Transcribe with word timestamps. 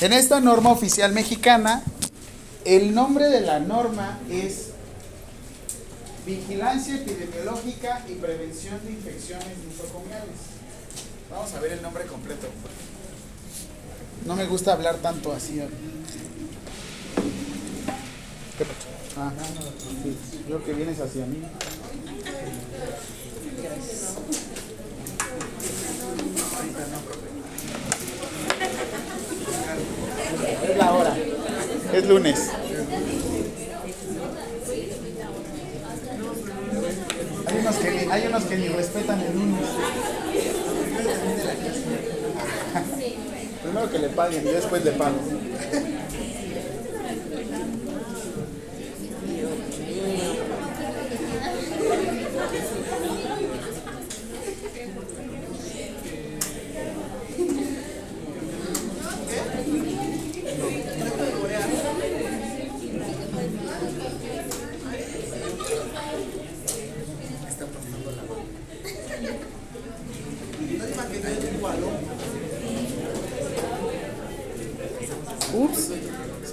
En 0.00 0.12
esta 0.12 0.38
norma 0.38 0.70
oficial 0.70 1.12
mexicana, 1.12 1.82
el 2.64 2.94
nombre 2.94 3.28
de 3.28 3.40
la 3.40 3.58
norma 3.58 4.20
es 4.30 4.68
Vigilancia 6.24 6.94
Epidemiológica 6.94 8.04
y 8.08 8.12
Prevención 8.12 8.78
de 8.84 8.92
Infecciones 8.92 9.58
Nosocomiales. 9.66 10.36
Vamos 11.28 11.52
a 11.52 11.60
ver 11.60 11.72
el 11.72 11.82
nombre 11.82 12.06
completo. 12.06 12.46
No 14.24 14.36
me 14.36 14.46
gusta 14.46 14.72
hablar 14.72 14.98
tanto 14.98 15.32
así. 15.32 15.56
¿Qué? 15.56 15.68
Ah, 19.16 19.32
sí, 20.02 20.16
creo 20.46 20.64
que 20.64 20.74
vienes 20.74 21.00
hacia 21.00 21.26
mí. 21.26 21.42
Es 30.48 30.76
la 30.76 30.92
hora. 30.92 31.16
Es 31.92 32.06
lunes. 32.06 32.50
Hay 37.46 37.58
unos 37.58 37.76
que 37.76 37.90
ni, 37.90 38.12
hay 38.12 38.26
unos 38.26 38.44
que 38.44 38.56
ni 38.56 38.68
respetan 38.68 39.20
el 39.20 39.34
lunes. 39.34 39.66
Primero 43.62 43.90
que 43.90 43.98
le 43.98 44.08
paguen 44.08 44.46
y 44.46 44.50
después 44.50 44.84
le 44.84 44.92
pago. 44.92 45.16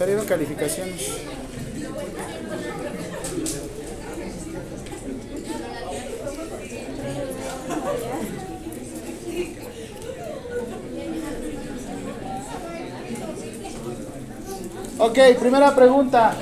salieron 0.06 0.28
calificaciones. 0.28 1.02
Ok, 15.00 15.18
primera 15.40 15.76
pregunta. 15.76 16.36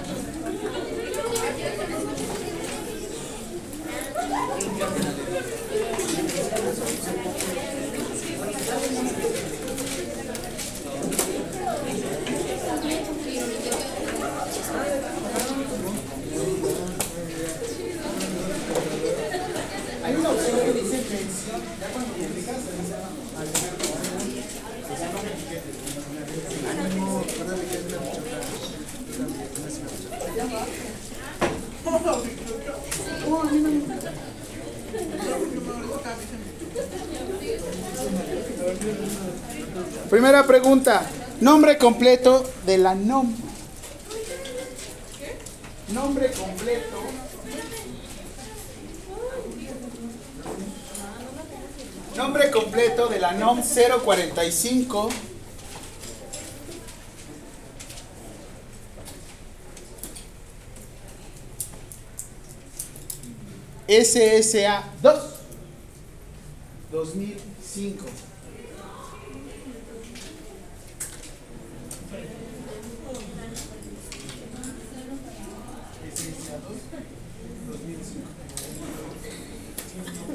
Hay 20.05 20.15
una 20.15 20.29
opción 20.31 20.59
que 20.59 20.73
dice 20.73 20.97
mención, 20.97 21.61
ya 21.79 21.87
cuando 21.93 22.11
publicas, 22.13 22.57
se 22.57 22.71
dice 22.81 22.93
al 22.93 23.47
primer 23.47 23.73
comentario, 23.77 24.43
o 24.91 24.97
sea, 24.97 25.07
no 25.13 25.23
me 25.23 25.29
etiquetes. 25.31 25.83
Pregunta. 40.47 41.05
Nombre 41.41 41.77
completo 41.77 42.43
de 42.65 42.77
la 42.77 42.95
NOM. 42.95 43.33
Nombre 45.89 46.31
completo. 46.31 46.97
Nombre 52.15 52.51
completo 52.51 53.07
de 53.07 53.19
la 53.19 53.31
NOM 53.31 53.61
045. 53.61 55.09
SSA 63.87 64.83
2 65.01 65.19
2005. 66.91 68.05
SSA 76.05 76.57
2 76.63 76.77
2005. 77.67 78.13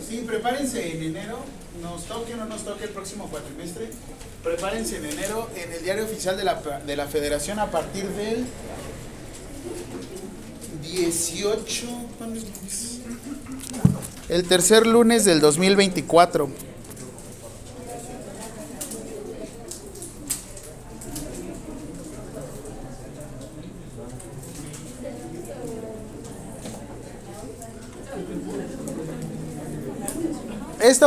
Sí, 0.08 0.24
prepárense 0.58 0.96
en 0.96 1.02
enero, 1.04 1.38
nos 1.80 2.04
toque 2.04 2.34
o 2.34 2.36
no 2.36 2.46
nos 2.46 2.64
toque 2.64 2.84
el 2.84 2.90
próximo 2.90 3.28
cuatrimestre, 3.30 3.90
prepárense 4.42 4.96
en 4.96 5.04
enero 5.06 5.48
en 5.54 5.72
el 5.72 5.82
diario 5.84 6.04
oficial 6.04 6.36
de 6.36 6.44
la, 6.44 6.60
de 6.84 6.96
la 6.96 7.06
federación 7.06 7.60
a 7.60 7.70
partir 7.70 8.04
del 8.08 8.44
18, 10.82 11.86
¿cuándo 12.18 12.40
es? 12.40 13.00
El 14.28 14.48
tercer 14.48 14.86
lunes 14.86 15.24
del 15.24 15.40
2024. 15.40 16.67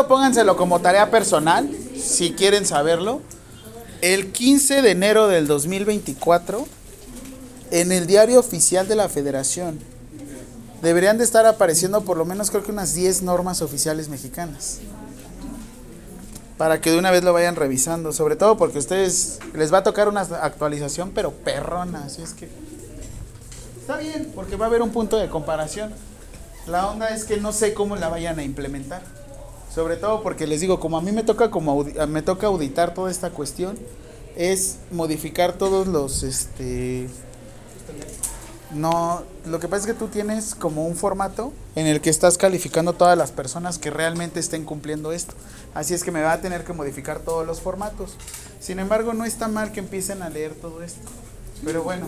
Esto 0.02 0.16
pónganselo 0.16 0.58
como 0.58 0.82
tarea 0.82 1.12
personal, 1.12 1.70
si 1.96 2.32
quieren 2.34 2.66
saberlo. 2.66 3.22
El 4.02 4.32
15 4.32 4.82
de 4.82 4.90
enero 4.90 5.28
del 5.28 5.46
2024, 5.46 6.66
en 7.70 7.92
el 7.92 8.08
diario 8.08 8.40
oficial 8.40 8.88
de 8.88 8.96
la 8.96 9.10
federación, 9.10 9.78
deberían 10.82 11.20
de 11.20 11.24
estar 11.24 11.46
apareciendo 11.46 12.02
por 12.02 12.18
lo 12.18 12.26
menos 12.26 12.50
creo 12.50 12.64
que 12.64 12.72
unas 12.72 12.96
10 12.96 13.22
normas 13.22 13.62
oficiales 13.62 14.10
mexicanas. 14.10 14.80
Para 16.58 16.82
que 16.82 16.90
de 16.90 16.98
una 16.98 17.12
vez 17.12 17.24
lo 17.24 17.32
vayan 17.32 17.56
revisando, 17.56 18.12
sobre 18.12 18.36
todo 18.36 18.58
porque 18.58 18.78
a 18.78 18.82
ustedes 18.82 19.38
les 19.54 19.72
va 19.72 19.78
a 19.78 19.84
tocar 19.84 20.08
una 20.08 20.22
actualización, 20.22 21.12
pero 21.14 21.30
perrona, 21.30 22.06
así 22.06 22.24
es 22.24 22.34
que 22.34 22.50
está 23.80 23.98
bien, 23.98 24.32
porque 24.34 24.56
va 24.56 24.66
a 24.66 24.70
haber 24.70 24.82
un 24.82 24.90
punto 24.90 25.18
de 25.18 25.30
comparación. 25.30 25.94
La 26.66 26.88
onda 26.88 27.10
es 27.10 27.24
que 27.24 27.38
no 27.38 27.54
sé 27.54 27.76
cómo 27.76 27.98
la 27.98 28.10
vayan 28.10 28.40
a 28.40 28.44
implementar. 28.44 29.21
Sobre 29.74 29.96
todo 29.96 30.22
porque 30.22 30.48
les 30.48 30.62
digo, 30.62 30.80
como 30.80 30.98
a 30.98 31.02
mí 31.02 31.12
me 31.12 31.24
toca 31.24 31.50
como 31.50 31.86
me 32.08 32.22
toca 32.22 32.48
auditar 32.48 32.94
toda 32.94 33.10
esta 33.10 33.30
cuestión, 33.30 33.78
es 34.36 34.78
modificar 34.92 35.54
todos 35.54 35.88
los 35.88 36.24
este 36.24 37.08
no, 38.74 39.24
lo 39.46 39.60
que 39.60 39.68
pasa 39.68 39.82
es 39.82 39.94
que 39.94 40.00
tú 40.00 40.08
tienes 40.08 40.56
como 40.56 40.88
un 40.88 40.96
formato 40.96 41.52
en 41.76 41.88
el 41.88 42.00
que 42.00 42.10
estás 42.10 42.38
calificando 42.38 42.94
todas 42.94 43.18
las 43.18 43.32
personas 43.32 43.78
que 43.78 43.90
realmente 43.90 44.40
estén 44.40 44.64
cumpliendo 44.64 45.12
esto. 45.12 45.34
Así 45.74 45.94
es 45.94 46.04
que 46.04 46.12
me 46.12 46.22
va 46.22 46.32
a 46.34 46.42
tener 46.42 46.64
que 46.64 46.72
modificar 46.72 47.20
todos 47.20 47.46
los 47.46 47.60
formatos. 47.60 48.16
Sin 48.62 48.80
embargo, 48.80 49.14
no 49.14 49.26
está 49.26 49.50
mal 49.50 49.74
que 49.74 49.82
empiecen 49.82 50.22
a 50.22 50.30
leer 50.30 50.54
todo 50.54 50.84
esto. 50.84 51.02
Pero 51.66 51.84
bueno, 51.84 52.08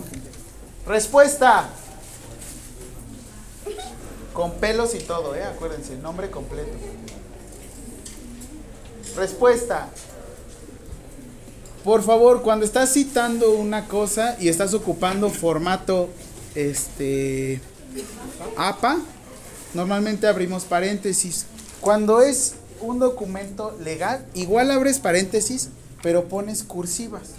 respuesta. 0.86 1.68
Con 4.32 4.52
pelos 4.52 4.94
y 4.94 5.00
todo, 5.00 5.34
¿eh? 5.34 5.44
Acuérdense, 5.44 5.96
nombre 5.96 6.30
completo. 6.30 6.72
Respuesta. 9.16 9.88
Por 11.84 12.02
favor, 12.02 12.42
cuando 12.42 12.64
estás 12.64 12.92
citando 12.92 13.52
una 13.52 13.86
cosa 13.86 14.36
y 14.40 14.48
estás 14.48 14.72
ocupando 14.72 15.28
formato 15.28 16.08
este 16.54 17.60
APA, 18.56 18.98
normalmente 19.74 20.26
abrimos 20.26 20.64
paréntesis. 20.64 21.46
Cuando 21.80 22.22
es 22.22 22.54
un 22.80 22.98
documento 22.98 23.76
legal, 23.82 24.24
igual 24.34 24.70
abres 24.70 24.98
paréntesis, 24.98 25.68
pero 26.02 26.24
pones 26.24 26.62
cursivas. 26.62 27.32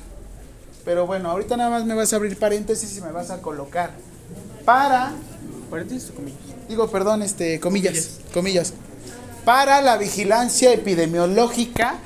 Pero 0.86 1.08
bueno, 1.08 1.32
ahorita 1.32 1.58
nada 1.58 1.72
más 1.72 1.86
me 1.86 1.96
vas 1.96 2.14
a 2.14 2.18
abrir 2.18 2.38
paréntesis 2.38 2.96
y 2.98 3.02
me 3.02 3.12
vas 3.12 3.32
a 3.32 3.42
colocar 3.42 3.92
para 4.64 5.14
paréntesis 5.72 6.12
o 6.12 6.14
comillas. 6.14 6.40
Digo, 6.70 6.88
perdón, 6.90 7.24
este 7.24 7.60
comillas, 7.60 8.20
comillas. 8.32 8.74
Para 9.46 9.82
la 9.82 9.98
vigilancia 9.98 10.74
epidemiológica 10.74 12.00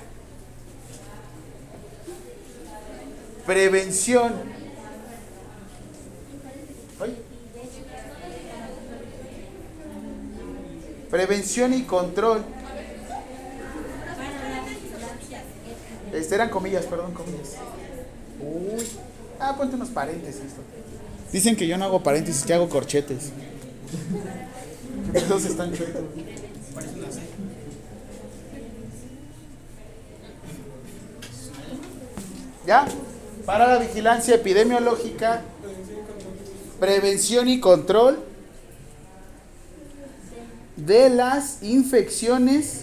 prevención. 3.49 4.33
Prevención 11.09 11.73
y 11.73 11.81
control. 11.81 12.43
Este 16.13 16.35
eran 16.35 16.49
comillas, 16.49 16.85
perdón, 16.85 17.13
comillas. 17.15 17.55
Uy. 18.39 18.85
Ah, 19.39 19.55
ponte 19.57 19.75
unos 19.75 19.89
paréntesis. 19.89 20.43
Dicen 21.31 21.55
que 21.55 21.65
yo 21.65 21.75
no 21.79 21.85
hago 21.85 22.03
paréntesis, 22.03 22.43
que 22.43 22.53
hago 22.53 22.69
corchetes. 22.69 23.31
Todos 25.27 25.45
están 25.45 25.73
chuecos. 25.73 26.03
¿Ya? 32.69 32.85
Para 33.47 33.65
la 33.65 33.79
vigilancia 33.79 34.35
epidemiológica, 34.35 35.41
prevención 36.79 37.49
y 37.49 37.59
control 37.59 38.19
de 40.75 41.09
las 41.09 41.63
infecciones. 41.63 42.81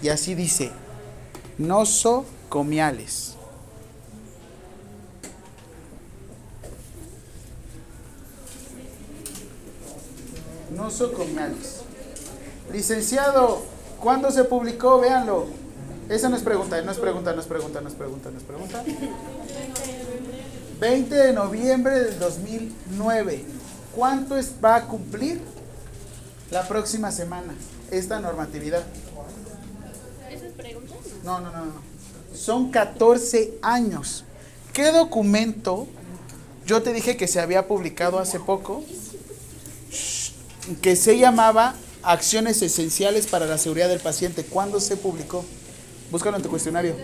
Y 0.00 0.08
así 0.08 0.36
dice, 0.36 0.70
nosocomiales. 1.58 3.34
Nosocomiales. 10.70 11.80
Licenciado, 12.72 13.64
¿cuándo 14.00 14.30
se 14.30 14.44
publicó? 14.44 15.00
Véanlo. 15.00 15.65
Esa 16.08 16.28
no 16.28 16.36
es 16.36 16.42
pregunta, 16.42 16.80
no 16.82 16.92
es 16.92 16.98
pregunta, 16.98 17.32
no 17.32 17.40
es 17.40 17.46
pregunta, 17.46 17.80
no 17.80 17.88
es 17.88 17.94
pregunta, 17.94 18.30
no 18.30 18.38
es 18.38 18.44
pregunta. 18.44 18.84
20 20.80 21.14
de 21.14 21.32
noviembre 21.32 21.98
del 21.98 22.18
2009. 22.18 23.44
¿Cuánto 23.94 24.36
es, 24.36 24.52
va 24.64 24.76
a 24.76 24.86
cumplir 24.86 25.40
la 26.50 26.68
próxima 26.68 27.10
semana 27.10 27.54
esta 27.90 28.20
normatividad? 28.20 28.84
¿Esa 30.30 30.46
es 30.46 30.52
pregunta? 30.52 30.94
No, 31.24 31.40
no, 31.40 31.50
no, 31.50 31.64
no. 31.64 31.72
Son 32.34 32.70
14 32.70 33.54
años. 33.62 34.24
¿Qué 34.72 34.92
documento? 34.92 35.88
Yo 36.66 36.82
te 36.82 36.92
dije 36.92 37.16
que 37.16 37.26
se 37.26 37.40
había 37.40 37.66
publicado 37.66 38.18
hace 38.18 38.38
poco, 38.38 38.84
que 40.82 40.94
se 40.94 41.18
llamaba 41.18 41.74
Acciones 42.02 42.60
Esenciales 42.62 43.26
para 43.26 43.46
la 43.46 43.58
Seguridad 43.58 43.88
del 43.88 44.00
Paciente. 44.00 44.44
¿Cuándo 44.44 44.78
se 44.78 44.96
publicó? 44.96 45.44
Búscalo 46.10 46.36
en 46.36 46.42
tu 46.42 46.48
cuestionario. 46.48 46.94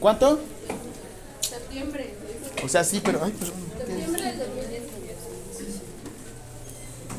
¿Cuánto? 0.00 0.40
Septiembre. 1.40 2.14
O 2.64 2.68
sea, 2.68 2.84
sí, 2.84 3.00
pero... 3.02 3.24
Ay, 3.24 3.32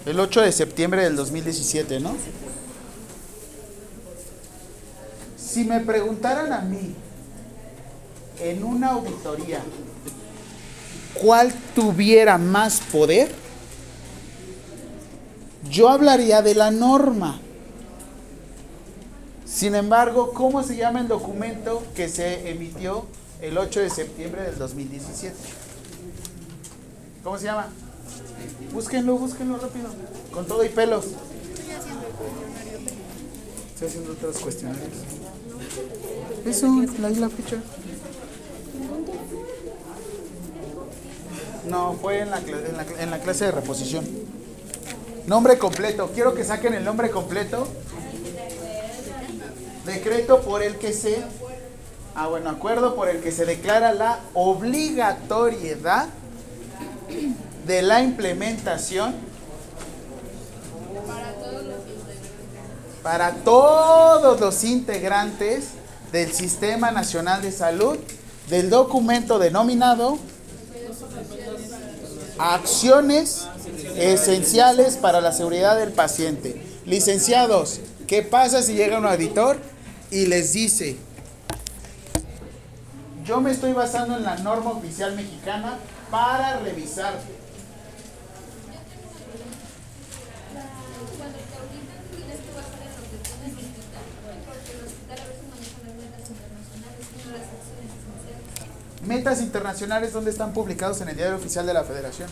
El 0.05 0.19
8 0.19 0.41
de 0.41 0.51
septiembre 0.51 1.03
del 1.03 1.15
2017, 1.15 2.01
¿no? 2.01 2.15
Si 5.37 5.63
me 5.63 5.79
preguntaran 5.79 6.51
a 6.51 6.59
mí 6.59 6.93
en 8.41 8.63
una 8.63 8.89
auditoría 8.91 9.61
cuál 11.13 11.53
tuviera 11.73 12.37
más 12.37 12.81
poder, 12.81 13.31
yo 15.69 15.87
hablaría 15.87 16.41
de 16.41 16.55
la 16.55 16.69
norma. 16.69 17.39
Sin 19.53 19.75
embargo, 19.75 20.33
¿cómo 20.33 20.63
se 20.63 20.75
llama 20.75 20.99
el 20.99 21.07
documento 21.07 21.83
que 21.95 22.09
se 22.09 22.49
emitió 22.49 23.05
el 23.39 23.55
8 23.55 23.81
de 23.81 23.89
septiembre 23.91 24.41
del 24.41 24.57
2017? 24.57 25.35
¿Cómo 27.23 27.37
se 27.37 27.45
llama? 27.45 27.67
Búsquenlo, 28.73 29.15
búsquenlo 29.15 29.57
rápido. 29.59 29.89
Con 30.31 30.47
todo 30.47 30.65
y 30.65 30.69
pelos. 30.69 31.05
Estoy 33.73 33.87
haciendo 33.87 34.13
otros 34.13 34.39
cuestionarios. 34.39 34.89
Eso, 36.45 36.67
la 36.99 37.11
isla 37.11 37.29
fecha. 37.29 37.57
No, 41.69 41.93
fue 42.01 42.21
en 42.21 42.31
la, 42.31 42.39
en, 42.39 42.75
la, 42.75 42.85
en 43.03 43.11
la 43.11 43.19
clase 43.19 43.45
de 43.45 43.51
reposición. 43.51 44.03
Nombre 45.27 45.59
completo. 45.59 46.09
Quiero 46.11 46.33
que 46.33 46.43
saquen 46.43 46.73
el 46.73 46.83
nombre 46.83 47.11
completo 47.11 47.67
Decreto 49.85 50.41
por 50.41 50.63
el 50.63 50.77
que 50.77 50.93
se, 50.93 51.21
ah 52.15 52.27
bueno, 52.27 52.49
acuerdo 52.49 52.95
por 52.95 53.09
el 53.09 53.21
que 53.21 53.31
se 53.31 53.45
declara 53.45 53.93
la 53.93 54.19
obligatoriedad 54.33 56.07
de 57.67 57.81
la 57.81 58.01
implementación 58.01 59.13
para 63.01 63.35
todos 63.35 64.39
los 64.39 64.63
integrantes 64.63 65.71
del 66.13 66.31
Sistema 66.31 66.91
Nacional 66.91 67.41
de 67.41 67.51
Salud 67.51 67.97
del 68.49 68.69
documento 68.69 69.39
denominado 69.39 70.17
Acciones 72.37 73.47
Esenciales 73.97 74.95
para 74.95 75.21
la 75.21 75.33
Seguridad 75.33 75.77
del 75.77 75.91
Paciente. 75.91 76.61
Licenciados, 76.85 77.79
¿qué 78.07 78.21
pasa 78.21 78.61
si 78.61 78.73
llega 78.73 78.97
un 78.97 79.05
auditor 79.05 79.57
y 80.13 80.27
les 80.27 80.53
dice, 80.53 80.95
yo 83.25 83.41
me 83.41 83.49
estoy 83.49 83.73
basando 83.73 84.15
en 84.15 84.23
la 84.23 84.35
norma 84.37 84.69
oficial 84.69 85.15
mexicana 85.15 85.79
para 86.11 86.59
revisar. 86.59 87.19
Metas 99.03 99.41
internacionales, 99.41 100.13
¿dónde 100.13 100.29
están 100.29 100.53
publicados 100.53 101.01
en 101.01 101.09
el 101.09 101.17
diario 101.17 101.37
oficial 101.37 101.65
de 101.65 101.73
la 101.73 101.83
Federación? 101.83 102.29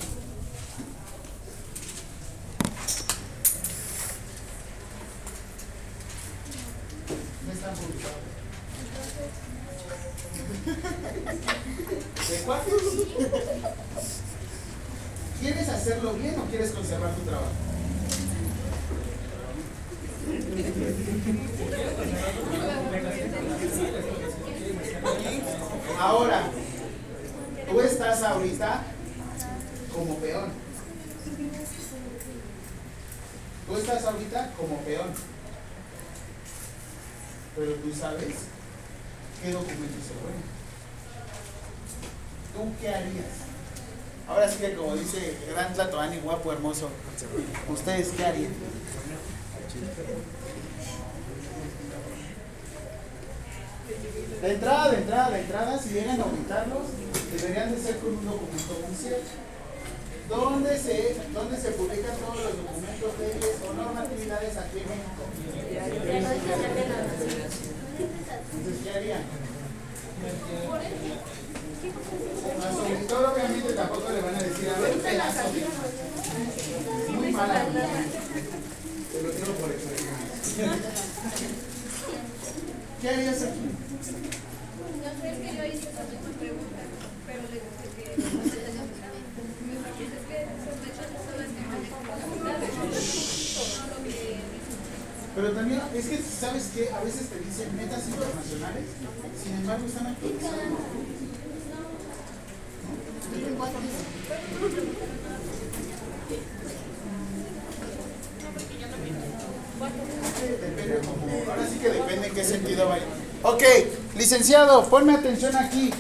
Ponme 114.90 115.14
atención 115.14 115.56
aquí. 115.56 115.94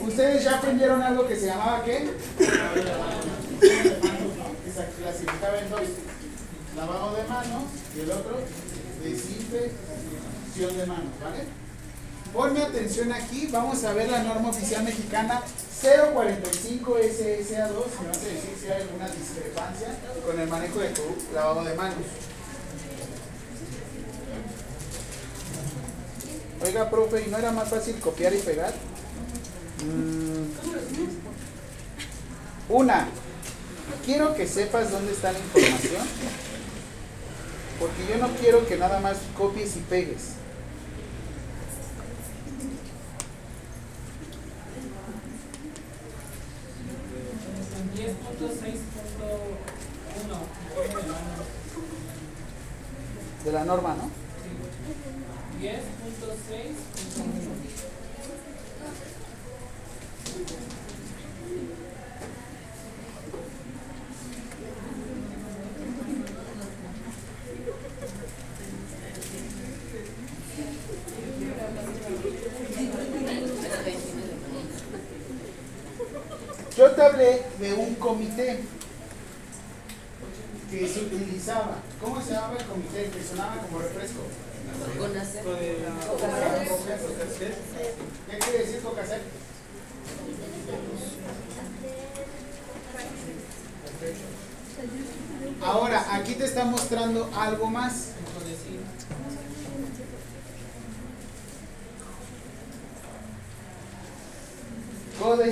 ¿Ustedes 0.00 0.42
ya 0.44 0.56
aprendieron 0.56 1.00
algo 1.02 1.26
que 1.28 1.36
se 1.36 1.46
llamaba 1.46 1.84
qué? 1.84 2.10
Que 2.38 2.48
se 4.70 4.86
clasificaba 5.00 5.58
en 5.58 5.70
dos. 5.70 5.80
Lavado 6.76 7.14
de 7.14 7.24
manos 7.24 7.62
y 7.94 8.00
el 8.00 8.10
otro 8.10 8.38
desinfección 9.04 10.78
de 10.78 10.86
manos, 10.86 11.12
¿vale? 11.22 11.44
Ponme 12.32 12.62
atención 12.62 13.12
aquí, 13.12 13.48
vamos 13.52 13.84
a 13.84 13.92
ver 13.92 14.10
la 14.10 14.22
norma 14.22 14.48
oficial 14.48 14.82
mexicana 14.82 15.42
045 15.80 16.96
SSA2, 16.96 18.00
me 18.00 18.08
vas 18.08 18.16
a 18.16 18.24
decir 18.24 18.56
si 18.58 18.66
hay 18.68 18.82
alguna 18.82 19.08
discrepancia 19.08 19.88
con 20.24 20.40
el 20.40 20.48
manejo 20.48 20.78
de 20.80 20.88
tu 20.88 21.02
lavado 21.34 21.62
de 21.64 21.74
manos. 21.74 22.06
Oiga, 26.64 26.88
profe, 26.88 27.24
¿y 27.26 27.30
no 27.30 27.38
era 27.38 27.50
más 27.50 27.68
fácil 27.68 27.98
copiar 27.98 28.32
y 28.32 28.38
pegar? 28.38 28.72
Mm. 29.84 30.44
Una, 32.72 33.08
quiero 34.06 34.34
que 34.34 34.46
sepas 34.46 34.92
dónde 34.92 35.12
está 35.12 35.32
la 35.32 35.40
información, 35.40 36.06
porque 37.80 38.06
yo 38.08 38.18
no 38.18 38.32
quiero 38.36 38.64
que 38.66 38.76
nada 38.76 39.00
más 39.00 39.16
copies 39.36 39.76
y 39.76 39.80
pegues. 39.80 40.34
De 53.44 53.50
la 53.50 53.64
norma, 53.64 53.96
¿no? 53.96 54.21
10.6. 55.62 57.01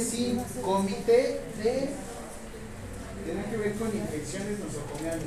CODECIN, 0.00 0.42
Comité 0.62 1.42
de... 1.62 1.90
Tiene 3.24 3.44
que 3.50 3.56
ver 3.58 3.74
con 3.74 3.94
infecciones 3.94 4.58
nosocomiales. 4.58 5.26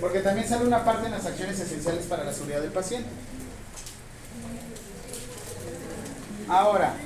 Porque 0.00 0.18
también 0.18 0.48
sale 0.48 0.66
una 0.66 0.84
parte 0.84 1.06
en 1.06 1.12
las 1.12 1.24
acciones 1.24 1.60
esenciales 1.60 2.06
para 2.06 2.24
la 2.24 2.32
seguridad 2.32 2.60
del 2.60 2.72
paciente. 2.72 3.08
Ahora, 6.48 6.96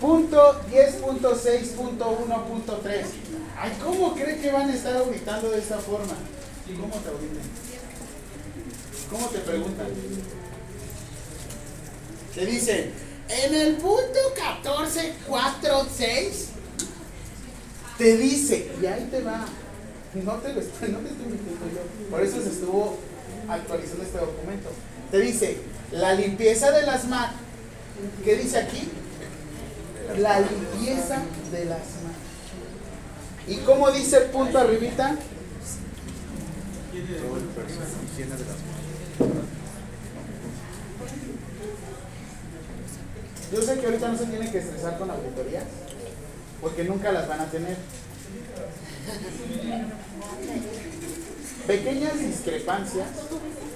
punto 0.00 0.62
10.6.1.3. 0.70 3.21
Ay, 3.62 3.70
¿cómo 3.80 4.12
cree 4.16 4.40
que 4.40 4.50
van 4.50 4.68
a 4.68 4.74
estar 4.74 4.96
auditando 4.96 5.48
de 5.48 5.60
esta 5.60 5.78
forma? 5.78 6.14
¿Cómo 6.66 6.96
te 6.96 7.08
auditan? 7.10 7.44
¿Cómo 9.08 9.28
te 9.28 9.38
preguntan? 9.38 9.86
Te 12.34 12.44
dicen, 12.44 12.90
en 13.28 13.54
el 13.54 13.76
punto 13.76 14.18
14.4.6 14.64 16.46
te 17.98 18.16
dice, 18.16 18.72
y 18.82 18.86
ahí 18.86 19.06
te 19.08 19.22
va. 19.22 19.46
No 20.14 20.32
te 20.38 20.54
lo 20.54 20.60
estoy, 20.60 20.88
no 20.92 20.98
te 20.98 21.10
estoy 21.10 21.26
mintiendo 21.26 21.66
yo. 21.66 22.10
Por 22.10 22.20
eso 22.20 22.42
se 22.42 22.48
estuvo 22.48 22.98
actualizando 23.48 24.02
este 24.02 24.18
documento. 24.18 24.70
Te 25.12 25.20
dice, 25.20 25.58
la 25.92 26.14
limpieza 26.14 26.72
de 26.72 26.82
las 26.82 27.06
manos. 27.06 27.36
¿Qué 28.24 28.34
dice 28.34 28.58
aquí? 28.58 28.88
La 30.18 30.40
limpieza 30.40 31.22
de 31.52 31.64
las 31.66 31.78
manos. 32.02 32.21
¿Y 33.46 33.56
cómo 33.58 33.90
dice 33.90 34.18
el 34.18 34.24
punto 34.24 34.58
arribita? 34.58 35.16
Yo 43.52 43.62
sé 43.62 43.78
que 43.78 43.86
ahorita 43.86 44.08
no 44.08 44.18
se 44.18 44.26
tienen 44.26 44.50
que 44.50 44.58
estresar 44.58 44.98
con 44.98 45.10
auditorías, 45.10 45.64
porque 46.60 46.84
nunca 46.84 47.12
las 47.12 47.28
van 47.28 47.40
a 47.40 47.50
tener. 47.50 47.76
Pequeñas 51.66 52.18
discrepancias 52.18 53.08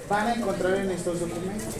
van 0.09 0.27
a 0.27 0.33
encontrar 0.33 0.75
en 0.77 0.91
estos 0.91 1.19
documentos. 1.19 1.75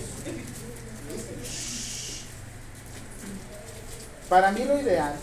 Para 4.30 4.52
mí 4.52 4.66
lo 4.66 4.80
ideal 4.80 5.14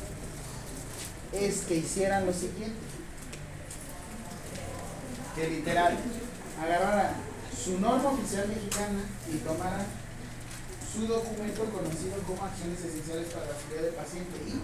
es 1.35 1.63
que 1.63 1.77
hicieran 1.77 2.27
lo 2.27 2.33
siguiente. 2.33 2.79
Que 5.35 5.49
literal 5.49 5.99
agarraran 6.63 7.15
su 7.65 7.81
norma 7.81 8.11
oficial 8.11 8.49
mexicana 8.49 9.01
y 9.33 9.37
tomaran 9.39 9.87
su 10.93 11.07
documento 11.07 11.65
conocido 11.65 12.19
como 12.27 12.45
acciones 12.45 12.79
esenciales 12.79 13.33
para 13.33 13.47
la 13.47 13.55
seguridad 13.59 13.83
del 13.83 13.95
paciente 13.95 14.39
y 14.47 14.61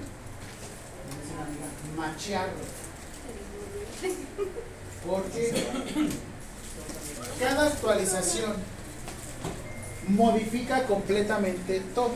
machearlo. 1.98 2.60
Porque 5.06 5.66
cada 7.40 7.66
actualización 7.66 8.52
modifica 10.08 10.84
completamente 10.86 11.80
todo. 11.94 12.12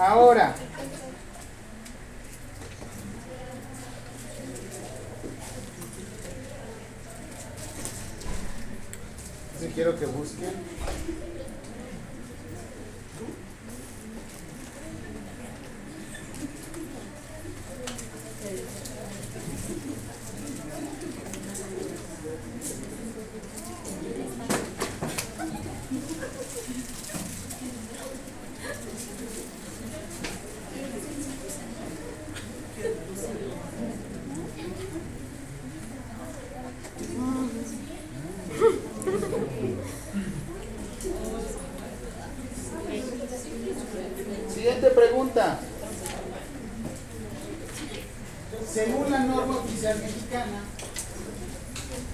Ahora, 0.00 0.54
si 9.60 9.66
quiero 9.68 9.98
que 9.98 10.06
busquen. 10.06 10.54
Siguiente 44.54 44.90
pregunta. 44.90 45.58
Según 48.70 49.10
la 49.10 49.20
norma 49.20 49.56
oficial 49.56 49.98
mexicana, 49.98 50.62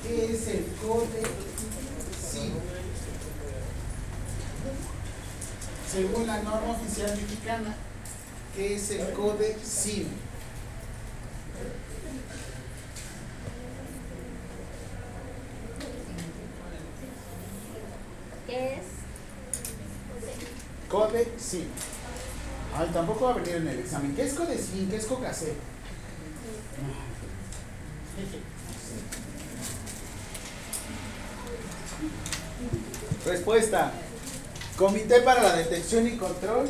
¿qué 0.03 0.33
es 0.33 0.49
el 0.49 0.65
code 0.81 1.07
CODECIN. 1.07 2.53
Según 5.91 6.27
la 6.27 6.43
norma 6.43 6.71
oficial 6.71 7.17
mexicana, 7.17 7.75
¿qué 8.55 8.77
es 8.77 8.91
el 8.91 9.13
CODECIN? 9.13 10.09
¿Qué 18.47 18.75
es? 18.75 18.85
CODECIN. 20.89 21.67
Ay, 22.79 22.91
tampoco 22.93 23.25
va 23.25 23.31
a 23.31 23.35
venir 23.35 23.57
en 23.57 23.69
el 23.69 23.76
examen. 23.87 24.15
¿Qué 24.15 24.25
es 24.25 24.35
CODECIN? 24.35 24.91
¿Qué 24.91 24.97
es 24.97 25.07
COCACE? 25.07 25.55
Respuesta. 33.25 33.93
Comité 34.77 35.21
para 35.21 35.43
la 35.43 35.57
Detección 35.57 36.07
y 36.07 36.17
Control 36.17 36.69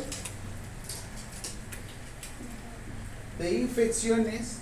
de 3.39 3.51
Infecciones 3.51 4.57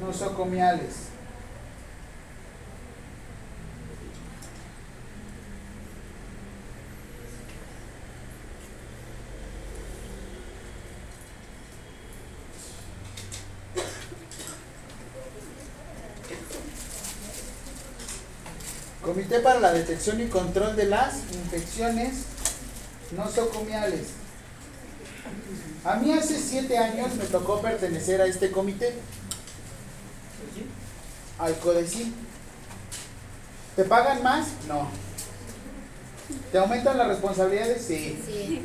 nosocomiales. 0.00 0.99
Comité 19.30 19.44
para 19.44 19.60
la 19.60 19.72
Detección 19.72 20.20
y 20.20 20.26
Control 20.26 20.74
de 20.74 20.86
las 20.86 21.18
Infecciones 21.32 22.24
Nosocomiales. 23.16 24.08
A 25.84 25.94
mí 25.94 26.12
hace 26.12 26.36
siete 26.36 26.76
años 26.76 27.14
me 27.14 27.26
tocó 27.26 27.62
pertenecer 27.62 28.20
a 28.20 28.26
este 28.26 28.50
comité, 28.50 28.92
al 31.38 31.54
CODECIN. 31.58 32.12
¿Te 33.76 33.84
pagan 33.84 34.20
más? 34.24 34.48
No. 34.66 34.88
¿Te 36.50 36.58
aumentan 36.58 36.98
las 36.98 37.06
responsabilidades? 37.06 37.84
Sí. 37.86 38.20
Sí. 38.26 38.62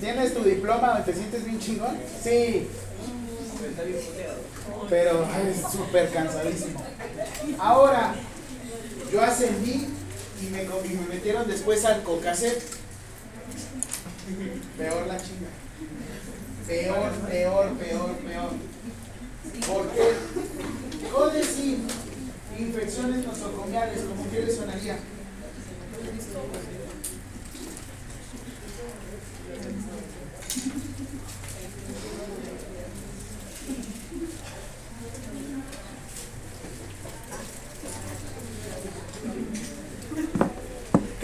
¿Tienes 0.00 0.34
tu 0.34 0.42
diploma 0.42 0.88
donde 0.88 1.12
te 1.12 1.16
sientes 1.16 1.44
bien 1.44 1.60
chingón? 1.60 1.96
Sí. 2.20 2.68
Pero 4.90 5.24
es 5.48 5.72
súper 5.72 6.10
cansadísimo. 6.10 6.82
Ahora, 7.60 8.16
yo 9.14 9.22
ascendí 9.22 9.86
y 10.42 10.46
me, 10.46 10.64
me 10.64 11.06
metieron 11.08 11.46
después 11.46 11.84
al 11.84 12.02
COCACET. 12.02 12.60
Peor 14.76 15.06
la 15.06 15.16
chinga. 15.18 15.50
Peor, 16.66 17.12
peor, 17.30 17.70
peor, 17.74 18.16
peor. 18.16 18.50
¿Por 19.68 19.88
qué? 19.90 20.14
CODECIN, 21.12 21.86
infecciones 22.58 23.24
nosocomiales, 23.24 24.00
como 24.00 24.28
que 24.30 24.40
le 24.40 24.52
sonaría. 24.52 24.98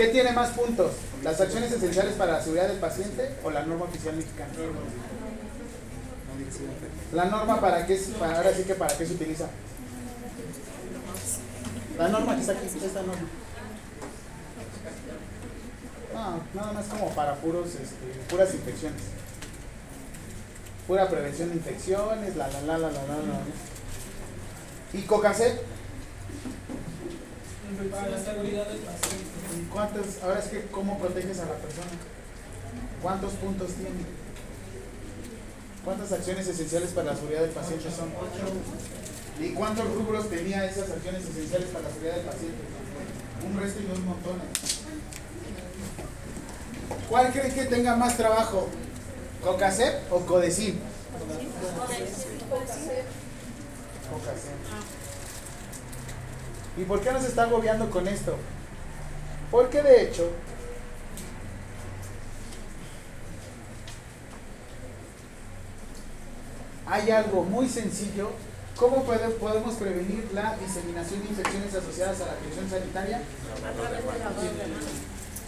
¿Qué 0.00 0.07
tiene 0.07 0.33
más 0.33 0.49
puntos? 0.52 0.92
¿Las 1.22 1.38
acciones 1.42 1.70
esenciales 1.70 2.14
para 2.14 2.33
la 2.33 2.40
seguridad 2.40 2.68
del 2.68 2.79
paciente 2.79 3.37
o 3.44 3.51
la 3.51 3.66
norma 3.66 3.85
oficial 3.85 4.16
mexicana? 4.16 4.48
La 7.12 7.27
norma 7.27 7.61
para 7.61 7.85
qué, 7.85 8.01
para, 8.18 8.38
ahora 8.38 8.51
sí 8.55 8.62
que 8.62 8.75
para 8.77 8.96
qué 8.96 9.05
se 9.05 9.12
utiliza. 9.12 9.44
La 11.98 12.09
norma 12.09 12.35
que 12.35 12.40
está 12.40 12.53
aquí, 12.55 12.64
esta 12.64 13.03
norma. 13.03 13.29
No, 16.14 16.40
nada 16.55 16.72
más 16.72 16.87
como 16.87 17.11
para 17.11 17.35
puros, 17.35 17.66
este, 17.66 18.07
puras 18.31 18.55
infecciones. 18.55 19.03
Pura 20.87 21.11
prevención 21.11 21.51
de 21.51 21.57
infecciones, 21.57 22.37
la 22.37 22.48
la 22.48 22.62
la 22.62 22.79
la 22.79 22.90
la 22.90 23.03
la 23.03 23.16
la. 23.16 23.40
¿Y 24.94 25.03
COCACET? 25.03 25.61
Para 25.61 25.61
la 25.61 25.61
seguridad 25.61 25.61
del 25.61 25.68
paciente. 25.68 25.70
¿Y 27.70 27.70
cuántos? 29.73 30.23
Ahora 30.23 30.38
es 30.38 30.47
que, 30.47 30.66
¿cómo 30.71 30.99
proteges 30.99 31.38
a 31.40 31.47
la 31.47 31.55
persona? 31.55 31.90
¿Cuántos 33.03 33.33
puntos 33.35 33.71
tiene? 33.73 34.05
¿Cuántas 35.85 36.12
acciones 36.12 36.47
esenciales 36.47 36.90
para 36.90 37.12
la 37.12 37.16
seguridad 37.16 37.40
del 37.43 37.51
paciente 37.51 37.90
son? 37.90 38.11
¿Y 39.40 39.55
cuántos 39.55 39.87
rubros 39.95 40.29
tenía 40.29 40.66
esas 40.66 40.90
acciones 40.90 41.23
esenciales 41.27 41.69
para 41.69 41.85
la 41.85 41.90
seguridad 41.90 42.16
del 42.16 42.27
paciente? 42.27 42.59
Un 43.47 43.59
resto 43.59 43.81
y 43.81 43.87
dos 43.87 44.01
montones. 44.01 44.47
¿Cuál 47.09 47.33
cree 47.33 47.53
que 47.53 47.64
tenga 47.64 47.97
más 47.97 48.16
trabajo? 48.16 48.69
¿Cocacep 49.43 50.12
o 50.12 50.21
Codecin? 50.27 50.79
Cocacep. 54.11 55.00
¿Y 56.81 56.85
por 56.85 57.01
qué 57.03 57.12
nos 57.12 57.25
está 57.25 57.43
agobiando 57.43 57.90
con 57.90 58.09
esto? 58.09 58.37
Porque 59.51 59.83
de 59.83 60.05
hecho, 60.05 60.31
hay 66.87 67.11
algo 67.11 67.43
muy 67.45 67.69
sencillo. 67.69 68.31
¿Cómo 68.77 69.05
podemos 69.05 69.75
prevenir 69.75 70.31
la 70.33 70.57
diseminación 70.57 71.23
de 71.23 71.29
infecciones 71.29 71.75
asociadas 71.75 72.19
a 72.23 72.27
la 72.27 72.33
atención 72.33 72.71
sanitaria? 72.71 73.21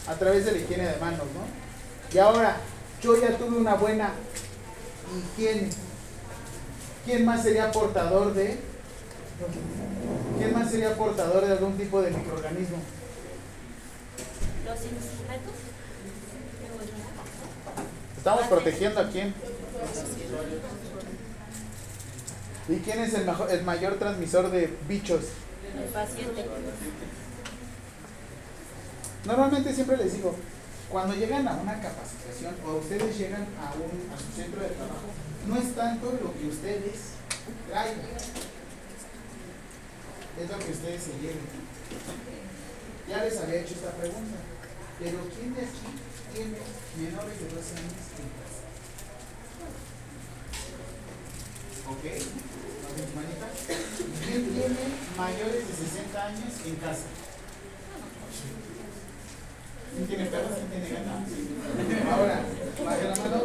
A 0.07 0.15
través 0.17 0.45
de 0.45 0.53
la 0.53 0.59
higiene 0.59 0.85
de 0.85 0.97
manos, 0.97 1.21
¿no? 1.21 2.15
Y 2.15 2.19
ahora, 2.19 2.59
yo 3.01 3.19
ya 3.19 3.39
tuve 3.39 3.57
una 3.57 3.77
buena 3.77 4.11
higiene. 5.17 5.71
¿Quién 7.07 7.25
más 7.25 7.43
sería 7.43 7.73
portador 7.73 8.35
de? 8.35 8.72
¿Quién 10.39 10.53
más 10.55 10.71
sería 10.71 10.97
portador 10.97 11.45
de 11.47 11.53
algún 11.53 11.77
tipo 11.77 12.01
de 12.03 12.11
microorganismo? 12.11 12.77
Los 14.67 14.77
instrumentos. 14.79 15.53
Estamos 18.17 18.47
protegiendo 18.47 19.01
a 19.01 19.09
quién? 19.09 19.35
¿Y 22.69 22.77
quién 22.77 23.01
es 23.01 23.15
el, 23.15 23.25
majo- 23.27 23.49
el 23.49 23.63
mayor 23.65 23.97
transmisor 23.99 24.51
de 24.51 24.73
bichos? 24.89 25.23
El 25.77 25.85
paciente. 25.93 26.45
Normalmente 29.25 29.75
siempre 29.75 29.97
les 29.97 30.13
digo, 30.15 30.35
cuando 30.91 31.15
llegan 31.15 31.47
a 31.49 31.55
una 31.57 31.81
capacitación 31.81 32.55
o 32.67 32.77
ustedes 32.77 33.19
llegan 33.19 33.43
a, 33.61 33.73
un, 33.75 34.13
a 34.13 34.19
su 34.19 34.41
centro 34.41 34.61
de 34.63 34.69
trabajo, 34.69 35.09
no 35.47 35.57
es 35.57 35.75
tanto 35.75 36.07
lo 36.23 36.33
que 36.39 36.47
ustedes 36.49 37.13
traigan, 37.69 37.99
es 40.43 40.51
lo 40.51 40.59
que 40.59 40.73
ustedes 40.73 41.03
se 41.03 41.13
lleven. 41.23 41.47
Ya 43.09 43.25
les 43.25 43.39
había 43.39 43.61
hecho 43.61 43.75
esta 43.75 43.93
pregunta, 43.93 44.39
pero 44.99 45.19
¿quién 45.35 45.55
de 45.55 45.61
aquí 45.63 45.87
tiene 46.35 46.59
menores 46.99 47.39
de 47.39 47.47
12 47.47 47.77
años 47.79 48.03
en 48.19 48.29
casa? 48.43 48.63
¿Ok? 51.91 52.05
¿Quién 54.25 54.43
tiene 54.51 54.83
mayores 55.17 55.69
de 55.69 55.75
60 55.75 56.27
años 56.27 56.53
en 56.67 56.77
casa? 56.77 57.07
¿Quién 59.95 60.07
tiene 60.09 60.27
perros? 60.27 60.53
¿Quién 60.57 60.83
tiene 60.83 60.89
ganado? 60.97 61.23
Ahora, 62.11 62.37
baje 62.85 63.05
la 63.05 63.17
mano. 63.17 63.43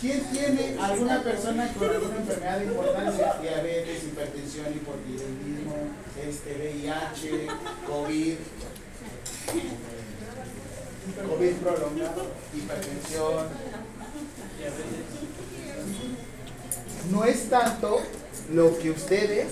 ¿Quién 0.00 0.20
tiene 0.30 0.76
alguna 0.80 1.22
persona 1.22 1.72
con 1.72 1.88
alguna 1.88 2.16
enfermedad 2.16 2.58
de 2.58 2.64
importancia? 2.66 3.34
Diabetes, 3.40 4.04
hipertensión, 4.04 4.66
hipotiroidismo, 4.74 5.76
este, 6.22 6.54
VIH, 6.54 7.46
COVID, 7.86 8.36
COVID 11.28 11.52
prolongado, 11.54 12.26
hipertensión. 12.54 13.46
No 17.10 17.24
es 17.24 17.48
tanto 17.48 18.02
lo 18.52 18.78
que 18.78 18.90
ustedes 18.90 19.46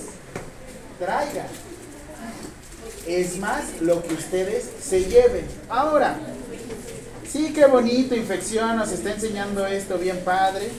traigan 0.99 1.47
es 3.07 3.37
más 3.37 3.81
lo 3.81 4.01
que 4.03 4.13
ustedes 4.13 4.69
se 4.81 5.05
lleven. 5.05 5.45
Ahora, 5.69 6.17
sí, 7.35 7.51
qué 7.53 7.65
bonito, 7.65 8.15
infección, 8.15 8.77
nos 8.77 8.93
está 8.93 9.11
enseñando 9.11 9.67
esto 9.67 9.97
bien 9.97 10.21
padre. 10.23 10.69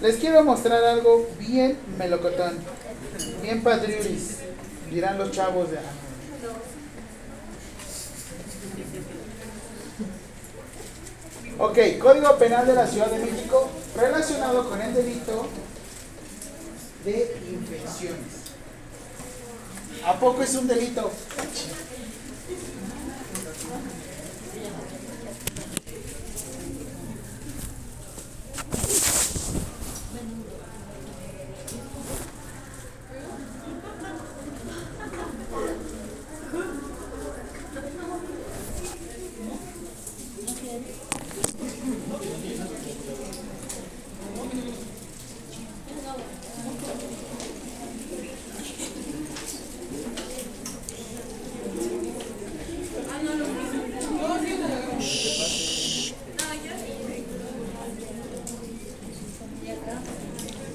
Les 0.00 0.16
quiero 0.16 0.42
mostrar 0.42 0.82
algo 0.82 1.28
bien 1.38 1.76
melocotón. 1.98 2.56
Bien 3.42 3.62
patriuris, 3.62 4.38
dirán 4.90 5.18
los 5.18 5.30
chavos 5.32 5.70
de... 5.70 5.78
Ok, 11.58 11.78
Código 12.00 12.38
Penal 12.38 12.66
de 12.66 12.72
la 12.72 12.86
Ciudad 12.86 13.10
de 13.10 13.18
México 13.18 13.68
relacionado 13.94 14.66
con 14.70 14.80
el 14.80 14.94
delito 14.94 15.46
de 17.04 17.36
infecciones. 17.50 18.38
¿A 20.06 20.18
poco 20.18 20.42
es 20.42 20.54
un 20.54 20.68
delito? 20.68 21.10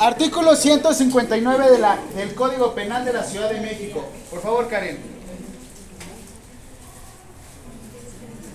Artículo 0.03 0.52
159 0.63 1.71
de 1.71 1.77
la, 1.77 1.99
del 2.15 2.33
Código 2.35 2.73
Penal 2.73 3.03
de 3.03 3.11
la 3.11 3.23
Ciudad 3.25 3.51
de 3.51 3.59
México. 3.59 3.99
Por 4.31 4.39
favor, 4.41 4.69
Karen. 4.69 4.95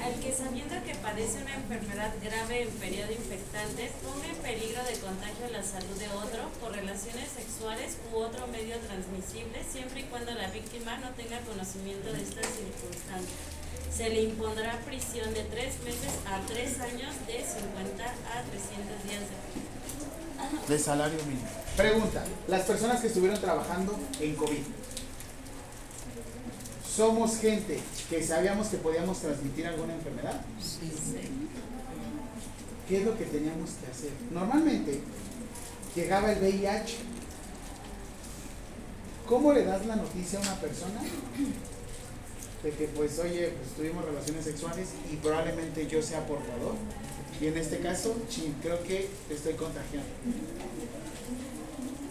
Al 0.00 0.14
que 0.18 0.32
sabiendo 0.32 0.74
que 0.86 0.94
padece 0.94 1.36
una 1.42 1.52
enfermedad 1.52 2.14
grave 2.24 2.62
en 2.62 2.70
periodo 2.80 3.12
infectante, 3.12 3.92
ponga 4.00 4.24
en 4.24 4.40
peligro 4.40 4.80
de 4.88 4.96
contagio 5.04 5.52
la 5.52 5.62
salud 5.62 6.00
de 6.00 6.08
otro 6.08 6.48
por 6.64 6.72
relaciones 6.72 7.28
sexuales 7.28 7.98
u 8.10 8.16
otro 8.16 8.46
medio 8.46 8.80
transmisible, 8.88 9.60
siempre 9.70 10.00
y 10.00 10.04
cuando 10.04 10.32
la 10.32 10.48
víctima 10.48 10.96
no 11.04 11.12
tenga 11.12 11.44
conocimiento 11.44 12.08
de 12.08 12.24
estas 12.24 12.48
circunstancias. 12.56 13.52
Se 13.92 14.08
le 14.08 14.22
impondrá 14.32 14.80
prisión 14.86 15.28
de 15.34 15.44
tres 15.44 15.76
meses 15.84 16.16
a 16.24 16.40
tres 16.48 16.80
años 16.80 17.12
de 17.28 17.44
50 17.44 18.00
a 18.00 18.40
300 18.48 19.04
días 19.04 19.28
de 19.28 19.68
de 20.72 20.78
salario 20.78 21.18
mínimo. 21.24 21.67
Pregunta, 21.78 22.24
las 22.48 22.62
personas 22.62 23.00
que 23.00 23.06
estuvieron 23.06 23.40
trabajando 23.40 23.96
en 24.18 24.34
COVID, 24.34 24.64
¿somos 26.84 27.36
gente 27.36 27.78
que 28.10 28.20
sabíamos 28.20 28.66
que 28.66 28.78
podíamos 28.78 29.20
transmitir 29.20 29.64
alguna 29.64 29.94
enfermedad? 29.94 30.40
¿Qué 32.88 32.96
es 32.98 33.04
lo 33.04 33.16
que 33.16 33.26
teníamos 33.26 33.70
que 33.70 33.92
hacer? 33.92 34.10
Normalmente 34.32 35.00
llegaba 35.94 36.32
el 36.32 36.40
VIH. 36.40 36.96
¿Cómo 39.28 39.52
le 39.52 39.64
das 39.64 39.86
la 39.86 39.94
noticia 39.94 40.40
a 40.40 40.42
una 40.42 40.56
persona? 40.56 41.00
De 42.64 42.70
que 42.72 42.88
pues 42.88 43.20
oye, 43.20 43.50
pues 43.50 43.76
tuvimos 43.76 44.04
relaciones 44.04 44.44
sexuales 44.44 44.88
y 45.12 45.14
probablemente 45.14 45.86
yo 45.86 46.02
sea 46.02 46.26
portador. 46.26 46.74
Y 47.40 47.46
en 47.46 47.56
este 47.56 47.78
caso, 47.78 48.16
sí, 48.28 48.52
creo 48.62 48.82
que 48.82 49.08
estoy 49.30 49.54
contagiando. 49.54 50.08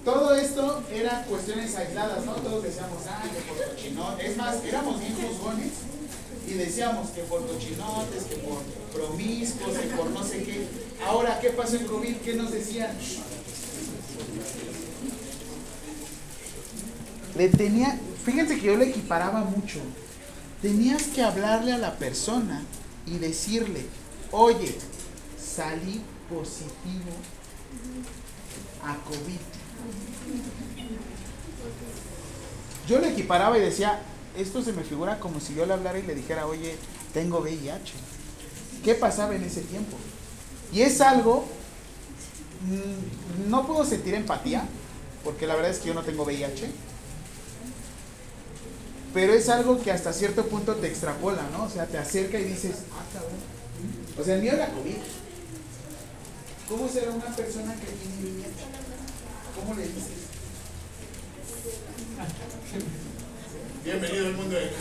Todo 0.08 0.34
esto 0.36 0.82
eran 0.90 1.26
cuestiones 1.26 1.76
aisladas, 1.76 2.24
¿no? 2.24 2.32
Todos 2.36 2.64
decíamos, 2.64 3.04
ah, 3.10 3.24
que 3.24 3.42
por 3.42 3.58
cochinotes. 3.58 4.30
Es 4.30 4.38
más, 4.38 4.64
éramos 4.64 5.02
bien 5.02 5.14
juzgones 5.14 5.72
y 6.48 6.54
decíamos 6.54 7.10
que 7.10 7.24
por 7.24 7.46
cochinotes, 7.46 8.24
que 8.24 8.38
por 8.38 8.62
promiscuos, 8.94 9.78
que 9.78 9.88
por 9.88 10.10
no 10.12 10.24
sé 10.24 10.44
qué. 10.46 10.66
Ahora, 11.06 11.38
¿qué 11.42 11.50
pasó 11.50 11.76
en 11.76 11.88
COVID? 11.88 12.16
¿Qué 12.24 12.36
nos 12.36 12.54
decían? 12.54 12.96
Le 17.36 17.50
tenía, 17.50 18.00
fíjense 18.24 18.56
que 18.56 18.66
yo 18.66 18.78
le 18.78 18.88
equiparaba 18.88 19.42
mucho. 19.42 19.80
Tenías 20.62 21.04
que 21.04 21.22
hablarle 21.22 21.74
a 21.74 21.78
la 21.78 21.98
persona 21.98 22.64
y 23.06 23.18
decirle, 23.18 23.86
oye, 24.32 24.74
salí 25.38 26.02
positivo 26.30 27.12
a 28.86 28.96
COVID. 29.04 29.47
Yo 32.88 33.00
le 33.00 33.10
equiparaba 33.10 33.58
y 33.58 33.62
decía, 33.62 34.00
esto 34.38 34.62
se 34.62 34.72
me 34.72 34.84
figura 34.84 35.20
como 35.20 35.40
si 35.40 35.54
yo 35.56 35.66
le 35.66 35.74
hablara 35.74 36.00
y 36.00 36.04
le 36.04 36.16
dijera, 36.16 36.48
oye, 36.48 36.78
tengo 37.14 37.40
VIH. 37.40 37.94
¿Qué 38.84 38.96
pasaba 38.96 39.36
en 39.36 39.44
ese 39.44 39.62
tiempo? 39.62 39.98
Y 40.72 40.82
es 40.82 41.02
algo, 41.02 41.46
mm, 42.62 43.50
no 43.50 43.68
puedo 43.68 43.84
sentir 43.84 44.14
empatía, 44.14 44.64
porque 45.24 45.48
la 45.48 45.56
verdad 45.56 45.72
es 45.72 45.80
que 45.80 45.90
yo 45.90 45.94
no 45.94 46.04
tengo 46.04 46.24
VIH, 46.24 46.70
pero 49.14 49.34
es 49.34 49.50
algo 49.50 49.82
que 49.82 49.92
hasta 49.92 50.14
cierto 50.14 50.46
punto 50.46 50.76
te 50.76 50.88
extrapola, 50.88 51.42
¿no? 51.52 51.64
O 51.64 51.70
sea, 51.70 51.88
te 51.88 51.98
acerca 51.98 52.40
y 52.40 52.46
dices, 52.46 52.84
ah, 52.94 53.04
cabrón. 53.14 53.40
O 54.20 54.24
sea, 54.24 54.36
el 54.36 54.42
mío 54.42 54.54
era 54.54 54.70
COVID. 54.70 54.96
¿Cómo 56.70 56.88
será 56.88 57.12
una 57.12 57.36
persona 57.36 57.74
que 57.76 57.88
tiene 57.88 58.38
VIH? 58.38 58.77
¿Cómo 59.60 59.76
le 59.76 59.84
dices? 59.84 60.04
Bienvenido 63.84 64.28
al 64.28 64.34
mundo 64.34 64.56
de 64.56 64.72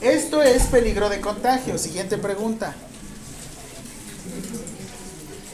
Esto 0.00 0.42
es 0.42 0.64
peligro 0.64 1.08
de 1.08 1.20
contagio. 1.20 1.78
Siguiente 1.78 2.18
pregunta. 2.18 2.74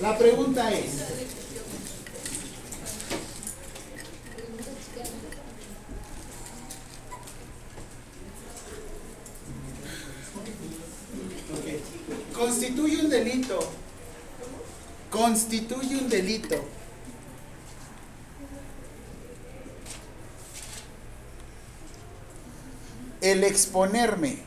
La 0.01 0.17
pregunta 0.17 0.73
es, 0.73 1.05
constituye 12.35 13.03
un 13.03 13.11
delito, 13.11 13.59
constituye 15.11 15.97
un 15.97 16.09
delito 16.09 16.57
el 23.21 23.45
exponerme 23.45 24.39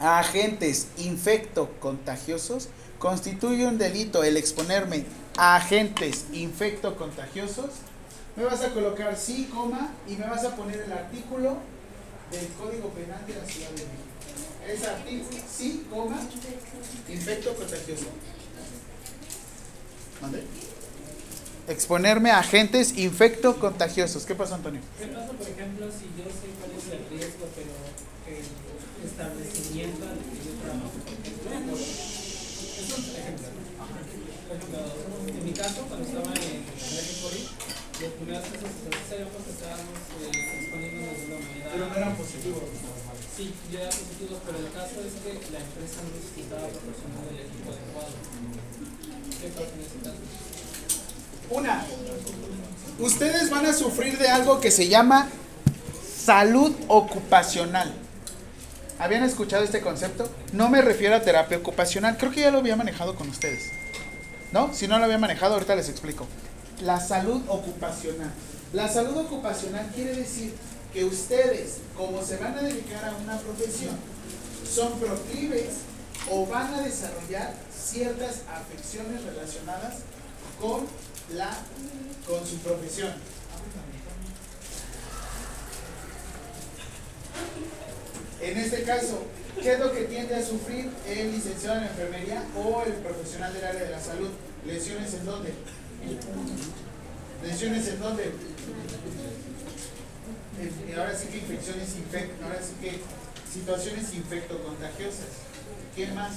a 0.00 0.20
agentes 0.20 0.88
infecto 0.98 1.70
contagiosos 1.80 2.68
constituye 2.98 3.66
un 3.66 3.78
delito 3.78 4.22
el 4.22 4.36
exponerme 4.36 5.04
a 5.36 5.56
agentes 5.56 6.26
infecto 6.32 6.96
contagiosos 6.96 7.70
me 8.38 8.44
vas 8.44 8.62
a 8.62 8.72
colocar 8.72 9.16
sí, 9.16 9.50
coma 9.52 9.90
y 10.06 10.14
me 10.14 10.24
vas 10.28 10.44
a 10.44 10.54
poner 10.54 10.80
el 10.82 10.92
artículo 10.92 11.56
del 12.30 12.46
Código 12.52 12.90
Penal 12.90 13.26
de 13.26 13.34
la 13.34 13.44
Ciudad 13.44 13.70
de 13.70 13.82
México. 13.82 14.07
Es 14.68 14.84
artículo 14.84 15.40
sí, 15.50 15.86
coma, 15.90 16.20
infecto 17.08 17.54
contagioso. 17.54 18.06
¿Mande? 20.20 20.42
Exponerme 21.68 22.30
a 22.30 22.40
agentes 22.40 22.98
infecto 22.98 23.58
contagiosos. 23.58 24.26
¿Qué 24.26 24.34
pasa, 24.34 24.56
Antonio? 24.56 24.80
¿Qué 24.98 25.06
pasa, 25.06 25.32
por 25.32 25.48
ejemplo, 25.48 25.86
si 25.88 26.04
yo 26.20 26.28
sé 26.28 26.52
cuál 26.60 26.72
es 26.76 26.84
el 26.92 27.08
riesgo, 27.08 27.48
pero 27.56 27.72
el 28.28 28.44
establecimiento 29.08 30.04
al 30.04 30.18
que 30.20 30.36
yo 30.36 30.52
trabajo? 30.60 30.92
No, 31.64 31.72
Es 31.72 32.88
un 32.92 33.16
ejemplo. 33.16 33.48
Por 34.48 34.56
ejemplo, 34.56 34.78
en 35.28 35.44
mi 35.44 35.52
caso, 35.52 35.80
cuando 35.88 36.04
estaba 36.08 36.32
en 36.34 36.44
el 36.44 37.16
COVID, 37.24 37.46
los 38.00 38.12
primeros 38.20 38.44
casos 38.44 38.72
que 38.84 39.00
sabíamos 39.08 39.40
que 39.44 39.52
estábamos 39.52 39.96
eh, 40.12 40.32
exponiéndonos 40.60 41.16
de 41.20 41.24
una 41.24 41.38
manera. 41.40 41.70
Pero 41.72 41.86
no 41.88 41.94
eran 41.96 42.16
positivos. 42.16 42.87
Sí, 43.38 43.54
eran 43.72 43.86
positivos, 43.86 44.40
pero 44.44 44.58
el 44.58 44.72
caso 44.72 44.98
es 44.98 45.14
que 45.22 45.52
la 45.52 45.60
empresa 45.60 46.02
no 46.02 46.10
nos 46.10 46.26
estaba 46.36 46.66
proporcionando 46.66 47.30
el 47.30 47.38
equipo 47.46 47.70
adecuado. 47.70 48.08
¿Qué 49.40 49.48
pasa 49.50 49.68
en? 51.50 51.56
Una, 51.56 51.86
ustedes 52.98 53.48
van 53.48 53.66
a 53.66 53.72
sufrir 53.72 54.18
de 54.18 54.28
algo 54.28 54.58
que 54.58 54.72
se 54.72 54.88
llama 54.88 55.28
salud 56.16 56.74
ocupacional. 56.88 57.94
¿Habían 58.98 59.22
escuchado 59.22 59.62
este 59.62 59.82
concepto? 59.82 60.28
No 60.52 60.68
me 60.68 60.82
refiero 60.82 61.14
a 61.14 61.22
terapia 61.22 61.58
ocupacional, 61.58 62.16
creo 62.18 62.32
que 62.32 62.40
ya 62.40 62.50
lo 62.50 62.58
había 62.58 62.74
manejado 62.74 63.14
con 63.14 63.28
ustedes. 63.28 63.70
¿No? 64.50 64.74
Si 64.74 64.88
no 64.88 64.98
lo 64.98 65.04
había 65.04 65.18
manejado, 65.18 65.54
ahorita 65.54 65.76
les 65.76 65.88
explico. 65.88 66.26
La 66.82 66.98
salud 66.98 67.40
ocupacional. 67.46 68.32
La 68.72 68.88
salud 68.88 69.16
ocupacional 69.16 69.92
quiere 69.94 70.16
decir 70.16 70.54
que 70.92 71.04
ustedes, 71.04 71.78
como 71.96 72.24
se 72.24 72.36
van 72.36 72.58
a 72.58 72.62
dedicar 72.62 73.04
a 73.04 73.16
una 73.16 73.38
profesión, 73.38 73.96
son 74.68 74.98
proclives 74.98 75.88
o 76.30 76.46
van 76.46 76.74
a 76.74 76.82
desarrollar 76.82 77.54
ciertas 77.72 78.42
afecciones 78.48 79.22
relacionadas 79.24 79.98
con 80.60 80.86
la 81.34 81.56
con 82.26 82.46
su 82.46 82.56
profesión. 82.58 83.12
En 88.40 88.56
este 88.56 88.82
caso, 88.82 89.24
¿qué 89.60 89.72
es 89.72 89.78
lo 89.78 89.92
que 89.92 90.04
tiende 90.04 90.34
a 90.34 90.44
sufrir 90.44 90.90
el 91.06 91.32
licenciado 91.32 91.78
en 91.78 91.84
enfermería 91.84 92.44
o 92.56 92.82
el 92.82 92.92
profesional 92.94 93.52
del 93.52 93.64
área 93.64 93.84
de 93.84 93.90
la 93.90 94.00
salud? 94.00 94.30
¿Lesiones 94.66 95.14
en 95.14 95.24
dónde? 95.24 95.52
¿Lesiones 97.44 97.88
en 97.88 98.00
dónde? 98.00 98.32
Eh, 100.58 100.94
Ahora 100.98 101.14
sí 101.14 101.28
que 101.28 101.38
infecciones 101.38 101.94
infect, 101.96 102.42
ahora 102.42 102.58
sí 102.60 102.74
que 102.80 102.98
situaciones 103.52 104.12
infectocontagiosas. 104.14 105.46
¿Quién 105.94 106.14
más? 106.14 106.32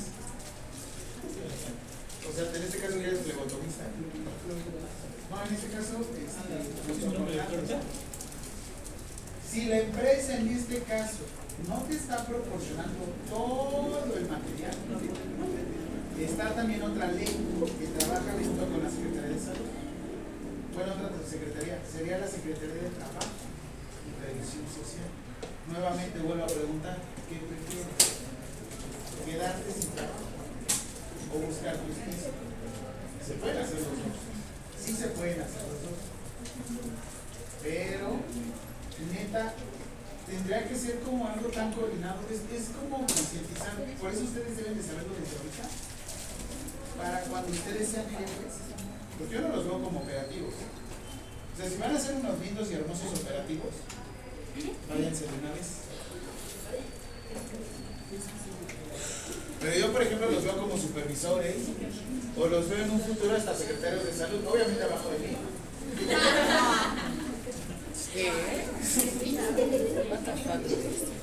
O 2.29 2.33
sea, 2.33 2.55
en 2.55 2.63
este 2.63 2.77
caso 2.77 2.97
ya 2.97 3.07
eres 3.07 3.21
flebotomista. 3.21 3.83
No, 5.29 5.41
en 5.41 5.55
este 5.55 5.67
caso, 5.69 6.01
este, 6.01 6.21
si 9.49 9.65
la 9.65 9.79
empresa 9.79 10.37
en 10.37 10.49
este 10.49 10.79
caso 10.83 11.25
no 11.67 11.81
te 11.83 11.95
está 11.95 12.25
proporcionando 12.25 13.05
todo 13.29 14.05
el 14.15 14.29
material, 14.29 14.75
está 16.19 16.53
también 16.53 16.83
otra 16.83 17.11
ley 17.11 17.25
que 17.25 17.87
trabaja 17.97 18.33
junto 18.33 18.65
con 18.67 18.83
la 18.83 18.89
Secretaría 18.89 19.35
de 19.35 19.39
Salud. 19.39 19.69
Bueno, 20.75 20.93
otra 20.93 21.27
secretaría, 21.27 21.79
sería 21.91 22.17
la 22.19 22.27
Secretaría 22.27 22.75
de 22.75 22.89
Trabajo 22.89 23.50
Social. 24.39 25.11
Nuevamente 25.67 26.19
vuelvo 26.19 26.43
a 26.43 26.47
preguntar, 26.47 26.97
¿qué 27.27 27.35
prefieres? 27.35 28.23
¿Quedarte 29.27 29.71
sin 29.71 29.91
trabajo 29.91 30.31
o 31.35 31.39
buscar 31.43 31.75
justicia? 31.83 32.31
Se 33.19 33.33
pueden 33.35 33.57
hacer 33.59 33.75
los 33.75 33.91
dos. 33.91 34.15
Sí 34.79 34.93
se 34.93 35.07
pueden 35.07 35.41
hacer 35.41 35.63
los 35.67 35.83
dos. 35.83 35.99
Pero, 37.61 38.23
neta, 39.11 39.53
tendría 40.25 40.67
que 40.67 40.75
ser 40.75 40.99
como 41.01 41.27
algo 41.27 41.49
tan 41.49 41.73
coordinado. 41.73 42.23
Es, 42.31 42.47
es 42.55 42.69
como 42.71 43.05
concientizar. 43.05 43.75
Por 43.99 44.11
eso 44.11 44.23
ustedes 44.23 44.57
deben 44.57 44.77
de 44.77 44.83
saberlo 44.83 45.13
desde 45.19 45.35
ahorita. 45.35 45.67
Para 46.97 47.19
cuando 47.27 47.51
ustedes 47.51 47.87
sean 47.89 48.07
jefes, 48.09 48.63
pues 49.17 49.29
yo 49.29 49.41
no 49.41 49.49
los 49.49 49.65
veo 49.65 49.83
como 49.83 49.99
operativos. 49.99 50.55
O 50.55 51.57
sea, 51.57 51.69
si 51.69 51.77
van 51.77 51.95
a 51.95 51.99
ser 51.99 52.15
unos 52.15 52.39
lindos 52.39 52.71
y 52.71 52.73
hermosos 52.75 53.19
operativos, 53.19 53.75
váyanse 54.89 55.25
de 55.25 55.33
una 55.39 55.51
vez. 55.51 55.67
Pero 59.61 59.73
yo, 59.77 59.91
por 59.91 60.01
ejemplo, 60.01 60.31
los 60.31 60.43
veo 60.43 60.57
como 60.57 60.75
supervisores 60.77 61.55
o 62.37 62.47
los 62.47 62.69
veo 62.69 62.83
en 62.83 62.91
un 62.91 63.01
futuro 63.01 63.35
hasta 63.35 63.55
secretarios 63.55 64.05
de 64.05 64.13
salud, 64.13 64.39
obviamente 64.47 64.83
abajo 64.83 65.09
de 65.11 65.19
mí. 65.19 65.35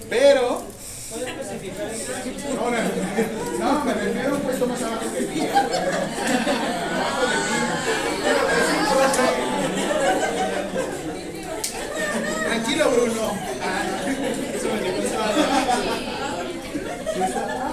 Pero, 0.08 0.62
¿Puede 1.10 1.30
especificar 1.30 1.90
en 1.90 1.98
qué 1.98 2.04
no, 2.54 2.70
no, 2.70 3.74
no, 3.74 3.84
me 3.84 3.92
refiero 3.94 4.28
a 4.28 4.34
un 4.34 4.40
puesto 4.40 4.66
más 4.66 4.82
abajo 4.82 5.02
que 5.12 5.20
mí. 5.22 5.40
Tranquilo, 12.46 12.90
Bruno. 12.90 13.32
Ah, 13.62 13.82
no. 13.86 13.96
Eso 14.54 14.66
me 14.68 14.80
llegó 14.80 15.02
Ah, 15.18 15.32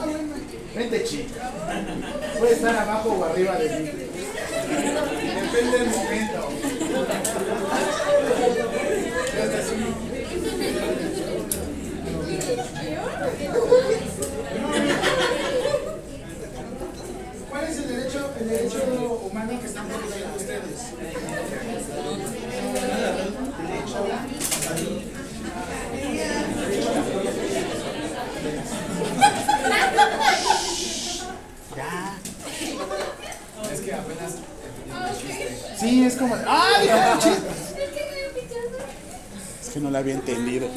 bueno. 0.06 0.26
Chica. 1.03 1.51
Puede 2.38 2.53
estar 2.53 2.75
abajo 2.75 3.10
o 3.19 3.23
arriba 3.25 3.55
de 3.58 3.69
mí. 3.69 3.91
Depende 5.41 5.79
del 5.79 5.89
momento. 5.89 6.49
Ya 9.36 9.43
está 9.43 9.58
así. 9.60 9.75
¿Cuál 17.49 17.63
es 17.65 17.77
el 17.77 17.88
derecho, 17.88 18.29
el 18.39 18.49
derecho 18.49 18.79
humano 19.23 19.60
que 19.60 19.67
están 19.67 19.88
protegiendo 19.88 20.36
ustedes? 20.36 20.93
Derecho 23.67 23.97
a 23.97 24.08
la 24.08 24.17
salud. 24.62 25.01
Ya. 31.75 32.17
Es 33.71 33.79
que 33.81 33.93
apenas. 33.93 34.34
Sí, 35.77 36.05
es 39.62 39.69
que 39.69 39.80
no 39.80 39.91
la 39.91 39.99
había 39.99 40.13
entendido. 40.13 40.67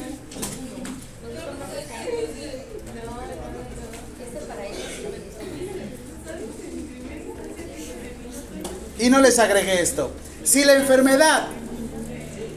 Y 8.99 9.09
no 9.09 9.21
les 9.21 9.39
agregué 9.39 9.81
esto. 9.81 10.11
Si 10.43 10.65
la 10.65 10.73
enfermedad 10.73 11.47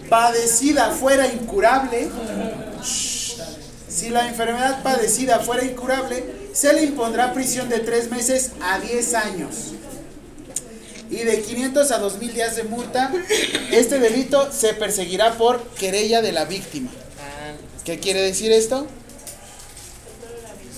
padecida 0.08 0.90
fuera 0.90 1.28
incurable, 1.28 2.10
si 2.82 4.08
la 4.08 4.26
enfermedad 4.26 4.82
padecida 4.82 5.38
fuera 5.38 5.64
incurable, 5.64 6.50
se 6.52 6.72
le 6.72 6.82
impondrá 6.82 7.32
prisión 7.32 7.68
de 7.68 7.78
3 7.78 8.10
meses 8.10 8.50
a 8.60 8.80
10 8.80 9.14
años 9.14 9.72
y 11.12 11.24
de 11.24 11.42
500 11.42 11.90
a 11.92 11.98
2000 11.98 12.34
días 12.34 12.56
de 12.56 12.64
multa. 12.64 13.12
Este 13.70 13.98
delito 14.00 14.50
se 14.50 14.72
perseguirá 14.72 15.34
por 15.34 15.62
querella 15.74 16.22
de 16.22 16.32
la 16.32 16.46
víctima. 16.46 16.90
Ah, 17.18 17.52
¿Qué 17.84 18.00
quiere 18.00 18.22
decir 18.22 18.50
esto? 18.50 18.86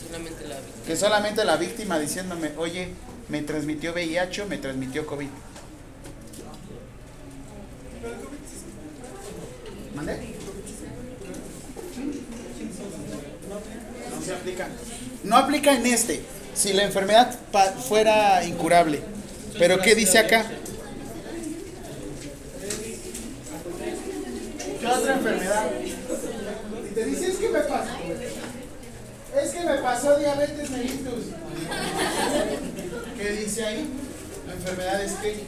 solamente 0.07 0.49
la 0.49 0.57
vi. 0.57 0.87
Que 0.87 0.97
solamente 0.97 1.44
la 1.44 1.57
víctima 1.57 1.99
diciéndome, 2.01 2.51
oye, 2.57 2.88
me 3.29 3.42
transmitió 3.42 3.92
VIH 3.92 4.44
me 4.47 4.59
transmitió 4.59 5.07
COVID. 5.07 5.29
¿Mande? 9.94 10.35
No 14.11 14.23
se 14.25 14.33
aplica. 14.33 14.68
No 15.23 15.37
aplica 15.37 15.77
en 15.77 15.87
este, 15.87 16.23
si 16.55 16.73
la 16.73 16.83
enfermedad 16.83 17.38
fuera 17.88 18.44
incurable. 18.44 19.13
Pero 19.59 19.81
¿qué 19.81 19.95
dice 19.95 20.19
acá? 20.19 20.45
¿Qué 24.81 24.87
otra 24.87 25.14
enfermedad? 25.14 25.71
Y 26.90 26.95
te 26.95 27.05
dice, 27.05 27.29
es 27.29 27.37
que 27.37 27.49
me 27.49 27.61
pasó. 27.61 27.90
Es 29.43 29.51
que 29.51 29.61
me 29.64 29.75
pasó 29.79 30.19
diabetes 30.19 30.71
mellitus. 30.71 31.25
¿Qué 33.19 33.31
dice 33.33 33.64
ahí? 33.64 33.88
La 34.47 34.53
enfermedad 34.55 35.03
es 35.03 35.12
que 35.12 35.45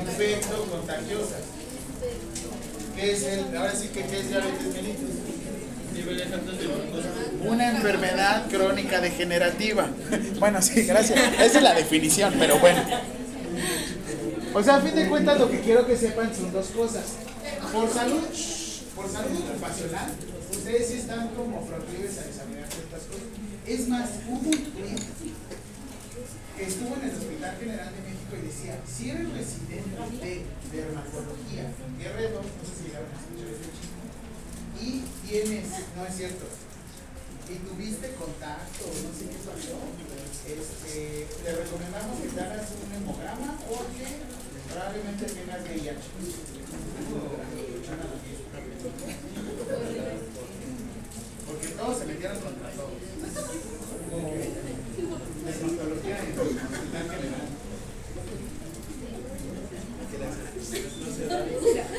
infecto 0.00 0.64
contagiosas. 0.70 1.42
¿Qué 2.94 3.12
es 3.12 3.22
el? 3.24 3.56
Ahora 3.56 3.74
sí 3.74 3.88
que 3.88 4.02
¿qué 4.02 4.20
es 4.20 4.28
diabetes 4.28 4.66
mellitus? 4.72 5.10
Una 7.46 7.70
enfermedad 7.70 8.48
crónica 8.48 9.00
degenerativa. 9.00 9.88
Bueno, 10.38 10.60
sí, 10.62 10.82
gracias. 10.82 11.18
Esa 11.40 11.58
es 11.58 11.62
la 11.62 11.74
definición, 11.74 12.34
pero 12.38 12.58
bueno. 12.58 12.82
O 14.54 14.62
sea, 14.62 14.76
a 14.76 14.80
fin 14.80 14.94
de 14.94 15.08
cuentas 15.08 15.38
lo 15.38 15.50
que 15.50 15.60
quiero 15.60 15.86
que 15.86 15.96
sepan 15.96 16.34
son 16.34 16.52
dos 16.52 16.68
cosas. 16.68 17.04
Por 17.72 17.92
salud, 17.92 18.22
por 18.94 19.10
salud 19.10 19.40
ocupacional, 19.50 20.12
ustedes 20.50 20.90
están 20.90 21.28
como 21.28 21.64
proclives 21.66 22.18
a 22.18 22.26
examinar 22.26 22.66
ciertas 22.72 23.02
cosas. 23.02 23.28
Es 23.66 23.88
más, 23.88 24.08
hubo 24.28 24.38
un 24.38 24.50
cliente 24.50 25.04
que 26.56 26.64
estuvo 26.64 26.96
en 26.96 27.02
el 27.04 27.14
Hospital 27.14 27.56
General 27.60 27.92
de 27.92 28.00
México 28.00 28.32
y 28.32 28.46
decía, 28.48 28.80
si 28.88 29.10
eres 29.10 29.28
residente 29.28 30.00
de 30.00 30.40
dermatología, 30.72 31.68
R2, 32.00 32.32
no 32.32 32.64
sé 32.64 32.72
si 32.72 32.88
llegaron 32.88 33.12
a 33.12 33.20
escuchar 33.20 33.35
ese 33.35 33.35
chico, 33.35 33.35
y 34.80 35.04
tienes, 35.26 35.66
no 35.96 36.06
es 36.06 36.16
cierto, 36.16 36.46
y 37.48 37.54
tuviste 37.68 38.12
contacto, 38.14 38.86
no 38.86 39.10
sé 39.16 39.26
qué 39.30 39.38
pasó, 39.46 39.78
este, 40.46 41.26
te 41.44 41.52
recomendamos 41.52 42.20
que 42.20 42.28
te 42.28 42.40
hagas 42.40 42.70
un 42.70 42.94
hemograma 42.94 43.58
porque 43.68 44.06
probablemente 44.70 45.24
tengas 45.26 45.62
VIH. 45.62 45.96
Porque 51.46 51.68
todos 51.68 51.98
se 51.98 52.04
metieron 52.06 52.40
contra 52.40 52.70
todos. 52.70 52.92
En 55.42 55.48
el 55.48 55.64
hospital 56.42 57.10
general. 57.10 57.46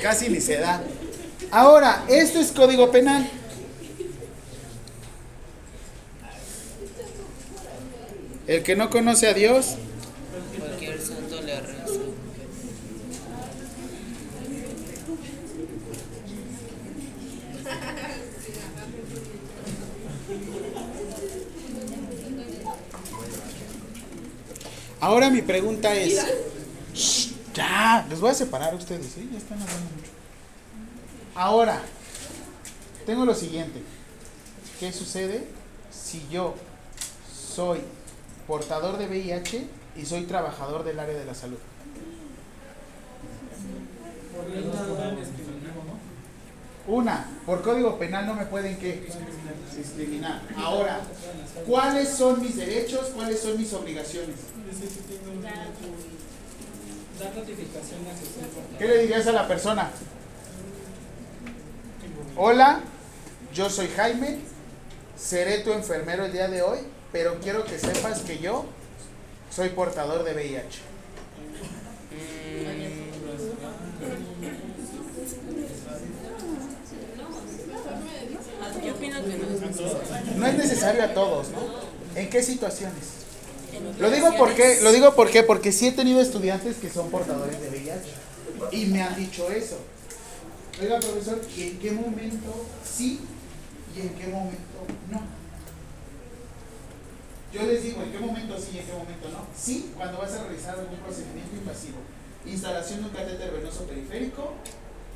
Casi 0.02 0.30
ni 0.30 0.42
se 0.42 0.58
da. 0.58 0.84
Ahora, 1.52 2.04
esto 2.10 2.40
es 2.40 2.52
código 2.52 2.92
penal. 2.92 3.30
El 8.48 8.64
que 8.64 8.76
no 8.76 8.90
conoce 8.90 9.28
a 9.28 9.34
Dios, 9.34 9.76
Cualquier 10.58 11.02
santo 11.02 11.42
le 11.42 11.60
reza. 11.60 11.78
ahora 25.00 25.30
mi 25.30 25.42
pregunta 25.42 25.94
es... 25.96 26.26
Shh, 26.94 27.32
ya, 27.54 28.06
les 28.10 28.20
voy 28.20 28.32
a 28.32 28.34
separar 28.34 28.74
a 28.74 28.76
ustedes, 28.76 29.18
¿eh? 29.18 29.28
Ya 29.32 29.38
están 29.38 29.62
hablando 29.62 29.90
mucho. 29.96 30.12
Ahora, 31.38 31.80
tengo 33.06 33.23
lo 33.23 33.36
siguiente. 33.36 33.80
¿Qué 34.80 34.91
sucede 34.91 35.47
si 35.91 36.28
yo 36.32 36.56
soy 37.32 37.80
portador 38.47 38.97
de 38.97 39.06
VIH 39.06 39.67
y 39.95 40.06
soy 40.06 40.23
trabajador 40.23 40.84
del 40.84 41.00
área 41.00 41.15
de 41.15 41.26
la 41.26 41.36
salud? 41.36 41.60
Una, 46.88 47.28
por 47.45 47.62
código 47.62 48.00
penal 48.00 48.26
no 48.26 48.34
me 48.34 48.47
pueden 48.47 48.80
¿qué? 48.80 49.08
discriminar. 49.78 50.41
Ahora, 50.58 51.02
¿cuáles 51.67 52.10
son 52.10 52.41
mis 52.41 52.56
derechos? 52.56 53.12
¿Cuáles 53.13 53.41
son 53.41 53.58
mis 53.60 53.71
obligaciones? 53.73 54.38
Que. 57.45 58.78
¿Qué 58.80 58.88
le 58.88 59.02
dirías 59.04 59.28
a 59.28 59.32
la 59.34 59.47
persona? 59.47 59.91
Hola, 62.36 62.82
yo 63.54 63.70
soy 63.70 63.88
Jaime, 63.96 64.38
seré 65.18 65.60
tu 65.60 65.74
enfermero 65.74 66.26
el 66.26 66.34
día 66.34 66.48
de 66.48 66.62
hoy, 66.62 66.80
pero 67.12 67.40
quiero 67.40 67.66
que 67.66 67.80
sepas 67.80 68.22
que 68.22 68.40
yo 68.40 68.66
soy 69.50 69.70
portador 69.70 70.24
de 70.24 70.34
VIH. 70.34 70.80
No 80.36 80.48
es 80.48 80.58
necesario. 80.58 81.04
A 81.04 81.13
todos, 81.13 81.50
¿no? 81.50 81.60
¿En 82.16 82.30
qué 82.30 82.44
situaciones? 82.44 83.18
Lo 84.00 84.10
digo 84.10 84.30
porque, 84.38 84.80
lo 84.82 84.92
digo 84.92 85.16
porque, 85.16 85.44
porque 85.44 85.72
sí 85.72 85.88
he 85.88 85.92
tenido 85.92 86.20
estudiantes 86.22 86.78
que 86.78 86.90
son 86.90 87.10
portadores 87.10 87.60
de 87.62 87.70
VIH 87.70 88.28
y 88.72 88.86
me 88.88 89.02
han 89.02 89.16
dicho 89.16 89.50
eso. 89.52 89.78
Oiga, 90.80 91.00
profesor, 91.00 91.42
¿y 91.56 91.63
en 91.63 91.80
qué 91.80 91.92
momento 91.92 92.66
sí 92.84 93.20
y 93.96 94.02
en 94.02 94.10
qué 94.10 94.28
momento 94.28 94.86
no? 95.10 95.22
Yo 97.52 97.66
les 97.66 97.82
digo, 97.82 98.04
¿en 98.04 98.12
qué 98.12 98.20
momento 98.20 98.60
sí 98.60 98.72
y 98.76 98.80
en 98.80 98.86
qué 98.86 98.94
momento 98.94 99.30
no? 99.30 99.48
Sí, 99.58 99.92
cuando 99.98 100.20
vas 100.20 100.34
a 100.34 100.44
realizar 100.44 100.78
algún 100.78 101.00
procedimiento 101.00 101.56
invasivo. 101.56 101.98
Instalación 102.46 103.00
de 103.00 103.06
un 103.08 103.12
catéter 103.12 103.52
venoso 103.54 103.88
periférico, 103.88 104.54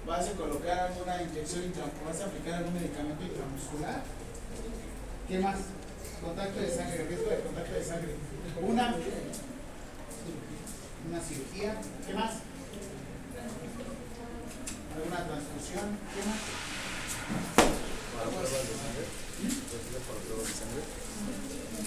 vas 0.07 0.29
a 0.29 0.31
colocar 0.31 0.79
alguna 0.79 1.21
inyección 1.21 1.65
intramuscular, 1.65 2.07
vas 2.11 2.21
a 2.21 2.25
aplicar 2.25 2.53
algún 2.55 2.73
medicamento 2.73 3.23
intramuscular. 3.23 4.01
¿Qué 5.27 5.39
más? 5.39 5.57
Contacto 6.23 6.59
de 6.59 6.69
sangre, 6.75 7.05
riesgo 7.05 7.29
de 7.29 7.39
contacto 7.39 7.73
de 7.73 7.83
sangre. 7.83 8.15
Una, 8.61 8.95
una 11.07 11.21
cirugía. 11.21 11.77
¿Qué 12.07 12.13
más? 12.15 12.50
¿Alguna 15.01 15.25
transfusión? 15.27 15.97
¿Qué 16.13 16.21
más? 16.27 16.37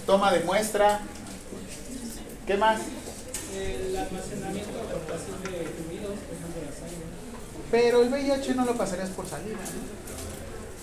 Toma 0.06 0.32
de 0.32 0.40
muestra. 0.40 1.00
¿Qué 2.46 2.56
más? 2.56 2.80
El 3.54 3.96
almacenamiento 3.96 4.70
o 4.78 4.82
aportación 4.82 5.42
de 5.44 5.48
fluidos, 5.48 6.18
por 6.18 6.34
ejemplo, 6.36 6.62
la 6.66 6.72
sangre. 6.72 7.04
Pero 7.70 8.02
el 8.02 8.08
VIH 8.12 8.54
no 8.54 8.64
lo 8.64 8.76
pasarías 8.76 9.10
por 9.10 9.26
salida, 9.28 9.56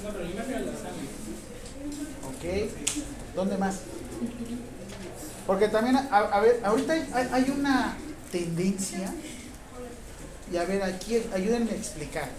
No, 0.03 0.09
pero 0.09 0.23
yo 0.25 0.33
me 0.35 0.41
refiero 0.41 0.57
a 0.59 0.65
la 0.65 0.73
sangre. 0.73 1.07
Ok. 2.29 2.71
¿Dónde 3.35 3.57
más? 3.57 3.75
Porque 5.45 5.67
también, 5.67 5.97
a, 5.97 6.17
a 6.17 6.39
ver, 6.39 6.61
ahorita 6.63 6.93
hay- 6.93 7.29
hay 7.31 7.49
una 7.55 7.97
tendencia, 8.31 9.13
y 10.51 10.57
a 10.57 10.65
ver, 10.65 10.83
aquí 10.83 11.21
ayúdenme 11.33 11.71
a 11.71 11.75
explicar, 11.75 12.29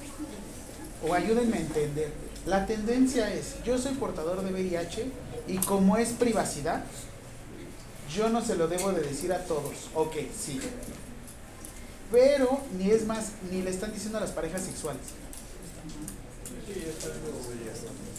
o 1.07 1.15
ayúdenme 1.15 1.57
a 1.57 1.61
entender. 1.61 2.13
La 2.47 2.67
tendencia 2.67 3.33
es, 3.33 3.63
yo 3.65 3.79
soy 3.79 3.95
portador 3.95 4.43
de 4.43 4.53
VIH 4.53 5.07
y 5.49 5.59
como 5.59 5.97
es 5.97 6.11
privacidad, 6.11 6.85
yo 8.15 8.29
no 8.29 8.45
se 8.45 8.57
lo 8.57 8.69
debo 8.69 8.93
de 8.93 9.03
decir 9.03 9.33
a 9.33 9.45
todos. 9.45 9.73
Ok, 9.95 10.17
sí. 10.39 10.61
Pero 12.11 12.61
ni 12.79 12.91
es 12.91 13.07
más, 13.07 13.33
ni 13.51 13.63
le 13.63 13.71
están 13.71 13.93
diciendo 13.93 14.19
a 14.19 14.21
las 14.21 14.33
parejas 14.33 14.63
sexuales. 14.63 15.03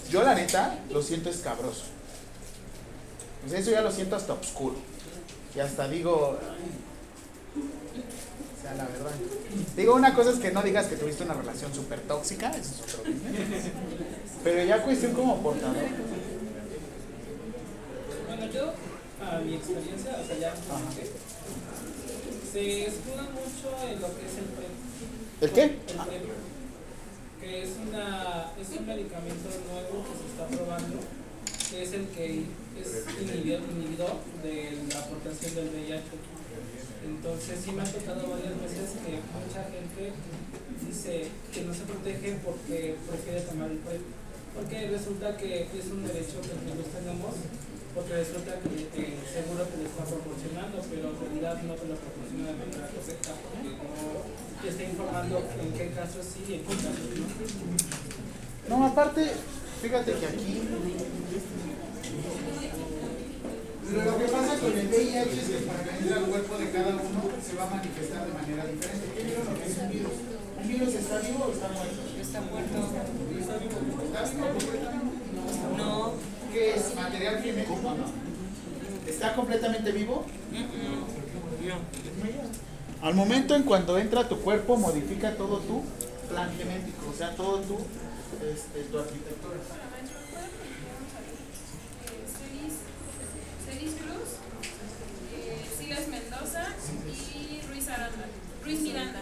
Yo 0.10 0.24
la 0.24 0.34
neta 0.34 0.80
lo 0.92 1.02
siento 1.02 1.30
escabroso. 1.30 1.84
Sea, 3.48 3.60
eso 3.60 3.72
ya 3.72 3.82
lo 3.82 3.92
siento 3.92 4.16
hasta 4.16 4.34
oscuro. 4.34 4.76
Y 5.56 5.60
hasta 5.60 5.88
digo, 5.88 6.40
sea, 8.64 8.74
la 8.76 8.86
verdad. 8.86 9.12
Digo, 9.76 9.96
una 9.96 10.14
cosa 10.16 10.32
es 10.32 10.40
que 10.40 10.52
no 10.52 10.64
digas 10.64 10.88
que 10.88 10.96
tuviste 10.96 11.24
una 11.24 11.34
relación 11.34 11.74
súper 11.74 12.00
tóxica, 12.02 12.52
eso 12.52 12.84
es 12.86 12.94
otro. 12.96 13.12
Pero 14.44 14.64
ya 14.64 14.84
cuestión 14.84 15.14
como 15.14 15.42
portador. 15.42 15.76
Bueno, 18.28 18.52
yo, 18.52 18.74
a 19.22 19.40
mi 19.40 19.56
experiencia, 19.56 20.18
o 20.22 20.26
sea, 20.26 20.38
ya 20.38 20.54
se 22.52 22.86
escuda 22.86 23.24
mucho 23.34 23.90
en 23.90 24.02
lo 24.02 24.08
que 24.16 24.26
es 24.26 24.38
el 24.38 24.46
PrEP. 24.56 24.74
¿El 25.42 25.52
qué? 25.52 25.64
El 25.64 25.80
PrEP, 25.80 26.24
que 27.42 27.64
es, 27.64 27.70
una, 27.88 28.52
es 28.60 28.78
un 28.78 28.88
medicamento 28.88 29.50
nuevo 29.72 30.06
que 30.06 30.16
se 30.20 30.26
está 30.32 30.48
probando, 30.48 31.00
que 31.70 31.84
es 31.84 31.94
el 31.94 32.08
que 32.08 32.46
es 32.80 33.06
inhibidor, 33.22 33.62
inhibidor 33.72 34.16
de 34.44 34.78
la 34.94 35.00
aportación 35.00 35.56
del 35.56 35.70
VIH. 35.70 36.43
Entonces 37.04 37.60
sí 37.64 37.72
me 37.72 37.82
ha 37.84 37.86
tocado 37.86 38.32
varias 38.32 38.56
veces 38.64 38.96
que 39.04 39.20
mucha 39.20 39.64
gente 39.68 40.16
dice 40.88 41.28
que 41.52 41.62
no 41.68 41.74
se 41.74 41.84
protege 41.84 42.40
porque 42.44 42.96
prefiere 43.08 43.42
tomar 43.42 43.72
el 43.72 43.78
PrEP. 43.84 44.02
Porque 44.56 44.88
resulta 44.88 45.36
que 45.36 45.64
es 45.64 45.88
un 45.92 46.06
derecho 46.06 46.40
que 46.40 46.54
nosotros 46.54 46.88
tenemos, 46.94 47.34
porque 47.96 48.14
resulta 48.14 48.54
que 48.62 49.18
seguro 49.26 49.66
te 49.66 49.78
lo 49.82 49.90
está 49.90 50.06
proporcionando, 50.06 50.78
pero 50.90 51.10
en 51.10 51.20
realidad 51.20 51.58
no 51.64 51.74
te 51.74 51.88
lo 51.90 51.96
proporciona 51.98 52.54
de 52.54 52.58
manera 52.62 52.88
correcta, 52.94 53.34
porque 53.42 53.74
no 53.74 54.22
te 54.62 54.70
está 54.70 54.84
informando 54.84 55.42
en 55.60 55.74
qué 55.74 55.90
casos 55.92 56.24
sí 56.24 56.46
y 56.48 56.54
en 56.54 56.62
qué 56.62 56.76
casos 56.76 57.10
no. 58.70 58.78
No, 58.78 58.86
aparte, 58.86 59.32
fíjate 59.82 60.14
que 60.14 60.26
aquí. 60.26 60.62
Lo 63.92 64.18
que 64.18 64.26
pasa 64.26 64.58
con 64.60 64.78
el 64.78 64.88
VIH 64.88 65.34
es 65.34 65.50
que 65.50 65.58
para 65.68 65.84
que 65.84 65.90
entre 65.92 66.14
al 66.16 66.24
cuerpo 66.24 66.58
de 66.58 66.72
cada 66.72 66.90
uno 66.96 67.22
se 67.44 67.56
va 67.56 67.64
a 67.64 67.70
manifestar 67.70 68.26
de 68.26 68.34
manera 68.34 68.66
diferente. 68.66 69.12
¿Qué 69.16 69.24
vieron 69.24 69.46
lo 69.46 69.54
que 69.60 69.66
es 69.66 69.78
un 69.78 69.90
virus? 69.90 70.14
¿Un 70.62 70.68
virus 70.68 70.94
está 70.94 71.20
vivo 71.20 71.46
o 71.46 71.52
está 71.52 71.68
muerto? 71.68 72.02
Está 72.22 72.42
muerto. 72.42 72.78
¿Está 73.40 73.58
vivo? 73.58 73.78
¿Está 74.06 74.24
vivo 74.24 74.48
completamente? 74.48 75.18
No. 75.78 76.14
¿Qué 76.54 76.76
es? 76.76 76.96
¿Material 76.96 77.42
genético? 77.42 77.80
No. 77.82 78.06
¿Está 79.08 79.36
completamente 79.36 79.92
vivo? 79.92 80.26
No. 80.52 81.78
Al 83.08 83.16
momento 83.16 83.56
en 83.56 83.64
cuando 83.64 83.98
entra 83.98 84.22
a 84.22 84.30
tu 84.30 84.40
cuerpo, 84.40 84.78
modifica 84.78 85.36
todo 85.36 85.60
tu 85.60 85.84
plan 86.30 86.50
genético, 86.58 87.10
o 87.14 87.16
sea, 87.18 87.36
todo 87.36 87.60
tu, 87.60 87.76
este, 88.46 88.84
tu 88.90 88.98
arquitectura. 89.00 89.58
Celis, 92.34 92.74
Celis 93.66 93.94
Cruz, 94.00 94.30
eh, 95.36 95.66
Silas 95.78 96.08
Mendoza 96.08 96.64
y 97.08 97.62
Ruiz 97.68 97.88
Aranda. 97.90 98.26
Ruiz 98.64 98.80
Miranda. 98.82 99.20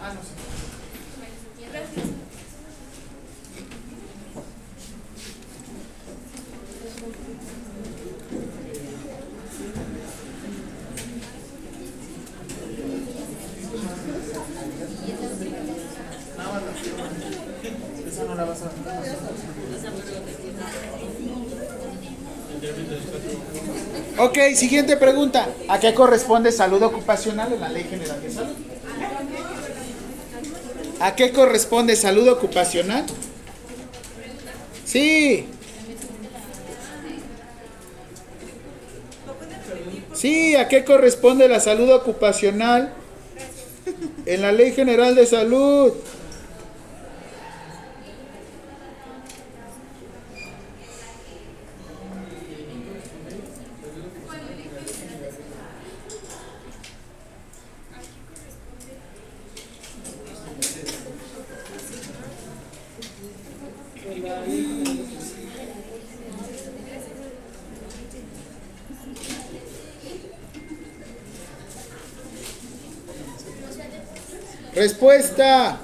Ah, 0.00 0.12
no 0.14 0.20
sé. 0.20 0.34
Gracias. 1.72 2.06
Esa 18.06 18.24
no 18.24 18.34
la 18.34 18.44
vas 18.44 18.62
a 18.62 18.70
Ok, 24.26 24.38
siguiente 24.56 24.96
pregunta. 24.96 25.48
¿A 25.68 25.78
qué 25.78 25.94
corresponde 25.94 26.50
salud 26.50 26.82
ocupacional 26.82 27.52
en 27.52 27.60
la 27.60 27.68
Ley 27.68 27.84
General 27.84 28.20
de 28.20 28.28
Salud? 28.28 28.54
¿A 30.98 31.14
qué 31.14 31.30
corresponde 31.30 31.94
salud 31.94 32.26
ocupacional? 32.26 33.04
Sí. 34.84 35.46
Sí, 40.12 40.56
¿a 40.56 40.66
qué 40.66 40.84
corresponde 40.84 41.46
la 41.46 41.60
salud 41.60 41.92
ocupacional? 41.92 42.92
En 44.24 44.42
la 44.42 44.50
Ley 44.50 44.72
General 44.72 45.14
de 45.14 45.26
Salud. 45.26 45.92
Respuesta. 75.06 75.78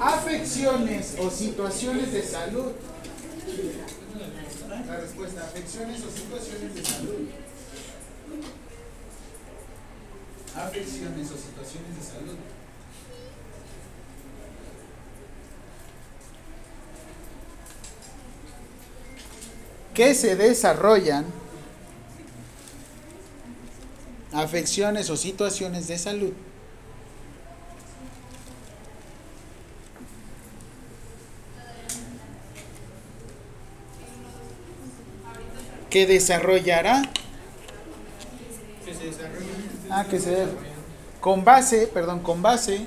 Afecciones 0.00 1.14
o 1.20 1.30
situaciones 1.30 2.12
de 2.12 2.22
salud. 2.22 2.72
Respuesta, 5.24 5.48
afecciones 5.48 6.02
o 6.04 6.10
situaciones 6.10 6.74
de 6.74 6.84
salud. 6.84 7.28
Afecciones 10.54 11.30
o 11.30 11.36
situaciones 11.36 11.96
de 11.96 12.02
salud. 12.02 12.36
Que 19.94 20.14
se 20.14 20.36
desarrollan 20.36 21.24
afecciones 24.32 25.08
o 25.08 25.16
situaciones 25.16 25.86
de 25.86 25.96
salud. 25.96 26.32
Que 35.94 36.06
desarrollará 36.08 37.02
Que 38.84 38.92
se 38.92 39.04
desarrolle. 39.04 39.46
ah 39.90 40.04
que 40.10 40.18
se 40.18 40.44
con 41.20 41.44
base 41.44 41.86
perdón 41.86 42.18
con 42.18 42.42
base 42.42 42.84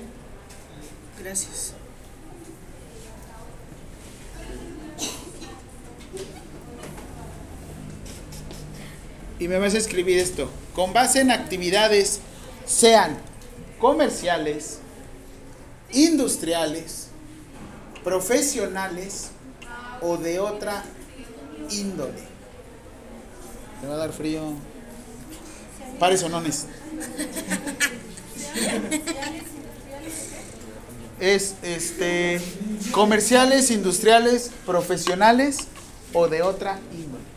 Gracias. 1.18 1.72
y 9.38 9.48
me 9.48 9.58
vas 9.58 9.74
a 9.74 9.78
escribir 9.78 10.18
esto 10.18 10.50
con 10.74 10.92
base 10.92 11.22
en 11.22 11.30
actividades 11.30 12.20
sean 12.66 13.16
comerciales 13.78 14.80
industriales 15.92 17.08
profesionales 18.04 19.30
o 20.02 20.18
de 20.18 20.40
otra 20.40 20.84
índole 21.70 22.27
me 23.82 23.88
va 23.88 23.94
a 23.94 23.98
dar 23.98 24.12
frío. 24.12 24.42
Pares 25.98 26.20
sonones. 26.20 26.66
Es 31.20 31.54
este 31.62 32.40
comerciales, 32.92 33.70
industriales, 33.70 34.50
profesionales 34.64 35.58
o 36.12 36.28
de 36.28 36.42
otra 36.42 36.78
índole. 36.92 37.28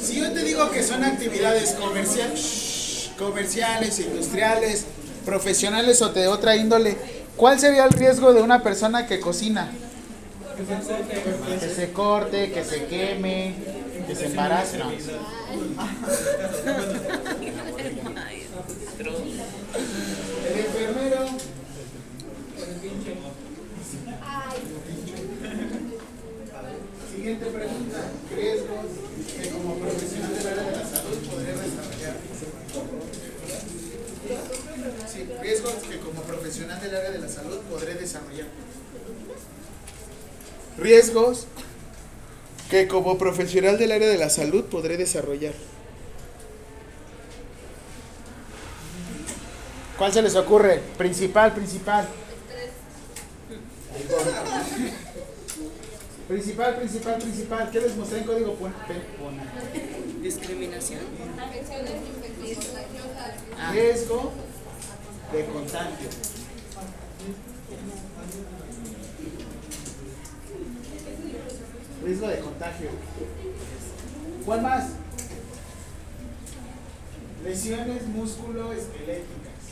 Si 0.00 0.18
yo 0.20 0.32
te 0.32 0.42
digo 0.44 0.70
que 0.70 0.82
son 0.82 1.04
actividades 1.04 1.72
comerciales, 1.72 3.10
comerciales, 3.18 3.98
industriales, 4.00 4.84
profesionales 5.52 6.00
o 6.00 6.08
de 6.08 6.28
otra 6.28 6.56
índole, 6.56 6.96
¿cuál 7.36 7.60
sería 7.60 7.84
el 7.84 7.90
riesgo 7.90 8.32
de 8.32 8.40
una 8.40 8.62
persona 8.62 9.06
que 9.06 9.20
cocina? 9.20 9.70
Que 11.60 11.68
se 11.68 11.92
corte, 11.92 12.50
que 12.52 12.64
se 12.64 12.86
queme, 12.86 13.54
que 14.06 14.14
se 14.14 14.26
embarace. 14.26 14.78
No. 14.78 14.90
El 14.90 14.98
enfermero. 20.58 21.26
Siguiente 27.14 27.46
pregunta. 27.46 27.98
Riesgos 28.34 28.86
que 29.36 29.50
como 29.50 29.74
profesional 29.74 30.34
del 30.34 30.46
área 30.46 30.64
de 30.64 30.76
la 30.78 30.86
salud 30.86 31.18
podría 31.30 31.52
desarrollar. 31.52 32.16
Sí, 35.12 35.28
riesgos 35.42 35.74
que 35.90 35.98
como 35.98 36.22
profesional 36.22 36.80
del 36.80 36.94
área 36.94 37.10
de 37.10 37.18
la 37.18 37.28
salud 37.28 37.58
podré 37.70 37.94
desarrollar. 38.12 38.46
Riesgos 40.78 41.46
que 42.70 42.88
como 42.88 43.18
profesional 43.18 43.78
del 43.78 43.92
área 43.92 44.08
de 44.08 44.18
la 44.18 44.30
salud 44.30 44.64
podré 44.64 44.96
desarrollar. 44.96 45.54
¿Cuál 49.98 50.12
se 50.12 50.22
les 50.22 50.34
ocurre? 50.36 50.80
Principal, 50.98 51.52
principal. 51.54 52.08
Principal, 56.28 56.76
principal, 56.76 57.18
principal. 57.18 57.70
¿Qué 57.70 57.80
les 57.80 57.96
mostré 57.96 58.18
en 58.18 58.24
código 58.24 58.54
Pon- 58.54 58.72
Discriminación. 60.22 61.00
Riesgo 63.72 64.32
de 65.32 65.44
contagio. 65.46 66.08
Riesgo 72.04 72.28
de 72.28 72.38
contagio. 72.40 72.90
¿Cuál 74.44 74.62
más? 74.62 74.90
Lesiones 77.44 78.06
musculoesqueléticas. 78.08 79.62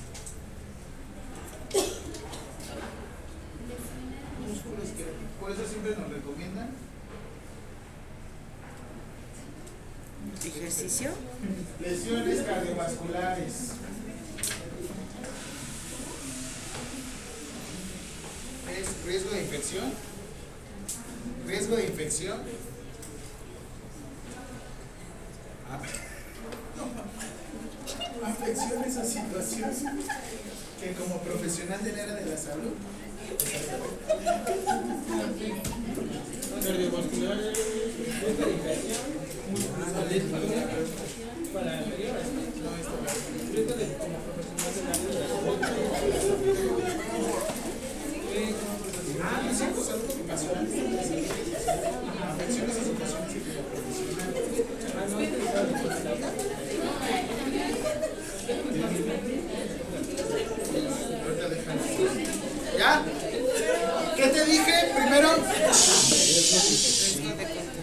Musculoesqueléticas. 4.46 5.30
Por 5.40 5.50
eso 5.50 5.66
siempre 5.66 5.96
nos 5.96 6.12
recomiendan 6.12 6.70
Ejercicio. 10.44 11.10
lesiones 11.80 12.42
cardiovasculares. 12.42 13.52
Es 18.70 19.06
riesgo 19.06 19.30
de 19.30 19.42
infección. 19.42 20.09
Riesgo 21.46 21.76
de 21.76 21.86
infección. 21.86 22.38
Ah. 25.70 25.80
Afecciones 28.26 28.96
o 28.96 29.04
situaciones 29.04 30.06
que 30.80 30.92
como 30.92 31.18
profesional 31.20 31.82
del 31.82 31.98
área 31.98 32.14
de 32.14 32.26
la 32.26 32.36
salud 32.36 32.74
Cardiovasculares, 36.64 37.58
riesgo 38.20 38.44
de 38.44 38.52
infección, 38.52 39.02
para 41.54 41.78
anteriores. 41.78 42.26
Riesgo 43.52 43.74
de 43.76 43.86
como 43.98 44.18
profesional 44.18 44.98
del 45.06 45.16
área 45.16 45.28
de 45.28 45.28
la 45.28 45.28
salud. 50.36 50.89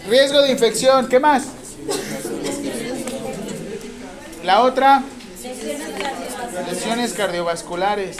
Riesgo 0.08 0.42
de 0.42 0.52
infección, 0.52 1.08
¿qué 1.08 1.20
más? 1.20 1.44
La 4.44 4.62
otra, 4.62 5.02
lesiones 6.70 7.12
cardiovasculares. 7.12 8.16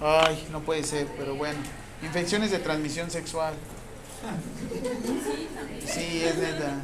Ay, 0.00 0.46
no 0.52 0.60
puede 0.60 0.84
ser, 0.84 1.06
pero 1.18 1.34
bueno. 1.34 1.58
Infecciones 2.02 2.50
de 2.52 2.58
transmisión 2.60 3.10
sexual. 3.10 3.54
Sí, 5.84 6.22
es 6.24 6.36
neta. 6.36 6.82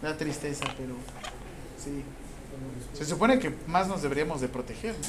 Da 0.00 0.16
tristeza, 0.16 0.64
pero 0.78 0.94
sí. 1.82 2.04
Se 2.96 3.04
supone 3.04 3.38
que 3.38 3.52
más 3.66 3.88
nos 3.88 4.02
deberíamos 4.02 4.40
de 4.40 4.48
proteger, 4.48 4.94
¿no? 4.98 5.06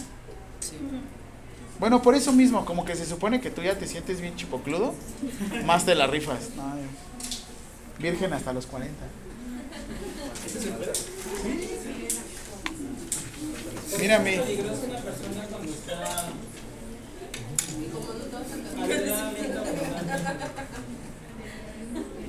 Sí. 0.60 0.78
Bueno, 1.84 2.02
por 2.02 2.16
eso 2.16 2.32
mismo, 2.32 2.64
como 2.64 2.86
que 2.86 2.96
se 2.96 3.06
supone 3.06 3.42
que 3.42 3.52
tú 3.52 3.62
ya 3.62 3.78
te 3.78 3.88
sientes 3.88 4.22
bien 4.22 4.38
chipocludo, 4.38 4.96
más 5.66 5.84
te 5.84 5.94
la 5.96 6.08
rifas. 6.08 6.52
No, 6.56 6.76
virgen 8.00 8.32
hasta 8.32 8.54
los 8.54 8.68
40. 8.68 8.94
Mírame. 14.00 14.38
peligroso 14.38 14.84
una 14.90 15.00
persona 15.00 15.46
cuando 15.52 15.74
está. 15.74 16.30
Alteradamente 18.82 19.58
hormonal. 19.60 20.38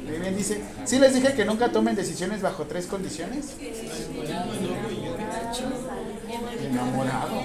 Muy 0.08 0.18
bien, 0.18 0.36
dice. 0.36 0.64
Sí 0.84 0.98
les 0.98 1.14
dije 1.14 1.32
que 1.32 1.44
nunca 1.44 1.70
tomen 1.70 1.94
decisiones 1.94 2.42
bajo 2.42 2.64
tres 2.64 2.88
condiciones. 2.88 3.54
Enamorado. 6.60 7.44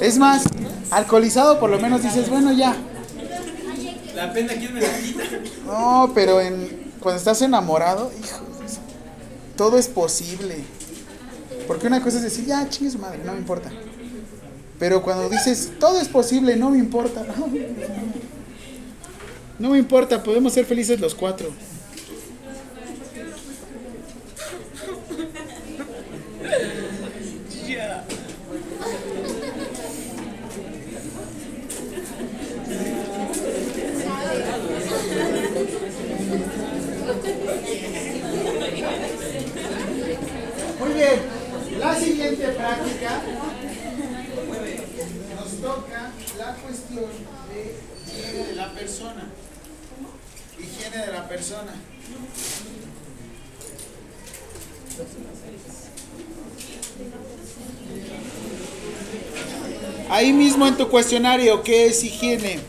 Es 0.00 0.18
más, 0.18 0.44
alcoholizado 0.90 1.58
por 1.58 1.70
lo 1.70 1.78
menos 1.78 2.02
dices, 2.02 2.28
bueno 2.28 2.52
ya. 2.52 2.76
La 4.14 4.32
pena, 4.32 4.52
¿quién 4.54 4.74
me 4.74 4.80
la 4.80 4.98
quita? 4.98 5.22
No, 5.66 6.12
pero 6.14 6.40
en, 6.40 6.92
cuando 7.00 7.18
estás 7.18 7.42
enamorado, 7.42 8.12
hijo, 8.22 8.44
todo 9.56 9.78
es 9.78 9.88
posible. 9.88 10.56
Porque 11.66 11.86
una 11.86 12.02
cosa 12.02 12.18
es 12.18 12.24
decir, 12.24 12.44
ya, 12.44 12.68
chingue 12.68 12.90
su 12.90 12.98
madre, 12.98 13.20
no 13.24 13.32
me 13.32 13.38
importa. 13.38 13.70
Pero 14.78 15.02
cuando 15.02 15.28
dices, 15.28 15.72
todo 15.78 16.00
es 16.00 16.08
posible, 16.08 16.56
no 16.56 16.70
me 16.70 16.78
importa. 16.78 17.24
No 19.56 19.70
me 19.70 19.78
importa, 19.78 20.20
podemos 20.20 20.52
ser 20.52 20.64
felices 20.64 20.98
los 20.98 21.14
cuatro. 21.14 21.48
Muy 40.80 40.92
bien, 40.94 41.20
la 41.78 41.94
siguiente 41.98 42.48
práctica 42.48 43.22
nos 45.36 45.60
toca 45.60 46.10
la 46.38 46.54
cuestión 46.56 47.10
de 47.48 47.76
higiene 48.06 48.46
de 48.48 48.54
la 48.54 48.72
persona. 48.72 49.24
Higiene 50.58 51.06
de 51.06 51.12
la 51.12 51.28
persona. 51.28 51.74
Ahí 60.10 60.32
mismo 60.32 60.66
en 60.66 60.76
tu 60.76 60.83
cuestionario, 60.94 61.60
¿qué 61.64 61.86
es 61.86 62.04
higiene? 62.04 62.60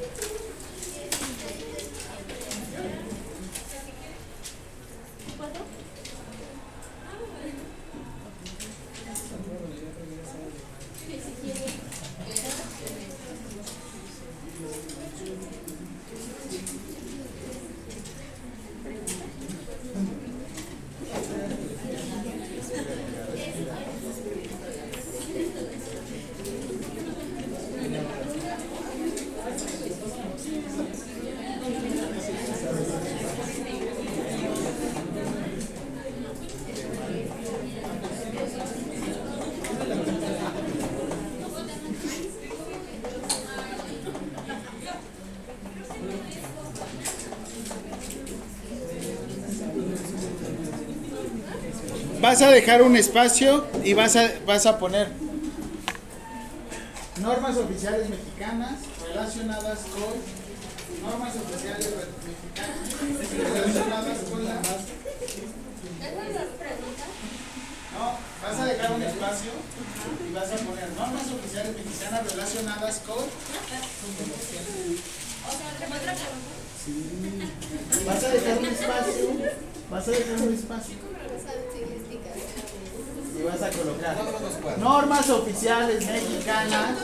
Vas 52.26 52.42
a 52.42 52.50
dejar 52.66 52.82
un 52.82 52.96
espacio 52.98 53.68
y 53.84 53.94
vas 53.94 54.16
a, 54.16 54.28
vas 54.48 54.66
a 54.66 54.80
poner 54.80 55.08
normas 57.22 57.58
oficiales 57.58 58.10
mexicanas 58.10 58.80
relacionadas 59.08 59.80
con 59.94 61.06
normas 61.06 61.34
oficiales 61.36 61.94
mexicanas 62.26 62.90
relacionadas 63.54 64.18
con 64.32 64.46
la 64.46 64.54
no 67.94 68.18
vas 68.42 68.60
a 68.60 68.66
dejar 68.66 68.92
un 68.94 69.04
espacio 69.04 69.52
y 70.28 70.34
vas 70.34 70.52
a 70.52 70.56
poner 70.56 70.90
normas 70.98 71.28
oficiales 71.38 71.76
mexicanas 71.78 72.32
relacionadas 72.32 73.02
con 73.06 73.26
Sí. 76.86 76.98
vas 78.06 78.24
a 78.24 78.30
dejar 78.30 78.58
un 78.60 78.66
espacio 78.66 79.28
vas 79.90 80.08
a 80.08 80.12
dejar 80.12 80.42
un 80.42 80.54
espacio 80.54 80.96
colocar 83.78 84.16
normas 84.80 85.30
oficiales 85.30 86.06
mexicanas. 86.06 86.98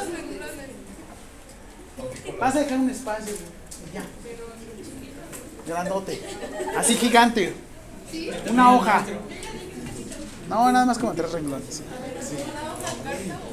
Vas 2.39 2.55
a 2.55 2.59
dejar 2.59 2.79
un 2.79 2.89
espacio 2.89 3.35
ya. 3.93 4.03
Grandote. 5.67 6.21
Así 6.77 6.95
gigante. 6.95 7.53
Una 8.49 8.73
hoja. 8.75 9.05
No, 10.49 10.71
nada 10.71 10.85
más 10.85 10.97
como 10.97 11.13
tres 11.13 11.31
renglones. 11.31 11.75
Sí. 11.75 11.83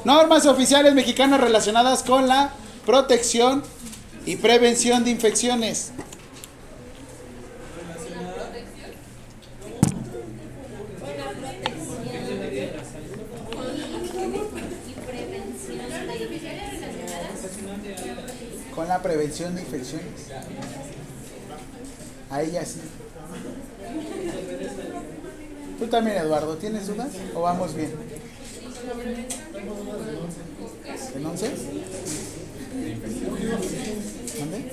Normas 0.04 0.46
oficiales 0.46 0.94
mexicanas 0.94 1.40
relacionadas 1.40 2.02
con 2.02 2.26
la 2.26 2.52
protección 2.86 3.62
y 4.26 4.36
prevención 4.36 5.04
de 5.04 5.10
infecciones. 5.10 5.92
Con 18.78 18.86
la 18.86 19.02
prevención 19.02 19.56
de 19.56 19.62
infecciones. 19.62 20.30
A 22.30 22.42
ella 22.42 22.64
sí. 22.64 22.78
Tú 25.80 25.88
también, 25.88 26.18
Eduardo, 26.18 26.56
¿tienes 26.58 26.86
dudas? 26.86 27.08
¿O 27.34 27.40
vamos 27.40 27.74
bien? 27.74 27.90
¿En 31.16 31.26
once? 31.26 31.50
¿Dónde? 34.38 34.70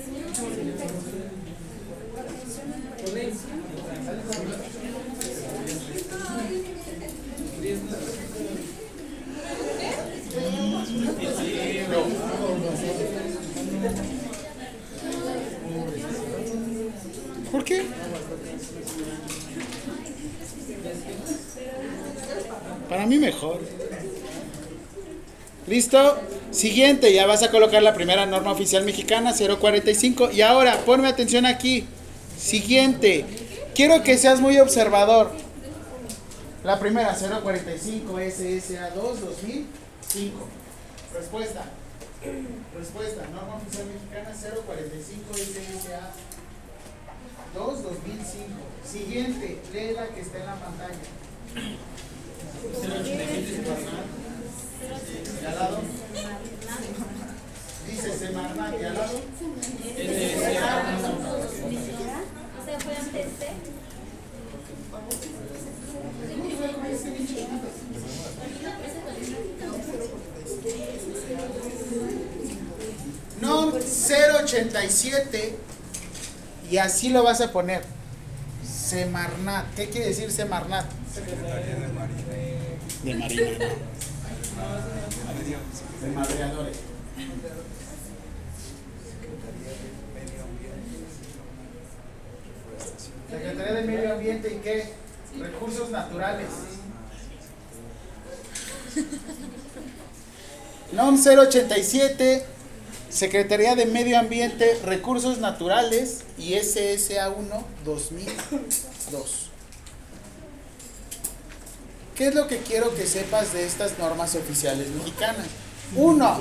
¿Listo? 25.66 26.16
Siguiente, 26.52 27.12
ya 27.12 27.26
vas 27.26 27.42
a 27.42 27.50
colocar 27.50 27.82
la 27.82 27.92
primera 27.92 28.24
norma 28.24 28.52
oficial 28.52 28.84
mexicana 28.84 29.34
045. 29.34 30.30
Y 30.30 30.42
ahora, 30.42 30.78
ponme 30.84 31.08
atención 31.08 31.44
aquí. 31.44 31.86
Siguiente. 32.38 33.24
Quiero 33.74 34.02
que 34.02 34.16
seas 34.16 34.40
muy 34.40 34.58
observador. 34.58 35.32
La 36.62 36.78
primera, 36.78 37.14
045 37.14 38.12
SSA2 38.12 38.94
2005. 38.94 40.48
Respuesta. 41.14 41.64
Respuesta, 42.76 43.26
norma 43.32 43.56
oficial 43.56 43.86
mexicana 43.86 44.34
045 44.34 45.34
SSA 45.34 46.10
2 47.54 47.82
2005. 47.82 48.46
Siguiente, 48.84 49.58
lee 49.72 49.94
la 49.94 50.08
que 50.08 50.20
está 50.20 50.38
en 50.38 50.46
la 50.46 50.54
pantalla. 50.56 50.98
¿Y 54.82 55.46
al 55.46 55.54
lado? 55.54 55.78
Dice 57.88 58.18
Semarnat, 58.18 58.80
¿y 58.80 58.84
al 58.84 58.94
lado? 58.94 59.20
O 62.60 62.64
sea, 62.64 62.80
fue 62.80 62.96
antes 62.96 63.38
de. 63.38 63.48
NOM 73.40 73.72
087 73.74 75.56
y 76.70 76.78
así 76.78 77.08
lo 77.10 77.22
vas 77.22 77.40
a 77.40 77.52
poner. 77.52 77.82
Semarnat. 78.64 79.74
¿Qué 79.74 79.88
quiere 79.88 80.08
decir 80.08 80.30
Semarnat? 80.30 80.86
De 83.04 83.14
Marina. 83.14 83.42
De 83.42 83.70
madreadores. 86.14 86.76
Secretaría 93.30 93.74
de 93.74 93.82
Medio 93.82 94.12
Ambiente 94.14 94.54
y 94.54 94.56
qué? 94.62 94.92
Recursos 95.38 95.90
naturales. 95.90 96.48
NOM 100.92 101.16
087, 101.16 102.44
Secretaría 103.10 103.74
de 103.74 103.86
Medio 103.86 104.18
Ambiente, 104.18 104.78
Recursos 104.84 105.38
Naturales 105.38 106.24
y 106.38 106.54
SSA 106.54 107.30
1 107.30 107.64
2002. 107.84 109.45
¿Qué 112.16 112.28
es 112.28 112.34
lo 112.34 112.46
que 112.46 112.58
quiero 112.58 112.94
que 112.94 113.06
sepas 113.06 113.52
de 113.52 113.66
estas 113.66 113.98
normas 113.98 114.34
oficiales 114.34 114.88
mexicanas? 114.88 115.46
Uno, 115.94 116.38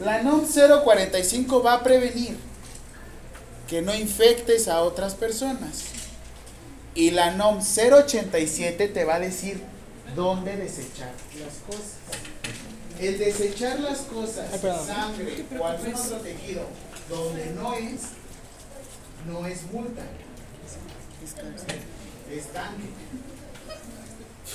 la 0.00 0.22
NOM 0.22 0.44
045 0.44 1.62
va 1.62 1.74
a 1.74 1.82
prevenir 1.82 2.36
que 3.68 3.80
no 3.80 3.94
infectes 3.94 4.66
a 4.68 4.80
otras 4.80 5.14
personas. 5.14 5.84
Y 6.94 7.10
la 7.12 7.30
NOM 7.30 7.60
087 7.60 8.88
te 8.88 9.04
va 9.04 9.16
a 9.16 9.20
decir 9.20 9.62
dónde 10.16 10.56
desechar 10.56 11.12
las 11.38 11.54
cosas. 11.66 11.94
El 12.98 13.18
desechar 13.18 13.78
las 13.80 13.98
cosas, 14.00 14.46
sangre 14.86 15.44
o 15.60 15.66
algún 15.66 15.94
otro 15.94 16.16
tejido 16.18 16.62
donde 17.08 17.46
no 17.50 17.74
es, 17.74 18.00
no 19.26 19.46
es 19.46 19.62
multa. 19.70 20.02
Estanque. 21.22 21.80
Estanque. 22.32 22.88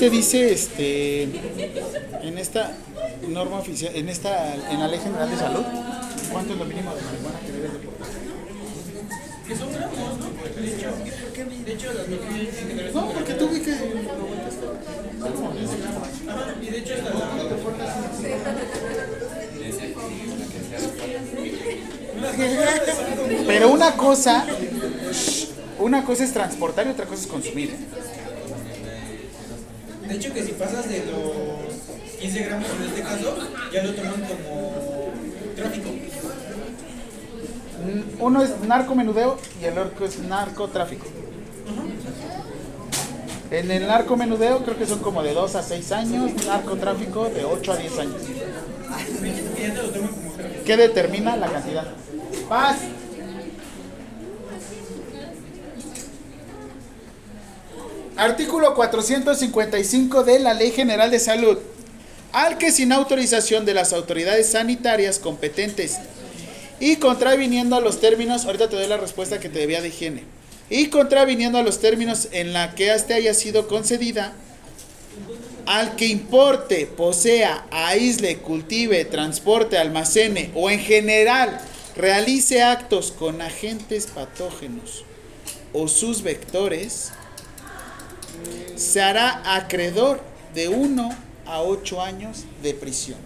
te 0.00 0.08
dice 0.08 0.50
este 0.50 1.24
en 2.22 2.38
esta 2.38 2.72
norma 3.28 3.58
oficial, 3.58 3.94
en 3.94 4.08
esta 4.08 4.54
en 4.70 4.80
la 4.80 4.88
Ley 4.88 4.98
General 4.98 5.30
de 5.30 5.36
Salud, 5.36 5.62
¿cuánto 6.32 6.54
es 6.54 6.58
lo 6.58 6.64
mínimo 6.64 6.94
de 6.94 7.02
marihuana 7.02 7.38
que 7.40 7.52
debes 7.52 7.74
de 7.74 7.78
portar? 7.80 8.08
Que 9.46 9.56
son 9.56 9.70
gramos, 9.70 10.18
¿no? 10.18 10.30
De 10.58 10.70
hecho, 10.70 10.88
de 11.66 11.72
hecho 11.74 11.92
las 11.92 12.94
No, 12.94 13.10
porque 13.10 13.34
tú 13.34 13.48
vi 13.50 13.60
que 13.60 13.72
y 16.62 16.70
de 16.70 16.78
hecho 16.78 16.94
la... 16.96 17.10
pero 23.46 23.70
una 23.70 23.96
cosa 23.96 24.46
una 25.78 26.04
cosa 26.04 26.24
es 26.24 26.32
transportar 26.32 26.86
y 26.86 26.90
otra 26.90 27.06
cosa 27.06 27.22
es 27.22 27.26
consumir. 27.26 27.74
De 30.10 30.16
hecho 30.16 30.34
que 30.34 30.42
si 30.42 30.50
pasas 30.52 30.88
de 30.88 31.04
los 31.06 32.18
15 32.18 32.42
gramos 32.42 32.66
en 32.68 32.88
este 32.88 33.00
caso, 33.02 33.36
ya 33.72 33.84
lo 33.84 33.94
toman 33.94 34.20
como 34.22 35.12
tráfico. 35.54 35.88
Mm, 37.78 38.20
Uno 38.20 38.42
es 38.42 38.58
narcomenudeo 38.66 39.38
y 39.62 39.66
el 39.66 39.78
otro 39.78 40.06
es 40.06 40.18
narcotráfico. 40.18 41.06
En 43.52 43.70
el 43.70 43.86
narcomenudeo 43.86 44.64
creo 44.64 44.76
que 44.76 44.86
son 44.86 44.98
como 44.98 45.22
de 45.22 45.32
2 45.32 45.54
a 45.54 45.62
6 45.62 45.92
años, 45.92 46.32
narcotráfico 46.44 47.26
de 47.26 47.44
8 47.44 47.72
a 47.72 47.76
10 47.76 47.98
años. 48.00 48.22
Tráfico. 48.90 50.08
¿Qué 50.66 50.76
determina 50.76 51.36
la 51.36 51.46
cantidad? 51.52 51.86
Paz. 52.48 52.78
Artículo 58.20 58.74
455 58.74 60.24
de 60.24 60.40
la 60.40 60.52
Ley 60.52 60.72
General 60.72 61.10
de 61.10 61.18
Salud. 61.18 61.56
Al 62.32 62.58
que 62.58 62.70
sin 62.70 62.92
autorización 62.92 63.64
de 63.64 63.72
las 63.72 63.94
autoridades 63.94 64.50
sanitarias 64.50 65.18
competentes 65.18 65.96
y 66.80 66.96
contraviniendo 66.96 67.76
a 67.76 67.80
los 67.80 67.98
términos, 67.98 68.44
ahorita 68.44 68.68
te 68.68 68.76
doy 68.76 68.88
la 68.88 68.98
respuesta 68.98 69.40
que 69.40 69.48
te 69.48 69.60
debía 69.60 69.80
de 69.80 69.88
higiene, 69.88 70.24
y 70.68 70.88
contraviniendo 70.88 71.56
a 71.56 71.62
los 71.62 71.80
términos 71.80 72.28
en 72.32 72.52
la 72.52 72.74
que 72.74 72.92
éste 72.92 73.14
haya 73.14 73.32
sido 73.32 73.68
concedida, 73.68 74.34
al 75.64 75.96
que 75.96 76.04
importe, 76.04 76.84
posea, 76.84 77.64
aísle, 77.70 78.36
cultive, 78.36 79.06
transporte, 79.06 79.78
almacene 79.78 80.50
o 80.54 80.68
en 80.68 80.80
general 80.80 81.58
realice 81.96 82.62
actos 82.62 83.12
con 83.12 83.40
agentes 83.40 84.08
patógenos 84.08 85.06
o 85.72 85.88
sus 85.88 86.22
vectores, 86.22 87.12
se 88.76 89.02
hará 89.02 89.56
acreedor 89.56 90.20
de 90.54 90.68
1 90.68 91.10
a 91.46 91.62
8 91.62 92.02
años 92.02 92.44
de 92.62 92.74
prisión. 92.74 93.18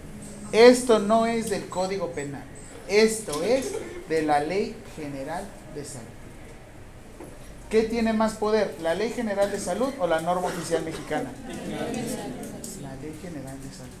Esto 0.51 0.99
no 0.99 1.25
es 1.25 1.49
del 1.49 1.67
Código 1.67 2.11
Penal, 2.11 2.43
esto 2.87 3.43
es 3.43 3.71
de 4.09 4.21
la 4.21 4.39
Ley 4.39 4.75
General 4.95 5.43
de 5.73 5.83
Salud. 5.85 6.07
¿Qué 7.69 7.83
tiene 7.83 8.13
más 8.13 8.35
poder, 8.35 8.75
la 8.81 8.93
Ley 8.93 9.11
General 9.11 9.51
de 9.51 9.59
Salud 9.59 9.91
o 9.99 10.07
la 10.07 10.21
norma 10.21 10.47
oficial 10.47 10.83
mexicana? 10.83 11.31
La 12.81 12.95
Ley 12.95 13.17
General 13.21 13.61
de 13.61 13.75
Salud. 13.75 13.91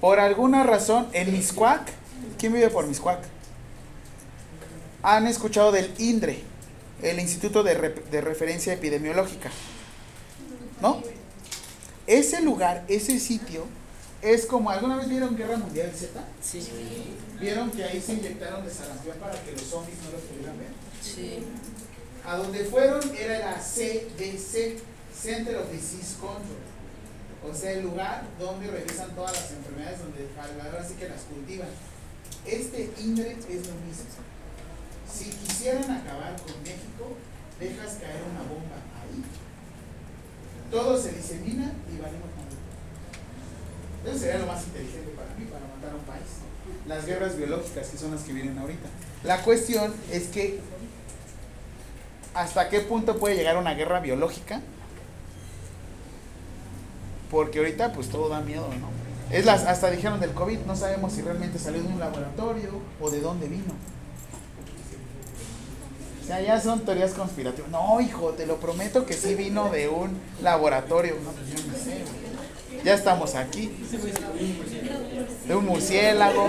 Por 0.00 0.18
alguna 0.18 0.64
razón, 0.64 1.08
en 1.12 1.30
Miscuac, 1.30 1.92
¿quién 2.38 2.54
vive 2.54 2.70
por 2.70 2.86
Miscuac? 2.86 3.20
Han 5.02 5.26
escuchado 5.26 5.70
del 5.70 5.92
INDRE, 5.98 6.42
el 7.02 7.18
Instituto 7.20 7.62
de, 7.62 7.74
Re- 7.74 8.02
de 8.10 8.20
Referencia 8.20 8.72
Epidemiológica. 8.72 9.50
¿No? 10.80 11.02
Ese 12.06 12.40
lugar, 12.42 12.84
ese 12.88 13.18
sitio, 13.20 13.64
es 14.22 14.46
como, 14.46 14.70
¿alguna 14.70 14.96
vez 14.96 15.08
vieron 15.08 15.36
Guerra 15.36 15.56
Mundial 15.56 15.92
Z? 15.94 16.20
Sí, 16.42 16.66
¿Vieron 17.40 17.70
que 17.70 17.84
ahí 17.84 18.00
se 18.00 18.14
inyectaron 18.14 18.64
de 18.64 18.70
sarampión 18.72 19.16
para 19.18 19.32
que 19.42 19.52
los 19.52 19.62
zombies 19.62 19.96
no 20.04 20.10
los 20.12 20.20
pudieran 20.22 20.58
ver? 20.58 20.68
sí. 21.02 21.44
A 22.26 22.36
donde 22.36 22.64
fueron 22.66 23.00
era 23.16 23.38
la 23.38 23.54
CDC, 23.58 24.78
Center 25.18 25.56
of 25.56 25.72
Disease 25.72 26.16
Control. 26.20 26.58
O 27.50 27.54
sea, 27.54 27.72
el 27.72 27.82
lugar 27.82 28.24
donde 28.38 28.66
revisan 28.66 29.14
todas 29.14 29.32
las 29.32 29.50
enfermedades, 29.52 30.00
donde 30.00 30.28
ahora 30.62 30.86
sí 30.86 30.94
que 31.00 31.08
las 31.08 31.22
cultivan. 31.22 31.68
Este 32.46 32.90
INDRE 33.00 33.30
es 33.32 33.66
lo 33.66 33.74
mismo. 33.86 34.04
Si 35.12 35.30
quisieran 35.30 35.90
acabar 35.90 36.36
con 36.36 36.62
México, 36.62 37.16
dejas 37.58 37.94
caer 37.94 38.22
una 38.30 38.40
bomba 38.42 38.76
ahí 39.02 39.24
todo 40.70 40.96
se 40.96 41.12
disemina 41.12 41.72
y 41.92 42.00
valimos 42.00 42.30
madre. 42.36 42.56
Eso 44.06 44.18
sería 44.18 44.38
lo 44.38 44.46
más 44.46 44.64
inteligente 44.64 45.12
para 45.16 45.34
mí, 45.34 45.44
para 45.46 45.66
matar 45.66 45.90
a 45.90 45.94
un 45.96 46.04
país. 46.04 46.22
Las 46.86 47.06
guerras 47.06 47.36
biológicas, 47.36 47.88
que 47.88 47.98
son 47.98 48.12
las 48.12 48.22
que 48.22 48.32
vienen 48.32 48.58
ahorita. 48.58 48.88
La 49.24 49.42
cuestión 49.42 49.92
es 50.10 50.28
que 50.28 50.60
hasta 52.34 52.68
qué 52.68 52.80
punto 52.80 53.18
puede 53.18 53.34
llegar 53.34 53.56
una 53.56 53.74
guerra 53.74 54.00
biológica. 54.00 54.60
Porque 57.30 57.58
ahorita 57.58 57.92
pues 57.92 58.08
todo 58.08 58.28
da 58.28 58.40
miedo, 58.40 58.68
¿no? 58.80 58.88
Es 59.34 59.44
las, 59.44 59.64
hasta 59.64 59.90
dijeron 59.90 60.18
del 60.18 60.32
COVID, 60.32 60.60
no 60.60 60.74
sabemos 60.74 61.12
si 61.12 61.22
realmente 61.22 61.58
salió 61.58 61.82
de 61.82 61.88
un 61.88 62.00
laboratorio 62.00 62.80
o 63.00 63.10
de 63.10 63.20
dónde 63.20 63.48
vino. 63.48 63.74
Sea, 66.30 66.40
ya 66.40 66.60
son 66.60 66.84
teorías 66.84 67.10
conspirativas. 67.10 67.68
No, 67.72 68.00
hijo, 68.00 68.28
te 68.34 68.46
lo 68.46 68.60
prometo 68.60 69.04
que 69.04 69.14
sí 69.14 69.34
vino 69.34 69.68
de 69.68 69.88
un 69.88 70.16
laboratorio. 70.40 71.16
Pues. 71.16 72.84
Ya 72.84 72.94
estamos 72.94 73.34
aquí. 73.34 73.68
De 75.48 75.56
un 75.56 75.66
murciélago. 75.66 76.48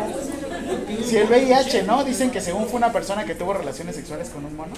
Si 1.04 1.18
el 1.18 1.28
VIH, 1.28 1.82
¿no? 1.82 2.04
Dicen 2.04 2.30
que 2.30 2.42
según 2.42 2.68
fue 2.68 2.78
una 2.78 2.94
persona 2.94 3.26
que 3.26 3.34
tuvo 3.34 3.54
relaciones 3.54 3.96
sexuales 3.96 4.30
con 4.30 4.46
un 4.46 4.56
mono. 4.56 4.74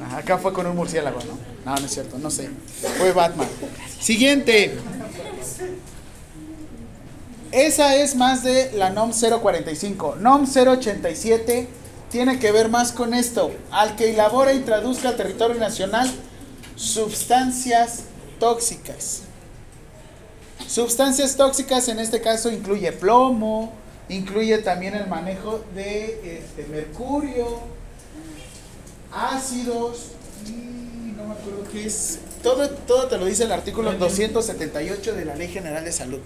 Ajá, 0.00 0.16
acá 0.16 0.38
fue 0.38 0.54
con 0.54 0.66
un 0.66 0.74
murciélago, 0.74 1.18
¿no? 1.20 1.38
No, 1.66 1.78
no 1.78 1.84
es 1.84 1.92
cierto, 1.92 2.16
no 2.16 2.30
sé. 2.30 2.48
Fue 2.96 3.12
Batman. 3.12 3.48
Siguiente. 4.00 4.74
Esa 7.52 7.96
es 7.96 8.16
más 8.16 8.42
de 8.42 8.72
la 8.72 8.88
NOM 8.88 9.12
045. 9.12 10.16
NOM 10.18 10.46
087 10.46 11.83
tiene 12.14 12.38
que 12.38 12.52
ver 12.52 12.68
más 12.68 12.92
con 12.92 13.12
esto. 13.12 13.50
Al 13.72 13.96
que 13.96 14.10
elabora 14.10 14.52
e 14.52 14.54
introduzca 14.54 15.08
al 15.08 15.16
territorio 15.16 15.56
nacional 15.56 16.08
sustancias 16.76 18.04
tóxicas. 18.38 19.22
Sustancias 20.64 21.34
tóxicas 21.34 21.88
en 21.88 21.98
este 21.98 22.20
caso 22.20 22.52
incluye 22.52 22.92
plomo, 22.92 23.72
incluye 24.08 24.58
también 24.58 24.94
el 24.94 25.08
manejo 25.08 25.64
de 25.74 26.38
este, 26.38 26.66
mercurio, 26.70 27.58
ácidos 29.12 30.12
y 30.46 31.16
no 31.16 31.24
me 31.24 31.32
acuerdo 31.32 31.64
qué 31.72 31.84
es. 31.84 32.20
Todo, 32.44 32.70
todo 32.70 33.08
te 33.08 33.18
lo 33.18 33.24
dice 33.24 33.42
el 33.42 33.50
artículo 33.50 33.92
278 33.92 35.14
de 35.14 35.24
la 35.24 35.34
Ley 35.34 35.48
General 35.48 35.84
de 35.84 35.90
Salud. 35.90 36.20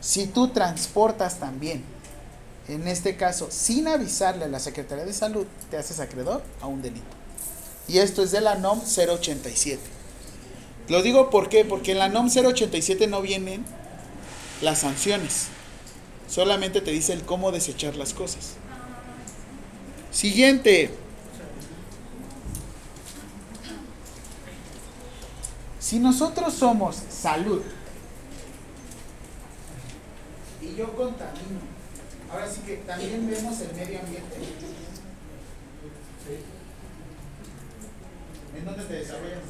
Si 0.00 0.28
tú 0.28 0.48
transportas 0.48 1.40
también, 1.40 1.84
en 2.68 2.88
este 2.88 3.16
caso, 3.16 3.48
sin 3.50 3.88
avisarle 3.88 4.44
a 4.44 4.48
la 4.48 4.58
Secretaría 4.58 5.04
de 5.04 5.12
Salud, 5.12 5.46
te 5.70 5.76
haces 5.76 6.00
acreedor 6.00 6.42
a 6.60 6.66
un 6.66 6.80
delito. 6.80 7.04
Y 7.88 7.98
esto 7.98 8.22
es 8.22 8.30
de 8.30 8.40
la 8.40 8.54
NOM 8.54 8.80
087. 8.80 9.80
Lo 10.88 11.02
digo 11.02 11.30
¿por 11.30 11.48
qué? 11.48 11.64
porque 11.64 11.92
en 11.92 11.98
la 11.98 12.08
NOM 12.08 12.28
087 12.28 13.06
no 13.06 13.20
vienen 13.20 13.64
las 14.62 14.78
sanciones. 14.78 15.48
Solamente 16.28 16.80
te 16.80 16.90
dice 16.90 17.12
el 17.12 17.22
cómo 17.22 17.52
desechar 17.52 17.96
las 17.96 18.14
cosas. 18.14 18.54
Siguiente. 20.10 20.90
Si 25.78 25.98
nosotros 25.98 26.54
somos 26.54 26.96
salud 27.10 27.60
y 30.62 30.74
yo 30.76 30.96
contamino, 30.96 31.73
ahora 32.34 32.50
sí 32.50 32.60
que 32.66 32.76
también 32.78 33.30
vemos 33.30 33.60
el 33.60 33.74
medio 33.74 34.00
ambiente. 34.00 34.36
¿En 38.56 38.64
dónde 38.64 38.84
te 38.84 38.94
desarrollas? 38.94 39.40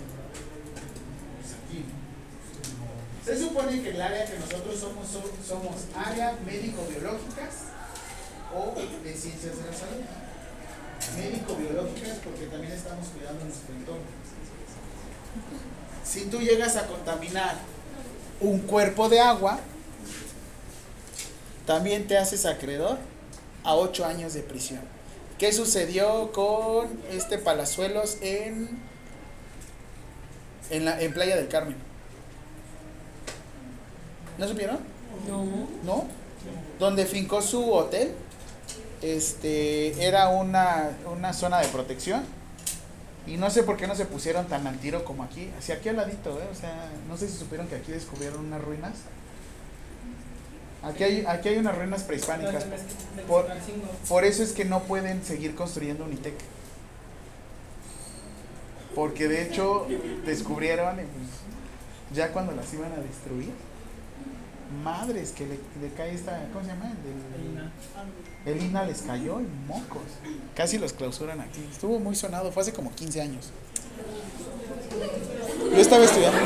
Pues 1.40 1.54
aquí. 1.64 1.84
Se 3.24 3.38
supone 3.38 3.82
que 3.82 3.90
el 3.90 4.00
área 4.02 4.24
que 4.26 4.38
nosotros 4.38 4.78
somos 4.78 5.06
so- 5.08 5.32
somos 5.46 5.74
área 5.94 6.36
médico-biológicas 6.44 7.54
o 8.54 8.74
de 9.02 9.14
ciencias 9.14 9.56
de 9.58 9.70
la 9.70 9.76
salud. 9.76 10.02
Médico-biológicas 11.16 12.18
porque 12.24 12.46
también 12.46 12.72
estamos 12.72 13.08
cuidando 13.08 13.44
nuestro 13.44 13.74
entorno. 13.74 14.02
Si 16.04 16.26
tú 16.26 16.40
llegas 16.40 16.76
a 16.76 16.86
contaminar 16.86 17.56
un 18.40 18.60
cuerpo 18.60 19.08
de 19.08 19.20
agua, 19.20 19.58
también 21.66 22.06
te 22.06 22.18
haces 22.18 22.46
acreedor 22.46 22.98
a 23.62 23.74
ocho 23.74 24.04
años 24.04 24.34
de 24.34 24.42
prisión. 24.42 24.80
¿Qué 25.38 25.52
sucedió 25.52 26.32
con 26.32 26.88
este 27.10 27.38
Palazuelos 27.38 28.18
en, 28.20 28.78
en, 30.70 30.84
la, 30.84 31.00
en 31.00 31.12
Playa 31.12 31.36
del 31.36 31.48
Carmen? 31.48 31.76
¿No 34.38 34.48
supieron? 34.48 34.78
No. 35.28 35.44
¿No? 35.84 36.04
Donde 36.78 37.06
fincó 37.06 37.40
su 37.40 37.72
hotel, 37.72 38.12
este, 39.02 40.06
era 40.06 40.28
una, 40.28 40.90
una 41.10 41.32
zona 41.32 41.60
de 41.60 41.68
protección. 41.68 42.22
Y 43.26 43.38
no 43.38 43.48
sé 43.48 43.62
por 43.62 43.76
qué 43.78 43.86
no 43.86 43.94
se 43.94 44.04
pusieron 44.04 44.46
tan 44.46 44.66
al 44.66 44.78
tiro 44.78 45.04
como 45.04 45.24
aquí. 45.24 45.50
Hacia 45.58 45.76
aquí 45.76 45.88
al 45.88 45.96
ladito, 45.96 46.38
¿eh? 46.38 46.46
O 46.52 46.54
sea, 46.54 46.90
no 47.08 47.16
sé 47.16 47.26
si 47.26 47.38
supieron 47.38 47.66
que 47.68 47.76
aquí 47.76 47.90
descubrieron 47.90 48.44
unas 48.44 48.60
ruinas. 48.60 48.92
Aquí 50.84 51.02
hay, 51.02 51.24
aquí 51.26 51.48
hay 51.48 51.58
unas 51.58 51.76
ruinas 51.76 52.02
prehispánicas. 52.02 52.66
Por, 53.26 53.46
por 54.08 54.24
eso 54.24 54.42
es 54.42 54.52
que 54.52 54.64
no 54.64 54.82
pueden 54.82 55.24
seguir 55.24 55.54
construyendo 55.54 56.04
Unitec. 56.04 56.34
Porque 58.94 59.26
de 59.26 59.42
hecho 59.42 59.86
descubrieron, 60.24 60.96
y 60.96 61.02
pues, 61.02 61.28
ya 62.14 62.32
cuando 62.32 62.52
las 62.52 62.72
iban 62.74 62.92
a 62.92 62.96
destruir, 62.96 63.52
madres 64.82 65.32
que 65.32 65.46
le, 65.46 65.58
le 65.80 65.92
cae 65.96 66.14
esta, 66.14 66.48
¿cómo 66.52 66.64
se 66.64 66.70
llama? 66.70 66.92
El, 68.46 68.52
el 68.54 68.62
INA 68.62 68.84
les 68.84 69.02
cayó 69.02 69.38
en 69.40 69.66
mocos. 69.66 70.02
Casi 70.54 70.78
los 70.78 70.92
clausuran 70.92 71.40
aquí. 71.40 71.66
Estuvo 71.72 71.98
muy 71.98 72.14
sonado, 72.14 72.52
fue 72.52 72.62
hace 72.62 72.72
como 72.72 72.94
15 72.94 73.22
años. 73.22 73.50
Yo 75.72 75.80
estaba 75.80 76.04
estudiando. 76.04 76.38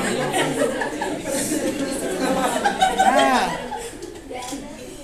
Ah, 3.01 3.57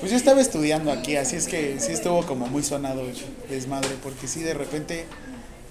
pues 0.04 0.12
yo 0.12 0.18
estaba 0.18 0.42
estudiando 0.42 0.92
aquí, 0.92 1.16
así 1.16 1.36
es 1.36 1.48
que 1.48 1.80
sí 1.80 1.92
estuvo 1.92 2.26
como 2.26 2.46
muy 2.46 2.62
sonado 2.62 3.00
el 3.00 3.16
desmadre, 3.48 3.88
porque 4.02 4.28
sí 4.28 4.42
de 4.42 4.52
repente, 4.52 5.06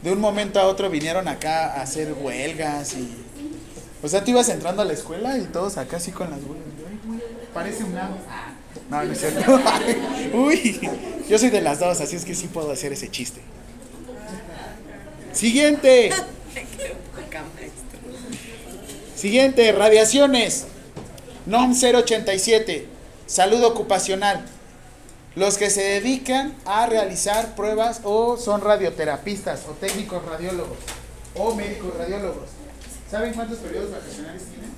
de 0.01 0.11
un 0.11 0.19
momento 0.19 0.59
a 0.59 0.65
otro 0.65 0.89
vinieron 0.89 1.27
acá 1.27 1.71
a 1.71 1.83
hacer 1.83 2.15
huelgas 2.19 2.95
y... 2.95 3.15
O 4.01 4.07
sea, 4.07 4.23
tú 4.23 4.31
ibas 4.31 4.49
entrando 4.49 4.81
a 4.81 4.85
la 4.85 4.93
escuela 4.93 5.37
y 5.37 5.43
todos 5.43 5.77
acá 5.77 5.97
así 5.97 6.09
con 6.09 6.31
las 6.31 6.39
huelgas. 6.39 6.65
Parece 7.53 7.83
un 7.83 7.93
lado. 7.93 8.15
No, 8.89 9.03
no 9.03 9.11
es 9.13 9.19
cierto. 9.19 9.61
Uy, 10.33 10.79
yo 11.29 11.37
soy 11.37 11.51
de 11.51 11.61
las 11.61 11.79
dos, 11.79 12.01
así 12.01 12.15
es 12.15 12.25
que 12.25 12.33
sí 12.33 12.47
puedo 12.47 12.71
hacer 12.71 12.91
ese 12.91 13.11
chiste. 13.11 13.39
Siguiente. 15.31 16.09
Siguiente, 19.15 19.71
radiaciones. 19.73 20.65
NOM 21.45 21.75
087. 21.79 22.92
Salud 23.25 23.63
ocupacional. 23.63 24.45
Los 25.35 25.57
que 25.57 25.69
se 25.69 25.81
dedican 25.81 26.55
a 26.65 26.85
realizar 26.85 27.55
pruebas 27.55 28.01
o 28.03 28.37
son 28.37 28.61
radioterapistas 28.61 29.65
o 29.67 29.71
técnicos 29.71 30.23
radiólogos 30.25 30.77
o 31.35 31.55
médicos 31.55 31.97
radiólogos. 31.97 32.49
¿Saben 33.09 33.33
cuántos 33.33 33.57
periodos 33.59 33.91
vacacionales 33.91 34.43
tienen? 34.43 34.73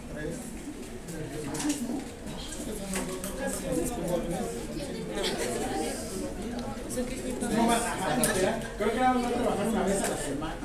No 7.41 7.67
van 7.67 7.77
a 7.77 8.15
¿verdad? 8.17 8.63
Creo 8.77 8.91
que 8.91 8.99
vamos 8.99 9.25
a 9.25 9.29
trabajar 9.29 9.67
una 9.67 9.83
vez 9.83 10.01
a 10.01 10.07
la 10.07 10.17
semana. 10.17 10.55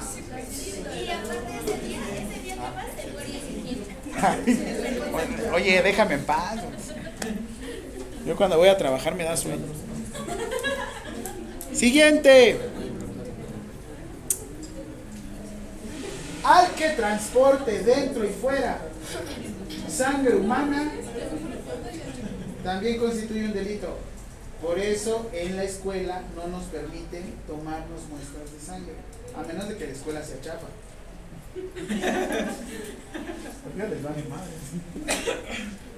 Y 0.94 1.10
aparte 1.10 1.56
ese 1.56 1.78
día, 1.86 1.98
ese 2.12 2.40
día 2.42 2.54
te 2.54 2.60
vas, 2.60 2.96
te 2.96 3.10
mueres 3.12 3.42
sin 3.46 3.64
quinta. 3.64 3.94
Oye, 5.54 5.82
déjame 5.82 6.14
en 6.14 6.24
paz. 6.24 6.60
Yo 8.26 8.36
cuando 8.36 8.58
voy 8.58 8.68
a 8.68 8.76
trabajar 8.76 9.14
me 9.14 9.24
da 9.24 9.36
sueño. 9.36 9.66
Siguiente. 11.72 12.58
Al 16.44 16.70
que 16.72 16.88
transporte 16.90 17.82
dentro 17.82 18.24
y 18.24 18.28
fuera 18.28 18.78
sangre 19.88 20.36
humana 20.36 20.90
también 22.64 22.98
constituye 22.98 23.46
un 23.46 23.52
delito. 23.52 23.96
Por 24.62 24.78
eso 24.78 25.30
en 25.32 25.56
la 25.56 25.64
escuela 25.64 26.22
no 26.36 26.46
nos 26.48 26.64
permiten 26.64 27.34
tomarnos 27.46 28.02
muestras 28.10 28.52
de 28.52 28.60
sangre, 28.60 28.92
a 29.34 29.42
menos 29.42 29.68
de 29.68 29.76
que 29.76 29.86
la 29.86 29.92
escuela 29.92 30.22
sea 30.22 30.40
chapa. 30.42 30.66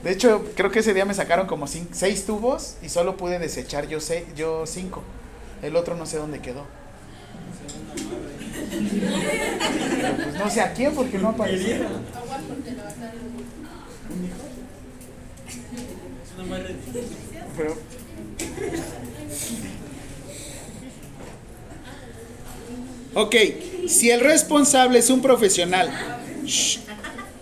De 0.03 0.11
hecho, 0.11 0.45
creo 0.57 0.71
que 0.71 0.81
ese 0.81 0.95
día 0.95 1.05
me 1.05 1.15
sacaron 1.15 1.47
como 1.47 1.67
cin- 1.67 1.87
seis 1.93 2.27
tubos 2.27 2.77
y 2.83 2.89
solo 2.89 3.17
pude 3.17 3.39
desechar 3.39 3.87
yo, 3.89 4.01
se- 4.01 4.27
yo 4.35 4.67
cinco. 4.67 5.03
El 5.63 5.77
otro 5.77 5.95
no 5.97 6.07
sé 6.07 6.17
dónde 6.17 6.41
quedó. 6.41 6.65
Pues 10.25 10.35
no 10.39 10.51
sé 10.51 10.61
a 10.61 10.73
quién 10.73 10.95
porque 10.95 11.19
no 11.19 11.29
apareció. 11.29 11.77
Pero- 17.57 17.77
Ok, 23.15 23.35
si 23.89 24.11
el 24.11 24.21
responsable 24.21 24.99
es 24.99 25.11
un 25.11 25.23
profesional, 25.23 25.91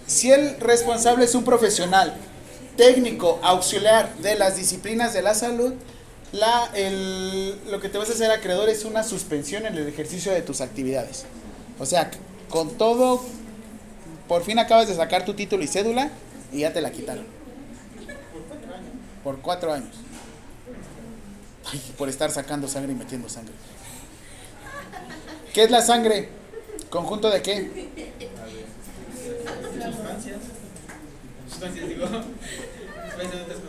si 0.06 0.30
el 0.30 0.58
responsable 0.60 1.24
es 1.24 1.34
un 1.34 1.44
profesional 1.44 2.14
técnico 2.76 3.38
auxiliar 3.42 4.14
de 4.16 4.36
las 4.36 4.56
disciplinas 4.56 5.12
de 5.12 5.22
la 5.22 5.34
salud, 5.34 5.74
la, 6.32 6.70
el- 6.74 7.56
lo 7.70 7.80
que 7.80 7.88
te 7.88 7.98
vas 7.98 8.08
a 8.10 8.12
hacer 8.12 8.30
acreedor 8.30 8.68
es 8.68 8.84
una 8.84 9.02
suspensión 9.02 9.66
en 9.66 9.74
el 9.74 9.88
ejercicio 9.88 10.32
de 10.32 10.42
tus 10.42 10.60
actividades. 10.60 11.24
O 11.78 11.86
sea, 11.86 12.10
con 12.48 12.76
todo, 12.78 13.22
por 14.28 14.44
fin 14.44 14.58
acabas 14.58 14.88
de 14.88 14.94
sacar 14.94 15.24
tu 15.24 15.34
título 15.34 15.62
y 15.64 15.66
cédula 15.66 16.10
y 16.52 16.60
ya 16.60 16.72
te 16.72 16.80
la 16.80 16.90
quitaron. 16.92 17.26
Por 19.24 19.40
cuatro 19.40 19.72
años. 19.72 19.94
Ay, 21.72 21.80
por 21.98 22.08
estar 22.08 22.30
sacando 22.30 22.66
sangre 22.68 22.92
y 22.92 22.96
metiendo 22.96 23.28
sangre. 23.28 23.52
¿Qué 25.52 25.64
es 25.64 25.70
la 25.70 25.82
sangre? 25.82 26.28
¿Conjunto 26.90 27.30
de 27.30 27.42
qué? 27.42 27.88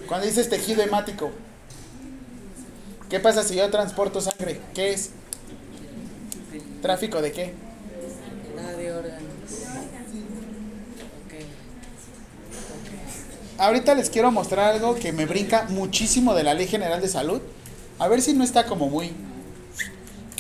Cuando 0.08 0.28
dices 0.28 0.50
tejido 0.50 0.82
hemático, 0.84 1.32
¿qué 3.10 3.20
pasa 3.20 3.44
si 3.44 3.56
yo 3.56 3.70
transporto 3.70 4.22
sangre? 4.22 4.62
¿Qué 4.74 4.94
es? 4.94 5.12
¿Tráfico 6.82 7.22
de 7.22 7.32
qué? 7.32 7.54
De 8.78 8.94
órganos. 8.94 9.32
Ahorita 13.58 13.94
les 13.94 14.10
quiero 14.10 14.32
mostrar 14.32 14.74
algo 14.74 14.96
que 14.96 15.12
me 15.12 15.26
brinca 15.26 15.66
muchísimo 15.70 16.34
de 16.34 16.44
la 16.44 16.54
Ley 16.54 16.68
General 16.68 17.00
de 17.02 17.08
Salud. 17.08 17.42
A 18.00 18.08
ver 18.08 18.22
si 18.22 18.34
no 18.34 18.44
está 18.44 18.66
como 18.66 18.90
muy... 18.90 19.14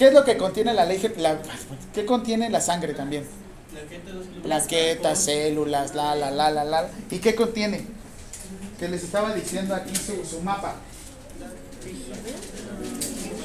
¿Qué 0.02 0.08
es 0.08 0.14
lo 0.16 0.26
que 0.26 0.36
contiene 0.36 0.74
la 0.74 0.84
ley? 0.84 0.99
La, 1.18 1.39
¿Qué 1.93 2.08
contiene 2.08 2.49
la 2.49 2.60
sangre 2.60 2.95
también? 2.95 3.24
Plaquetas, 4.41 5.26
células, 5.26 5.93
la, 5.93 6.16
la, 6.16 6.32
la, 6.32 6.49
la, 6.49 6.64
la. 6.64 6.89
¿Y 7.12 7.20
qué 7.20 7.36
contiene? 7.36 7.86
Que 8.80 8.88
les 8.88 9.04
estaba 9.04 9.32
diciendo 9.36 9.76
aquí 9.76 9.95
su, 9.95 10.26
su 10.26 10.41
mapa. 10.41 10.74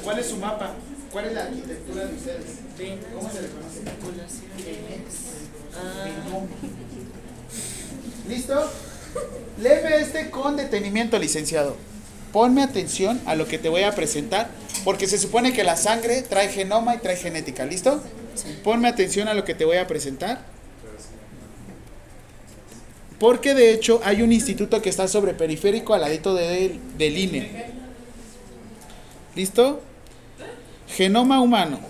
¿Cuál 0.02 0.18
es 0.18 0.26
su 0.28 0.38
mapa? 0.38 0.72
¿Cuál 1.12 1.26
es 1.26 1.34
la 1.34 1.42
arquitectura 1.42 2.06
de 2.06 2.14
ustedes? 2.14 2.46
¿Cómo 3.14 3.30
se 3.30 3.42
le 3.42 3.48
conoce? 3.48 3.82
Genoma. 6.24 6.46
¿Listo? 8.30 8.72
Léeme 9.60 9.96
este 9.96 10.30
con 10.30 10.56
detenimiento, 10.56 11.18
licenciado. 11.18 11.76
Ponme 12.36 12.62
atención 12.62 13.18
a 13.24 13.34
lo 13.34 13.48
que 13.48 13.56
te 13.56 13.70
voy 13.70 13.84
a 13.84 13.94
presentar, 13.94 14.50
porque 14.84 15.06
se 15.06 15.16
supone 15.16 15.54
que 15.54 15.64
la 15.64 15.74
sangre 15.74 16.20
trae 16.20 16.50
genoma 16.50 16.94
y 16.94 16.98
trae 16.98 17.16
genética. 17.16 17.64
¿Listo? 17.64 18.02
Ponme 18.62 18.88
atención 18.88 19.26
a 19.28 19.32
lo 19.32 19.42
que 19.42 19.54
te 19.54 19.64
voy 19.64 19.78
a 19.78 19.86
presentar. 19.86 20.44
Porque 23.18 23.54
de 23.54 23.72
hecho 23.72 24.02
hay 24.04 24.20
un 24.20 24.34
instituto 24.34 24.82
que 24.82 24.90
está 24.90 25.08
sobre 25.08 25.32
periférico 25.32 25.94
al 25.94 26.02
ladito 26.02 26.34
de- 26.34 26.78
del 26.98 27.16
INE. 27.16 27.64
¿Listo? 29.34 29.80
Genoma 30.88 31.40
humano. 31.40 31.80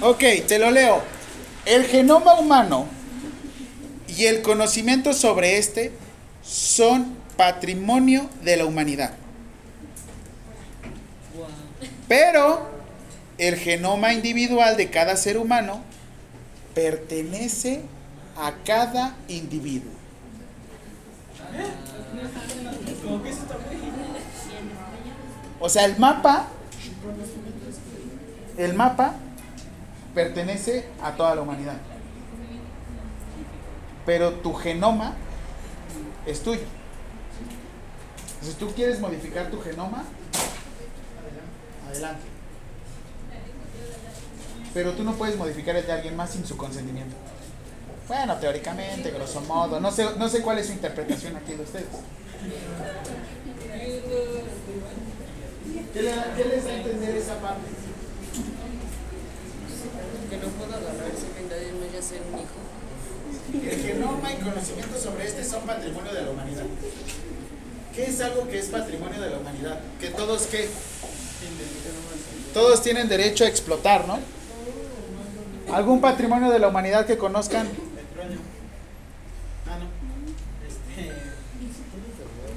Ok, 0.00 0.24
te 0.46 0.58
lo 0.58 0.70
leo. 0.70 1.02
El 1.66 1.84
genoma 1.84 2.34
humano 2.34 2.86
y 4.08 4.26
el 4.26 4.42
conocimiento 4.42 5.12
sobre 5.12 5.58
este 5.58 5.92
son 6.42 7.16
patrimonio 7.36 8.28
de 8.42 8.56
la 8.56 8.64
humanidad. 8.64 9.12
Pero 12.08 12.68
el 13.38 13.56
genoma 13.56 14.12
individual 14.12 14.76
de 14.76 14.90
cada 14.90 15.16
ser 15.16 15.38
humano 15.38 15.80
pertenece 16.74 17.82
a 18.36 18.52
cada 18.64 19.16
individuo. 19.28 19.92
O 25.60 25.68
sea, 25.68 25.84
el 25.84 25.98
mapa, 25.98 26.48
el 28.56 28.74
mapa 28.74 29.14
pertenece 30.14 30.86
a 31.02 31.12
toda 31.12 31.34
la 31.34 31.42
humanidad. 31.42 31.76
Pero 34.06 34.32
tu 34.34 34.54
genoma 34.54 35.14
es 36.26 36.42
tuyo. 36.42 36.62
Si 38.42 38.52
tú 38.54 38.72
quieres 38.74 38.98
modificar 39.00 39.50
tu 39.50 39.60
genoma, 39.60 40.04
adelante. 41.88 42.22
Pero 44.72 44.92
tú 44.92 45.02
no 45.04 45.14
puedes 45.14 45.36
modificar 45.36 45.76
el 45.76 45.86
de 45.86 45.92
alguien 45.92 46.16
más 46.16 46.30
sin 46.30 46.46
su 46.46 46.56
consentimiento. 46.56 47.14
Bueno, 48.08 48.36
teóricamente, 48.36 49.10
grosso 49.10 49.40
modo. 49.42 49.78
No 49.80 49.90
sé, 49.92 50.06
no 50.16 50.28
sé 50.28 50.42
cuál 50.42 50.58
es 50.58 50.66
su 50.66 50.72
interpretación 50.72 51.36
aquí 51.36 51.54
de 51.54 51.62
ustedes. 51.62 51.86
¿Qué, 55.92 56.02
le- 56.02 56.12
qué 56.36 56.44
les 56.48 56.64
da 56.64 56.70
a 56.70 56.74
entender 56.76 57.16
esa 57.16 57.34
parte? 57.40 57.66
Que 60.30 60.36
no 60.36 60.46
puedo 60.46 60.72
agarrar 60.72 61.10
secundaria 61.18 61.68
y 61.68 61.72
me 61.72 61.86
voy 61.88 61.96
a 61.96 61.98
hacer 61.98 62.22
un 62.32 62.38
hijo. 62.38 63.68
El 63.68 63.82
genoma 63.82 64.32
y 64.32 64.36
conocimiento 64.36 64.96
sobre 64.96 65.26
este 65.26 65.44
son 65.44 65.62
patrimonio 65.62 66.12
de 66.14 66.22
la 66.22 66.30
humanidad. 66.30 66.62
¿Qué 67.94 68.04
es 68.04 68.20
algo 68.20 68.46
que 68.46 68.60
es 68.60 68.66
patrimonio 68.66 69.20
de 69.20 69.30
la 69.30 69.38
humanidad? 69.38 69.80
Que 70.00 70.10
todos 70.10 70.46
qué? 70.46 70.68
Todos 72.54 72.80
tienen 72.80 73.08
derecho 73.08 73.44
a 73.44 73.48
explotar, 73.48 74.06
¿no? 74.06 74.20
¿Algún 75.72 76.00
patrimonio 76.00 76.50
de 76.50 76.60
la 76.60 76.68
humanidad 76.68 77.06
que 77.06 77.18
conozcan? 77.18 77.66
Ah, 79.66 79.78
no. 79.78 79.86
Este. 80.68 81.12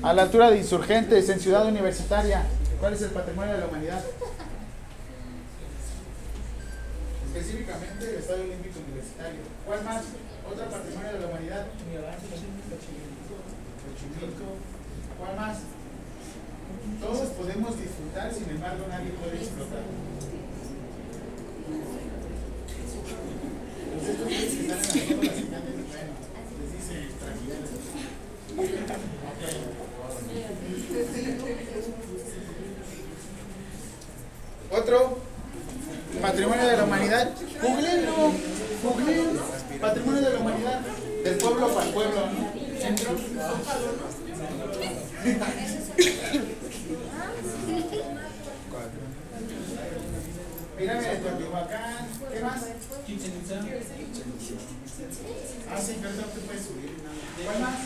A 0.04 0.14
la 0.14 0.24
altura 0.24 0.52
de 0.52 0.58
insurgentes 0.58 1.28
en 1.30 1.40
Ciudad 1.40 1.66
Universitaria. 1.68 2.46
¿Cuál 2.80 2.94
es 2.94 3.02
el 3.02 3.10
patrimonio 3.10 3.54
de 3.54 3.60
la 3.60 3.66
humanidad? 3.66 4.04
Específicamente 7.34 8.10
el 8.10 8.16
Estadio 8.22 8.44
Olímpico 8.44 8.78
Universitario. 8.86 9.42
¿Cuál 9.66 9.84
más? 9.84 10.04
Otro 10.46 10.70
patrimonio 10.70 11.14
de 11.14 11.20
la 11.20 11.26
humanidad. 11.26 11.66
Xochimilco. 13.82 14.62
¿Cuál 15.18 15.36
más? 15.36 15.58
Todos 17.02 17.30
podemos 17.30 17.74
disfrutar, 17.80 18.32
sin 18.32 18.50
embargo 18.52 18.86
nadie 18.88 19.10
puede 19.18 19.38
explotar. 19.38 19.82
Bueno, 23.98 24.26
les 26.62 26.72
dicen 26.72 27.10
tranquilos. 27.18 27.66
Otro 34.70 35.33
patrimonio 36.22 36.68
de 36.68 36.78
la 36.78 36.84
humanidad. 36.84 37.30
Googleenlo. 37.62 38.34
Patrimonio 39.82 40.22
de 40.22 40.30
la 40.34 40.40
humanidad. 40.40 40.80
Del 41.24 41.38
pueblo 41.38 41.68
para 41.74 41.88
el 41.88 41.94
pueblo. 41.94 42.22
Pirámide 50.78 51.10
de 51.12 51.18
Teotihuacán. 51.18 52.08
¿Qué 52.32 52.40
más? 52.40 52.62
Chichen. 53.06 53.34
Ah, 55.72 55.80
sí, 55.80 55.98
pero 56.02 56.14
no 56.14 56.24
te 56.24 56.40
puedes 56.42 56.66
subir. 56.66 56.92
¿Cuál 57.46 57.60
más? 57.60 57.80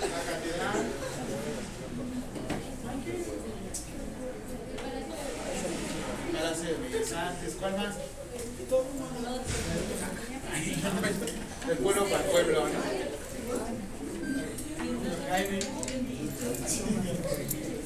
La 0.00 0.32
catedral. 0.32 0.78
¿Cuál 7.60 7.76
más? 7.76 7.94
Del 11.66 11.78
pueblo 11.78 12.04
para 12.04 12.24
el 12.24 12.30
pueblo. 12.30 12.64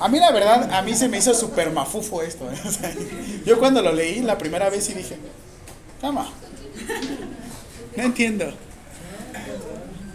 A 0.00 0.08
mí 0.08 0.18
la 0.18 0.32
verdad, 0.32 0.72
a 0.72 0.82
mí 0.82 0.94
se 0.94 1.08
me 1.08 1.18
hizo 1.18 1.34
súper 1.34 1.70
mafufo 1.70 2.22
esto. 2.22 2.50
¿eh? 2.50 3.42
Yo 3.46 3.58
cuando 3.58 3.82
lo 3.82 3.92
leí 3.92 4.20
la 4.20 4.38
primera 4.38 4.68
vez 4.68 4.90
y 4.90 4.94
dije, 4.94 5.16
toma. 6.00 6.28
No 7.96 8.02
entiendo. 8.02 8.52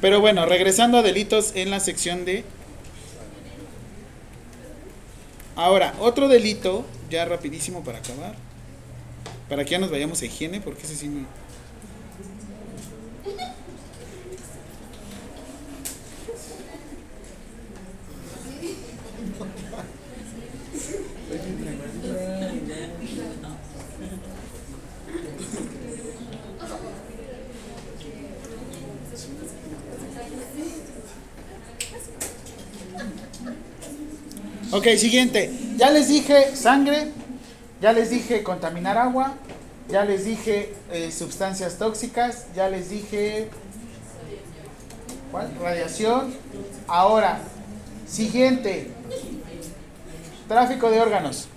Pero 0.01 0.19
bueno, 0.19 0.45
regresando 0.45 0.97
a 0.97 1.01
delitos 1.01 1.51
en 1.55 1.71
la 1.71 1.79
sección 1.79 2.25
de 2.25 2.43
Ahora, 5.57 5.95
otro 5.99 6.27
delito, 6.27 6.85
ya 7.09 7.25
rapidísimo 7.25 7.83
para 7.83 7.97
acabar. 7.97 8.35
Para 9.49 9.65
que 9.65 9.71
ya 9.71 9.79
nos 9.79 9.89
vayamos 9.89 10.21
a 10.21 10.25
higiene, 10.25 10.61
porque 10.61 10.83
ese 10.83 10.95
sí 10.95 11.09
me... 11.09 11.25
Ok, 34.77 34.89
siguiente. 34.97 35.51
Ya 35.75 35.89
les 35.89 36.07
dije 36.07 36.55
sangre, 36.55 37.07
ya 37.81 37.93
les 37.93 38.11
dije 38.11 38.43
contaminar 38.43 38.95
agua, 38.95 39.33
ya 39.89 40.05
les 40.05 40.23
dije 40.23 40.71
eh, 40.91 41.11
sustancias 41.11 41.79
tóxicas, 41.79 42.45
ya 42.55 42.69
les 42.69 42.91
dije 42.91 43.49
¿cuál? 45.31 45.49
radiación. 45.59 46.31
Ahora, 46.87 47.39
siguiente. 48.07 48.91
Tráfico 50.47 50.91
de 50.91 51.01
órganos. 51.01 51.47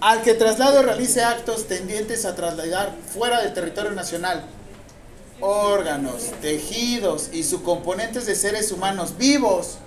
Al 0.00 0.22
que 0.22 0.34
traslade 0.34 0.80
o 0.80 0.82
realice 0.82 1.22
actos 1.22 1.68
tendientes 1.68 2.24
a 2.24 2.34
trasladar 2.34 2.96
fuera 3.14 3.42
del 3.42 3.54
territorio 3.54 3.92
nacional 3.92 4.44
órganos, 5.40 6.32
tejidos 6.42 7.30
y 7.32 7.44
subcomponentes 7.44 8.26
de 8.26 8.34
seres 8.34 8.72
humanos 8.72 9.16
vivos 9.16 9.78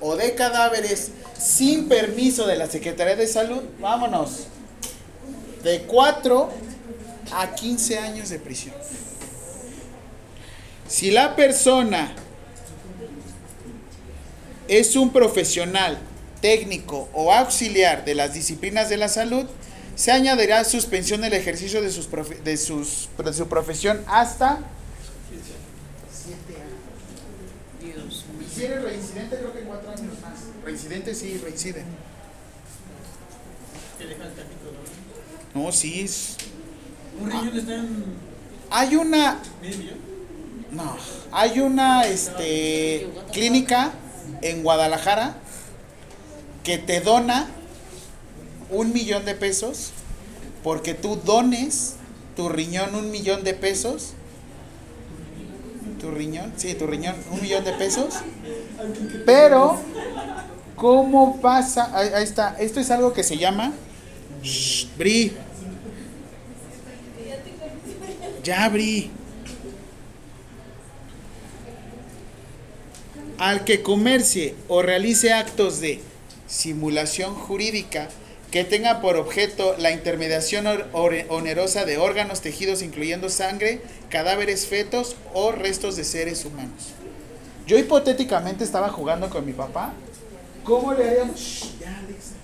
o 0.00 0.16
de 0.16 0.34
cadáveres 0.34 1.10
sin 1.38 1.88
permiso 1.88 2.46
de 2.46 2.56
la 2.56 2.66
Secretaría 2.66 3.16
de 3.16 3.26
Salud, 3.26 3.62
vámonos, 3.80 4.46
de 5.62 5.82
4 5.82 6.50
a 7.32 7.54
15 7.54 7.98
años 7.98 8.28
de 8.30 8.38
prisión. 8.38 8.74
Si 10.88 11.10
la 11.10 11.36
persona 11.36 12.12
es 14.68 14.96
un 14.96 15.12
profesional, 15.12 15.98
técnico 16.40 17.08
o 17.12 17.32
auxiliar 17.32 18.04
de 18.04 18.14
las 18.14 18.32
disciplinas 18.32 18.88
de 18.88 18.96
la 18.96 19.08
salud, 19.08 19.44
se 19.94 20.10
añadirá 20.12 20.64
suspensión 20.64 21.20
del 21.20 21.34
ejercicio 21.34 21.82
de, 21.82 21.90
sus 21.92 22.10
profe- 22.10 22.40
de, 22.42 22.56
sus, 22.56 23.10
de 23.22 23.32
su 23.34 23.46
profesión 23.48 24.02
hasta 24.06 24.60
7 26.24 26.34
años. 26.62 28.24
Si 28.54 28.64
eres 28.64 28.82
reincidente, 28.82 29.36
creo 29.36 29.52
que 29.52 29.59
4 29.59 29.59
años 29.59 29.59
más. 30.72 30.80
Reincidente 30.82 31.14
sí, 31.14 31.40
reincide. 31.42 31.84
Que 33.98 34.06
deja 34.06 34.24
el 34.24 34.30
¿no? 35.54 35.62
No, 35.64 35.72
sí. 35.72 36.00
es- 36.02 36.36
Un 37.20 37.30
riñón 37.30 37.58
está 37.58 37.74
en 37.74 38.04
Hay 38.70 38.96
una. 38.96 39.38
No, 40.70 40.96
hay 41.32 41.58
una 41.60 42.04
este, 42.06 43.08
clínica 43.32 43.90
en 44.42 44.62
Guadalajara 44.62 45.36
que 46.62 46.78
te 46.78 47.00
dona 47.00 47.48
un 48.70 48.92
millón 48.92 49.24
de 49.24 49.34
pesos 49.34 49.90
porque 50.62 50.94
tú 50.94 51.16
dones 51.16 51.96
tu 52.36 52.48
riñón 52.48 52.94
un 52.94 53.10
millón 53.10 53.42
de 53.42 53.54
pesos. 53.54 54.12
Tu 56.00 56.10
riñón, 56.12 56.52
sí, 56.56 56.74
tu 56.74 56.86
riñón, 56.86 57.16
un 57.32 57.42
millón 57.42 57.64
de 57.64 57.72
pesos. 57.72 58.14
Pero, 59.26 59.78
¿cómo 60.80 61.40
pasa? 61.40 61.90
Ahí, 61.94 62.24
está, 62.24 62.56
esto 62.58 62.80
es 62.80 62.90
algo 62.90 63.12
que 63.12 63.22
se 63.22 63.36
llama... 63.36 63.72
Bri. 64.96 65.32
Ya, 68.42 68.68
Bri. 68.68 69.10
al 73.40 73.64
que 73.64 73.82
comercie 73.82 74.54
o 74.68 74.82
realice 74.82 75.32
actos 75.32 75.80
de 75.80 75.98
simulación 76.46 77.34
jurídica 77.34 78.08
que 78.50 78.64
tenga 78.64 79.00
por 79.00 79.16
objeto 79.16 79.76
la 79.78 79.92
intermediación 79.92 80.66
onerosa 80.92 81.86
de 81.86 81.96
órganos, 81.96 82.42
tejidos, 82.42 82.82
incluyendo 82.82 83.30
sangre, 83.30 83.80
cadáveres, 84.10 84.66
fetos 84.66 85.16
o 85.32 85.52
restos 85.52 85.96
de 85.96 86.04
seres 86.04 86.44
humanos. 86.44 86.92
Yo 87.66 87.78
hipotéticamente 87.78 88.62
estaba 88.62 88.90
jugando 88.90 89.30
con 89.30 89.46
mi 89.46 89.52
papá. 89.52 89.94
¿Cómo 90.64 90.94
le 90.94 91.08
haríamos? 91.08 91.78
Ya, 91.80 91.98
Alexa. 91.98 92.34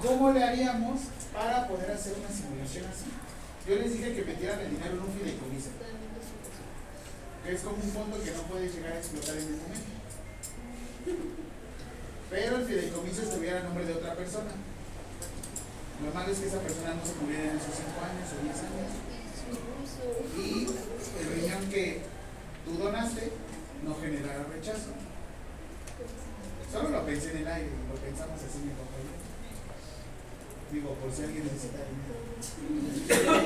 ¿Cómo 0.00 0.32
le 0.32 0.44
haríamos 0.44 1.00
para 1.32 1.66
poder 1.66 1.90
hacer 1.90 2.14
una 2.18 2.28
simulación 2.28 2.84
así? 2.86 3.06
Yo 3.68 3.76
les 3.76 3.92
dije 3.92 4.14
que 4.14 4.24
metieran 4.24 4.60
el 4.60 4.70
dinero 4.70 4.94
en 4.94 5.00
un 5.00 5.12
fideicomiso 5.12 5.70
es 7.54 7.60
como 7.60 7.76
un 7.76 7.90
fondo 7.90 8.18
que 8.22 8.32
no 8.32 8.42
puede 8.50 8.68
llegar 8.68 8.92
a 8.92 8.98
explotar 8.98 9.36
en 9.36 9.46
el 9.46 9.56
momento. 9.56 9.94
Pero 12.30 12.56
el 12.56 12.66
fideicomiso 12.66 13.22
estuviera 13.22 13.60
a 13.60 13.62
nombre 13.62 13.84
de 13.84 13.92
otra 13.94 14.14
persona. 14.16 14.50
Lo 16.04 16.12
malo 16.12 16.32
es 16.32 16.38
que 16.38 16.46
esa 16.46 16.58
persona 16.58 16.94
no 16.94 17.06
se 17.06 17.14
muriera 17.22 17.52
en 17.52 17.56
esos 17.56 17.74
5 17.74 17.86
años 18.02 18.28
o 18.34 18.42
10 18.42 18.56
años. 18.66 18.90
Y 20.36 20.66
el 21.22 21.26
riñón 21.40 21.70
que 21.70 22.02
tú 22.64 22.74
donaste 22.82 23.32
no 23.84 23.94
generará 23.94 24.44
rechazo. 24.52 25.05
Solo 26.72 26.90
lo 26.90 27.06
pensé 27.06 27.30
en 27.30 27.36
el 27.38 27.48
aire, 27.48 27.70
lo 27.88 27.94
pensamos 28.00 28.36
así 28.36 28.58
mi 28.58 28.70
yo. 28.70 28.86
Digo, 30.72 30.94
por 30.94 31.12
si 31.12 31.22
alguien 31.22 31.44
necesita 31.44 31.78
dinero. 31.86 32.16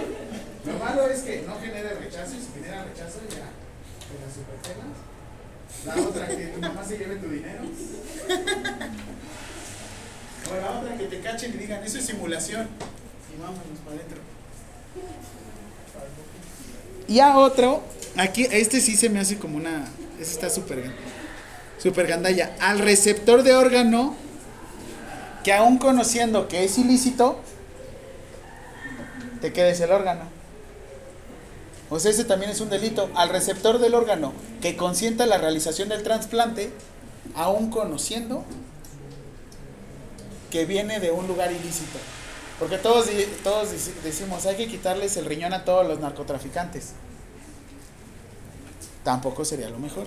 Lo 0.64 0.78
malo 0.78 1.06
es 1.08 1.20
que 1.20 1.42
no 1.46 1.58
genere 1.60 1.94
rechazo 1.94 2.34
y 2.34 2.40
si 2.40 2.52
genera 2.52 2.84
rechazo 2.84 3.20
ya 3.28 3.48
te 4.08 4.16
la 4.18 4.28
superpelas. 4.32 4.96
La 5.84 5.96
otra 6.08 6.28
que 6.28 6.46
tu 6.48 6.60
mamá 6.60 6.84
se 6.84 6.98
lleve 6.98 7.16
tu 7.16 7.28
dinero. 7.28 7.62
O 10.50 10.56
la 10.60 10.80
otra 10.80 10.98
que 10.98 11.04
te 11.06 11.20
cachen 11.20 11.54
y 11.54 11.58
digan, 11.58 11.84
eso 11.84 11.98
es 11.98 12.06
simulación. 12.06 12.68
Y 13.34 13.40
vámonos 13.40 13.78
para 13.84 13.96
adentro. 13.96 14.18
Y 17.06 17.20
a 17.20 17.36
otro, 17.38 17.82
aquí, 18.16 18.46
este 18.50 18.80
sí 18.80 18.96
se 18.96 19.08
me 19.08 19.20
hace 19.20 19.38
como 19.38 19.56
una. 19.56 19.88
Este 20.18 20.34
está 20.34 20.50
súper 20.50 20.92
super 21.82 22.06
gandalla. 22.06 22.54
Al 22.60 22.78
receptor 22.78 23.42
de 23.42 23.54
órgano, 23.54 24.14
que 25.44 25.52
aún 25.52 25.78
conociendo 25.78 26.48
que 26.48 26.64
es 26.64 26.78
ilícito, 26.78 27.40
te 29.40 29.52
quedes 29.52 29.80
el 29.80 29.90
órgano. 29.90 30.24
O 31.88 31.98
sea, 31.98 32.10
ese 32.10 32.24
también 32.24 32.50
es 32.50 32.60
un 32.60 32.70
delito. 32.70 33.10
Al 33.14 33.30
receptor 33.30 33.78
del 33.78 33.94
órgano 33.94 34.32
que 34.60 34.76
consienta 34.76 35.26
la 35.26 35.38
realización 35.38 35.88
del 35.88 36.02
trasplante, 36.02 36.70
aún 37.34 37.70
conociendo 37.70 38.44
que 40.50 40.66
viene 40.66 41.00
de 41.00 41.10
un 41.10 41.26
lugar 41.26 41.50
ilícito. 41.50 41.98
Porque 42.58 42.76
todos, 42.76 43.06
todos 43.42 43.70
decimos, 44.04 44.44
hay 44.44 44.56
que 44.56 44.68
quitarles 44.68 45.16
el 45.16 45.24
riñón 45.24 45.54
a 45.54 45.64
todos 45.64 45.86
los 45.86 45.98
narcotraficantes. 45.98 46.92
Tampoco 49.02 49.44
sería 49.46 49.70
lo 49.70 49.78
mejor. 49.78 50.06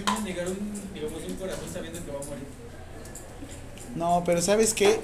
Lo 0.00 0.06
que 0.06 0.12
es 0.12 0.22
negar 0.22 0.48
un, 0.48 0.72
digamos, 0.94 1.22
un 1.28 1.36
corazón 1.36 1.64
sabiendo 1.72 2.04
que 2.04 2.10
va 2.10 2.18
a 2.18 2.24
morir. 2.24 2.44
No, 3.94 4.22
pero 4.24 4.40
¿sabes 4.40 4.74
qué? 4.74 5.00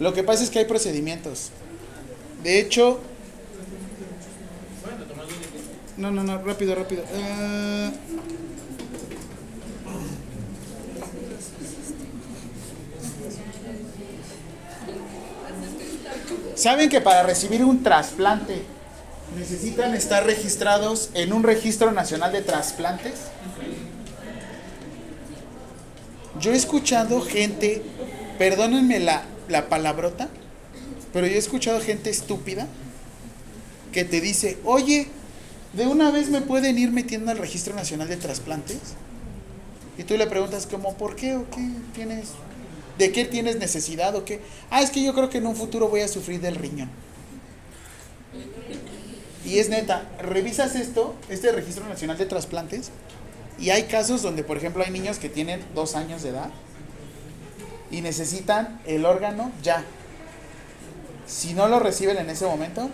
Lo 0.00 0.12
que 0.12 0.22
pasa 0.22 0.44
es 0.44 0.50
que 0.50 0.60
hay 0.60 0.64
procedimientos. 0.64 1.50
De 2.42 2.60
hecho, 2.60 3.00
no, 5.96 6.12
no, 6.12 6.22
no, 6.22 6.38
rápido, 6.44 6.76
rápido. 6.76 7.02
Ah. 7.12 7.90
¿Saben 16.54 16.88
que 16.88 17.00
para 17.00 17.24
recibir 17.24 17.64
un 17.64 17.82
trasplante 17.82 18.62
necesitan 19.36 19.94
estar 19.94 20.24
registrados 20.24 21.10
en 21.14 21.32
un 21.32 21.42
registro 21.42 21.90
nacional 21.90 22.32
de 22.32 22.42
trasplantes? 22.42 23.14
Yo 26.40 26.52
he 26.52 26.56
escuchado 26.56 27.20
gente, 27.20 27.82
perdónenme 28.38 29.00
la, 29.00 29.24
la 29.48 29.68
palabrota, 29.68 30.28
pero 31.12 31.26
yo 31.26 31.34
he 31.34 31.38
escuchado 31.38 31.80
gente 31.80 32.10
estúpida 32.10 32.66
que 33.92 34.04
te 34.04 34.20
dice, 34.20 34.58
oye, 34.64 35.08
¿de 35.72 35.86
una 35.86 36.10
vez 36.10 36.30
me 36.30 36.40
pueden 36.40 36.78
ir 36.78 36.92
metiendo 36.92 37.30
al 37.30 37.38
registro 37.38 37.74
nacional 37.74 38.08
de 38.08 38.16
trasplantes? 38.16 38.78
Y 39.96 40.04
tú 40.04 40.16
le 40.16 40.26
preguntas 40.26 40.66
como, 40.66 40.94
¿por 40.94 41.16
qué 41.16 41.36
o 41.36 41.50
qué 41.50 41.68
tienes? 41.94 42.28
¿De 42.98 43.10
qué 43.10 43.24
tienes 43.24 43.58
necesidad 43.58 44.14
o 44.14 44.24
qué? 44.24 44.40
Ah, 44.70 44.82
es 44.82 44.90
que 44.90 45.02
yo 45.02 45.14
creo 45.14 45.28
que 45.30 45.38
en 45.38 45.46
un 45.46 45.56
futuro 45.56 45.88
voy 45.88 46.00
a 46.02 46.08
sufrir 46.08 46.40
del 46.40 46.54
riñón. 46.54 46.90
Y 49.44 49.58
es 49.58 49.70
neta, 49.70 50.08
revisas 50.20 50.76
esto, 50.76 51.14
este 51.30 51.50
registro 51.52 51.88
nacional 51.88 52.18
de 52.18 52.26
trasplantes, 52.26 52.90
y 53.58 53.70
hay 53.70 53.84
casos 53.84 54.22
donde, 54.22 54.44
por 54.44 54.56
ejemplo, 54.56 54.84
hay 54.84 54.90
niños 54.90 55.18
que 55.18 55.28
tienen 55.28 55.64
dos 55.74 55.94
años 55.96 56.22
de 56.22 56.30
edad 56.30 56.50
y 57.90 58.00
necesitan 58.00 58.80
el 58.86 59.04
órgano 59.04 59.50
ya. 59.62 59.84
Si 61.26 61.54
no 61.54 61.68
lo 61.68 61.78
reciben 61.80 62.16
en 62.18 62.30
ese 62.30 62.46
momento, 62.46 62.88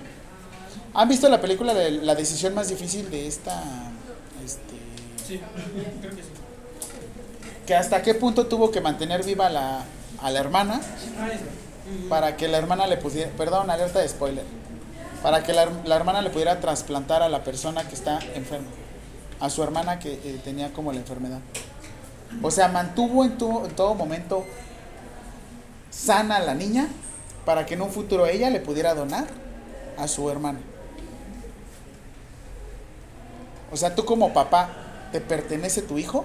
¿han 0.94 1.08
visto 1.08 1.28
la 1.28 1.40
película 1.40 1.74
de 1.74 1.90
la 1.90 2.14
decisión 2.14 2.54
más 2.54 2.68
difícil 2.68 3.10
de 3.10 3.26
esta, 3.26 3.62
este, 4.44 4.74
Sí, 5.26 5.40
creo 6.00 6.14
que 6.14 6.22
sí. 6.22 6.28
que 7.66 7.74
hasta 7.74 8.02
qué 8.02 8.14
punto 8.14 8.46
tuvo 8.46 8.70
que 8.70 8.80
mantener 8.80 9.24
viva 9.24 9.48
la, 9.50 9.84
a 10.20 10.30
la 10.30 10.38
hermana 10.40 10.80
para 12.08 12.36
que 12.36 12.48
la 12.48 12.58
hermana 12.58 12.86
le 12.86 12.96
pudiera, 12.96 13.30
perdón, 13.32 13.70
alerta 13.70 14.00
de 14.00 14.08
spoiler, 14.08 14.44
para 15.22 15.42
que 15.42 15.52
la, 15.52 15.68
la 15.84 15.96
hermana 15.96 16.20
le 16.22 16.30
pudiera 16.30 16.60
trasplantar 16.60 17.22
a 17.22 17.28
la 17.28 17.42
persona 17.44 17.86
que 17.88 17.94
está 17.94 18.18
enferma, 18.34 18.66
a 19.45 19.51
su 19.51 19.62
hermana 19.62 19.99
que 19.99 20.14
eh, 20.14 20.40
tenía 20.42 20.72
como 20.72 20.90
la 20.92 20.99
enfermedad. 21.01 21.40
O 22.42 22.51
sea, 22.51 22.68
mantuvo 22.68 23.24
en, 23.24 23.36
tu- 23.36 23.64
en 23.64 23.70
todo 23.76 23.95
momento 23.95 24.45
sana 25.90 26.36
a 26.36 26.40
la 26.40 26.55
niña 26.55 26.88
para 27.45 27.66
que 27.66 27.74
en 27.74 27.82
un 27.82 27.90
futuro 27.90 28.26
ella 28.26 28.49
le 28.51 28.61
pudiera 28.61 28.95
donar 28.95 29.26
a 29.99 30.09
su 30.09 30.30
hermana. 30.30 30.59
O 33.70 33.76
sea, 33.76 33.95
tú 33.95 34.05
como 34.05 34.32
papá, 34.32 34.70
¿te 35.12 35.20
pertenece 35.20 35.82
tu 35.82 35.99
hijo? 35.99 36.24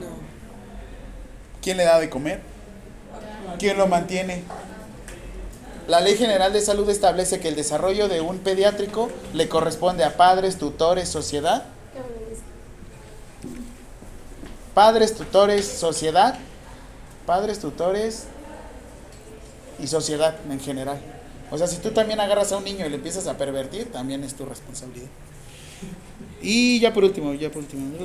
No. 0.00 0.08
¿Quién 1.62 1.76
le 1.76 1.84
da 1.84 2.00
de 2.00 2.10
comer? 2.10 2.40
¿Quién 3.58 3.78
lo 3.78 3.86
mantiene? 3.86 4.42
La 5.86 6.00
Ley 6.00 6.16
General 6.16 6.52
de 6.52 6.60
Salud 6.62 6.88
establece 6.88 7.38
que 7.40 7.48
el 7.48 7.56
desarrollo 7.56 8.08
de 8.08 8.20
un 8.22 8.38
pediátrico 8.38 9.10
le 9.34 9.48
corresponde 9.48 10.02
a 10.02 10.16
padres, 10.16 10.58
tutores, 10.58 11.08
sociedad. 11.08 11.64
Padres, 14.74 15.14
tutores, 15.14 15.66
sociedad. 15.66 16.36
Padres, 17.26 17.60
tutores 17.60 18.24
y 19.78 19.86
sociedad 19.86 20.36
en 20.50 20.60
general. 20.60 20.98
O 21.50 21.58
sea, 21.58 21.66
si 21.66 21.76
tú 21.76 21.90
también 21.90 22.20
agarras 22.20 22.52
a 22.52 22.58
un 22.58 22.64
niño 22.64 22.84
y 22.84 22.88
le 22.88 22.96
empiezas 22.96 23.26
a 23.26 23.38
pervertir, 23.38 23.90
también 23.92 24.24
es 24.24 24.34
tu 24.34 24.44
responsabilidad. 24.44 25.08
Y 26.42 26.80
ya 26.80 26.92
por 26.92 27.04
último, 27.04 27.32
ya 27.34 27.48
por 27.50 27.62
último. 27.62 27.96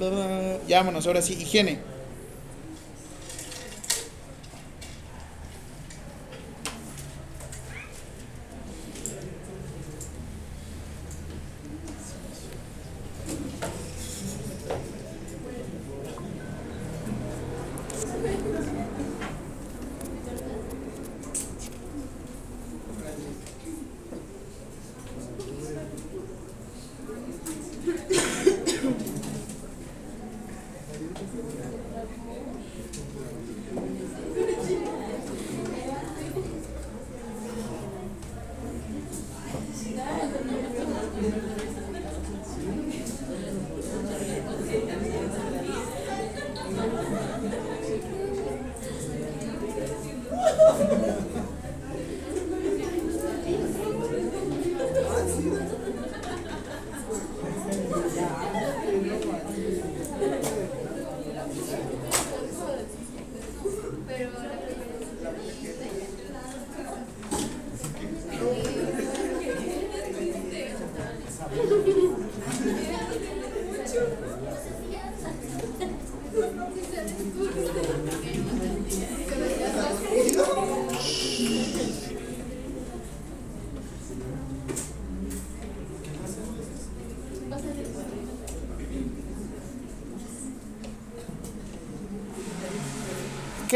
Vámonos, 0.70 1.08
ahora 1.08 1.22
sí, 1.22 1.34
higiene. 1.34 1.80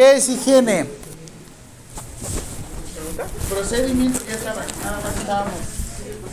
¿Qué 0.04 0.18
es 0.18 0.28
higiene? 0.28 0.86
Procedimiento, 3.49 4.20
estaba, 4.30 4.66
nada 4.84 4.99
más 5.01 5.16
estábamos, 5.16 5.54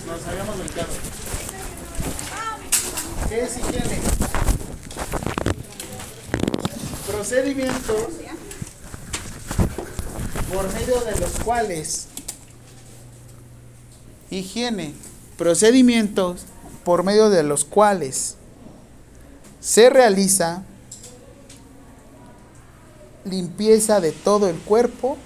nos 0.09 0.27
habíamos 0.27 0.59
brincado. 0.59 0.89
¿Qué 3.29 3.43
es 3.43 3.57
higiene? 3.59 4.01
Procedimientos 7.07 8.09
por 10.53 10.75
medio 10.75 11.01
de 11.03 11.21
los 11.21 11.31
cuales 11.45 12.09
higiene, 14.33 14.95
procedimientos 15.39 16.41
por 16.85 17.05
medio 17.05 17.31
de 17.31 17.45
los 17.45 17.65
cuales 17.65 18.35
se 19.61 19.91
realiza 19.91 20.65
limpieza 23.31 24.01
de 24.01 24.13
todo 24.13 24.49
el 24.49 24.57
cuerpo 24.57 25.17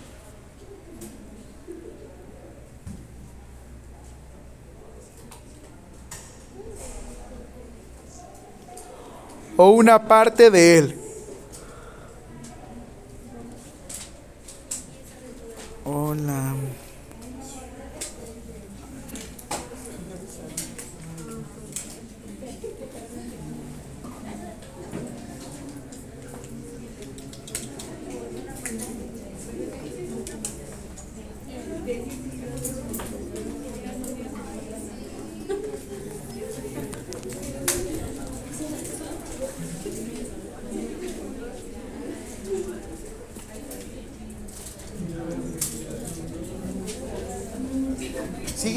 o 9.57 9.71
una 9.71 10.07
parte 10.07 10.51
de 10.51 10.79
él. 10.79 11.04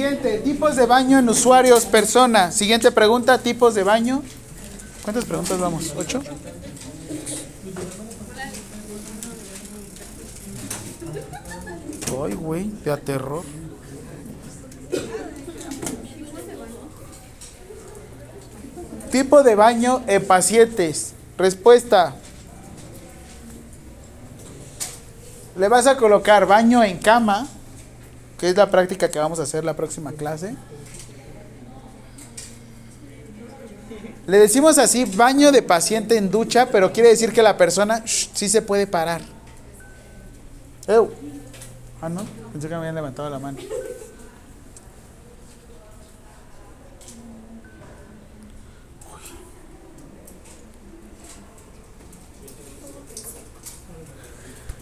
Siguiente, 0.07 0.38
tipos 0.39 0.77
de 0.77 0.85
baño 0.85 1.19
en 1.19 1.27
usuarios, 1.27 1.84
persona. 1.84 2.49
Siguiente 2.53 2.93
pregunta, 2.93 3.39
tipos 3.39 3.75
de 3.75 3.84
baño. 3.84 4.23
¿Cuántas 5.03 5.25
preguntas 5.25 5.59
vamos? 5.59 5.93
¿Ocho? 5.97 6.21
Ay, 12.25 12.34
güey, 12.35 12.71
de 12.85 12.91
aterror. 12.91 13.43
Tipo 19.11 19.43
de 19.43 19.55
baño 19.55 20.03
en 20.07 20.25
pacientes. 20.25 21.15
Respuesta. 21.38 22.15
Le 25.57 25.67
vas 25.67 25.85
a 25.85 25.97
colocar 25.97 26.45
baño 26.45 26.81
en 26.81 26.97
cama, 26.97 27.49
que 28.38 28.49
es 28.49 28.55
la 28.55 28.69
práctica 28.69 29.09
que 29.09 29.19
vamos 29.19 29.39
a 29.39 29.43
hacer 29.43 29.64
la 29.64 29.76
próxima 29.76 30.11
clase. 30.11 30.55
Le 34.27 34.38
decimos 34.39 34.77
así, 34.77 35.05
baño 35.05 35.51
de 35.51 35.61
paciente 35.61 36.18
en 36.18 36.30
ducha, 36.30 36.68
pero 36.69 36.91
quiere 36.91 37.09
decir 37.09 37.31
que 37.31 37.41
la 37.41 37.55
persona 37.55 38.03
shh, 38.05 38.30
sí 38.34 38.49
se 38.49 38.61
puede 38.61 38.85
parar. 38.85 39.22
Ew. 40.88 41.09
Ah, 42.01 42.09
no, 42.09 42.22
pensé 42.51 42.68
que 42.68 42.73
me 42.73 42.80
habían 42.80 42.95
levantado 42.95 43.30
la 43.30 43.39
mano. 43.39 43.57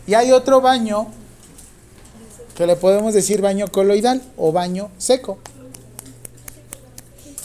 Y 0.07 0.14
hay 0.14 0.32
otro 0.32 0.61
baño 0.61 1.07
que 2.56 2.65
le 2.65 2.76
podemos 2.76 3.14
decir 3.14 3.41
baño 3.41 3.68
coloidal 3.68 4.22
o 4.38 4.52
baño 4.52 4.90
seco. 4.98 5.38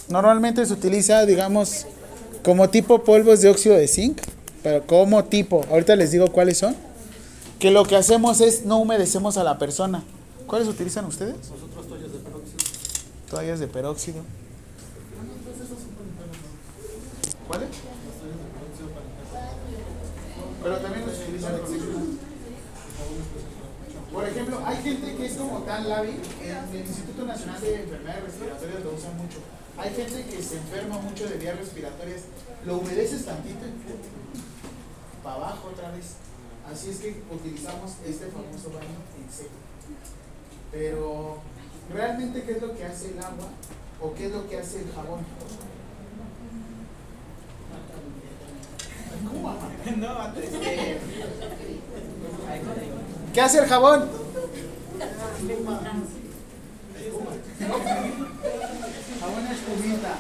Normalmente 0.08 0.64
se 0.64 0.72
utiliza, 0.72 1.26
digamos, 1.26 1.86
como 2.44 2.70
tipo 2.70 3.04
polvos 3.04 3.40
de 3.40 3.50
óxido 3.50 3.76
de 3.76 3.88
zinc, 3.88 4.20
pero 4.62 4.86
como 4.86 5.24
tipo, 5.24 5.64
ahorita 5.70 5.96
les 5.96 6.12
digo 6.12 6.30
cuáles 6.32 6.58
son, 6.58 6.76
que 7.58 7.70
lo 7.70 7.84
que 7.84 7.96
hacemos 7.96 8.40
es 8.40 8.64
no 8.64 8.78
humedecemos 8.78 9.36
a 9.36 9.44
la 9.44 9.58
persona. 9.58 10.02
¿Cuáles 10.46 10.66
utilizan 10.66 11.04
ustedes? 11.04 11.36
Nosotros 11.36 11.86
toallas 11.86 12.12
de 12.12 12.18
peróxido. 12.18 12.58
Toallas 13.28 13.60
de 13.60 13.66
peróxido. 13.68 14.22
¿Cuáles? 17.46 17.68
Pero 20.62 20.76
también 20.78 21.06
los 21.06 21.18
utilizan. 21.18 21.89
Por 24.12 24.28
ejemplo, 24.28 24.60
hay 24.66 24.76
gente 24.82 25.14
que 25.14 25.26
es 25.26 25.34
como 25.34 25.60
tan 25.60 25.88
lábil, 25.88 26.16
en 26.42 26.56
el 26.74 26.80
Instituto 26.86 27.24
Nacional 27.24 27.60
de 27.60 27.82
Enfermedades 27.82 28.24
Respiratorias 28.24 28.84
lo 28.84 28.92
usan 28.92 29.16
mucho. 29.16 29.38
Hay 29.78 29.94
gente 29.94 30.24
que 30.24 30.42
se 30.42 30.56
enferma 30.56 30.98
mucho 30.98 31.28
de 31.28 31.38
vías 31.38 31.56
respiratorias, 31.56 32.22
lo 32.66 32.78
humedeces 32.78 33.24
tantito 33.24 33.64
y 33.66 35.22
para 35.22 35.36
abajo 35.36 35.68
otra 35.72 35.92
vez. 35.92 36.16
Así 36.70 36.90
es 36.90 36.98
que 36.98 37.22
utilizamos 37.30 37.92
este 38.04 38.26
famoso 38.26 38.70
baño 38.70 38.98
en 39.16 39.30
seco. 39.32 39.50
Pero, 40.72 41.38
¿realmente 41.92 42.42
qué 42.42 42.52
es 42.52 42.62
lo 42.62 42.76
que 42.76 42.84
hace 42.84 43.12
el 43.12 43.20
agua? 43.20 43.46
¿O 44.00 44.12
qué 44.14 44.26
es 44.26 44.32
lo 44.32 44.48
que 44.48 44.58
hace 44.58 44.80
el 44.80 44.92
jabón? 44.92 45.20
¿Cómo 49.30 49.54
No, 49.96 50.20
antes. 50.20 50.50
¿Qué 53.32 53.40
hace 53.40 53.58
el 53.58 53.66
jabón? 53.66 54.08
Jabón 59.20 59.46
es 59.46 59.52
espumita. 59.52 60.14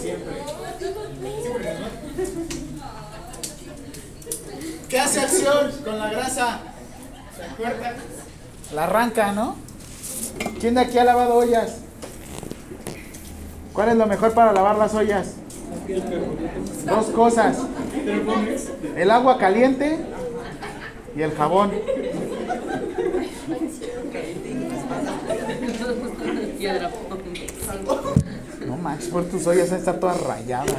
Siempre. 0.00 0.34
¿Qué 4.88 5.00
hace 5.00 5.20
acción 5.20 5.72
con 5.84 5.98
la 5.98 6.10
grasa? 6.10 6.60
¿Se 7.36 7.44
acuerdan? 7.44 7.96
La 8.74 8.84
arranca, 8.84 9.32
¿no? 9.32 9.56
¿Quién 10.60 10.74
de 10.74 10.80
aquí 10.82 10.98
ha 10.98 11.04
lavado 11.04 11.34
ollas? 11.34 11.85
¿Cuál 13.76 13.90
es 13.90 13.96
lo 13.96 14.06
mejor 14.06 14.32
para 14.32 14.54
lavar 14.54 14.78
las 14.78 14.94
ollas? 14.94 15.34
Dos 16.86 17.06
cosas. 17.08 17.58
El 18.96 19.10
agua 19.10 19.36
caliente 19.36 19.98
y 21.14 21.20
el 21.20 21.32
jabón. 21.32 21.72
No 28.66 28.76
manches, 28.78 29.08
por 29.08 29.24
tus 29.24 29.46
ollas 29.46 29.70
estar 29.70 30.00
todas 30.00 30.22
rayadas. 30.22 30.74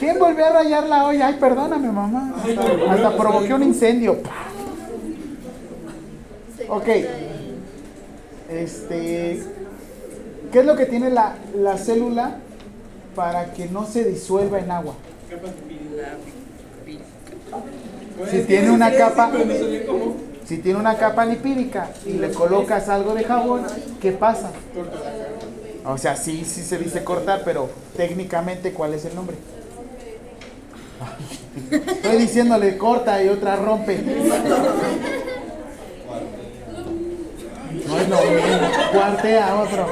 ¿Quién 0.00 0.18
volvió 0.18 0.44
a 0.44 0.50
rayar 0.50 0.88
la 0.88 1.06
olla? 1.06 1.28
Ay, 1.28 1.36
perdóname, 1.38 1.92
mamá. 1.92 2.34
Hasta, 2.36 2.92
hasta 2.92 3.16
provoqué 3.16 3.54
un 3.54 3.62
incendio. 3.62 4.18
Ok. 6.68 6.88
Este. 8.50 9.55
¿Qué 10.52 10.60
es 10.60 10.66
lo 10.66 10.76
que 10.76 10.86
tiene 10.86 11.10
la, 11.10 11.36
la 11.54 11.76
célula 11.76 12.36
para 13.14 13.52
que 13.52 13.66
no 13.66 13.86
se 13.86 14.04
disuelva 14.04 14.58
en 14.58 14.70
agua? 14.70 14.94
Si 18.30 18.42
tiene 18.42 18.70
una 18.70 18.92
capa, 18.92 19.30
si 20.44 20.58
tiene 20.58 20.78
una 20.78 20.96
capa 20.96 21.24
lipídica 21.26 21.90
y 22.04 22.14
le 22.14 22.30
colocas 22.30 22.88
algo 22.88 23.14
de 23.14 23.24
jabón, 23.24 23.62
¿qué 24.00 24.12
pasa? 24.12 24.50
O 25.84 25.98
sea, 25.98 26.16
sí, 26.16 26.44
sí 26.44 26.62
se 26.62 26.78
dice 26.78 27.04
cortar, 27.04 27.42
pero 27.44 27.68
técnicamente, 27.96 28.72
¿cuál 28.72 28.94
es 28.94 29.04
el 29.04 29.14
nombre? 29.14 29.36
Estoy 31.70 32.16
diciéndole 32.16 32.76
corta 32.76 33.22
y 33.22 33.28
otra 33.28 33.56
rompe. 33.56 33.98
No 37.86 37.98
es 37.98 38.08
lo 38.08 38.16
mismo. 38.16 38.68
Cuartea 38.92 39.56
otro. 39.62 39.86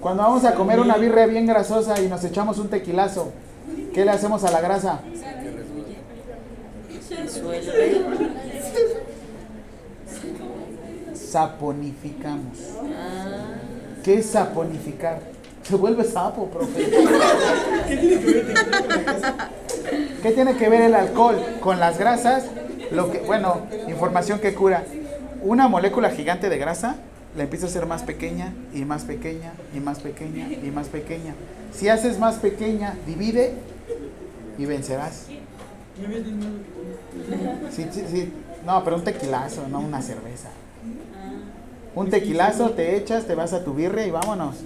Cuando 0.00 0.22
vamos 0.22 0.44
a 0.44 0.54
comer 0.54 0.80
una 0.80 0.96
birria 0.96 1.26
bien 1.26 1.46
grasosa 1.46 2.00
y 2.00 2.08
nos 2.08 2.22
echamos 2.24 2.58
un 2.58 2.68
tequilazo, 2.68 3.32
¿qué 3.92 4.04
le 4.04 4.10
hacemos 4.12 4.44
a 4.44 4.50
la 4.50 4.60
grasa? 4.60 5.00
Saponificamos. 11.14 12.58
¿Qué 14.02 14.14
es 14.18 14.26
saponificar? 14.26 15.20
Se 15.62 15.74
vuelve 15.74 16.04
sapo, 16.04 16.46
profe. 16.46 16.90
¿Qué 20.22 20.30
tiene 20.30 20.56
que 20.56 20.68
ver 20.68 20.82
el 20.82 20.94
alcohol 20.94 21.36
con 21.60 21.78
las 21.80 21.98
grasas? 21.98 22.44
Lo 22.90 23.10
que, 23.10 23.18
bueno, 23.18 23.62
información 23.88 24.38
que 24.38 24.54
cura. 24.54 24.84
Una 25.42 25.68
molécula 25.68 26.10
gigante 26.10 26.48
de 26.48 26.56
grasa 26.58 26.96
la 27.38 27.44
empieza 27.44 27.66
a 27.66 27.68
hacer 27.68 27.86
más 27.86 28.02
pequeña 28.02 28.52
y 28.74 28.84
más 28.84 29.04
pequeña 29.04 29.52
y 29.72 29.78
más 29.78 30.00
pequeña 30.00 30.48
y 30.48 30.70
más 30.72 30.88
pequeña. 30.88 31.34
Si 31.72 31.88
haces 31.88 32.18
más 32.18 32.34
pequeña, 32.34 32.96
divide 33.06 33.54
y 34.58 34.66
vencerás. 34.66 35.26
Sí, 37.70 37.86
sí. 37.92 38.32
No, 38.66 38.82
pero 38.82 38.96
un 38.96 39.04
tequilazo, 39.04 39.68
no 39.68 39.78
una 39.78 40.02
cerveza. 40.02 40.48
Un 41.94 42.10
tequilazo, 42.10 42.70
te 42.70 42.96
echas, 42.96 43.24
te 43.24 43.36
vas 43.36 43.52
a 43.52 43.62
tu 43.64 43.72
birria 43.72 44.04
y 44.04 44.10
vámonos. 44.10 44.56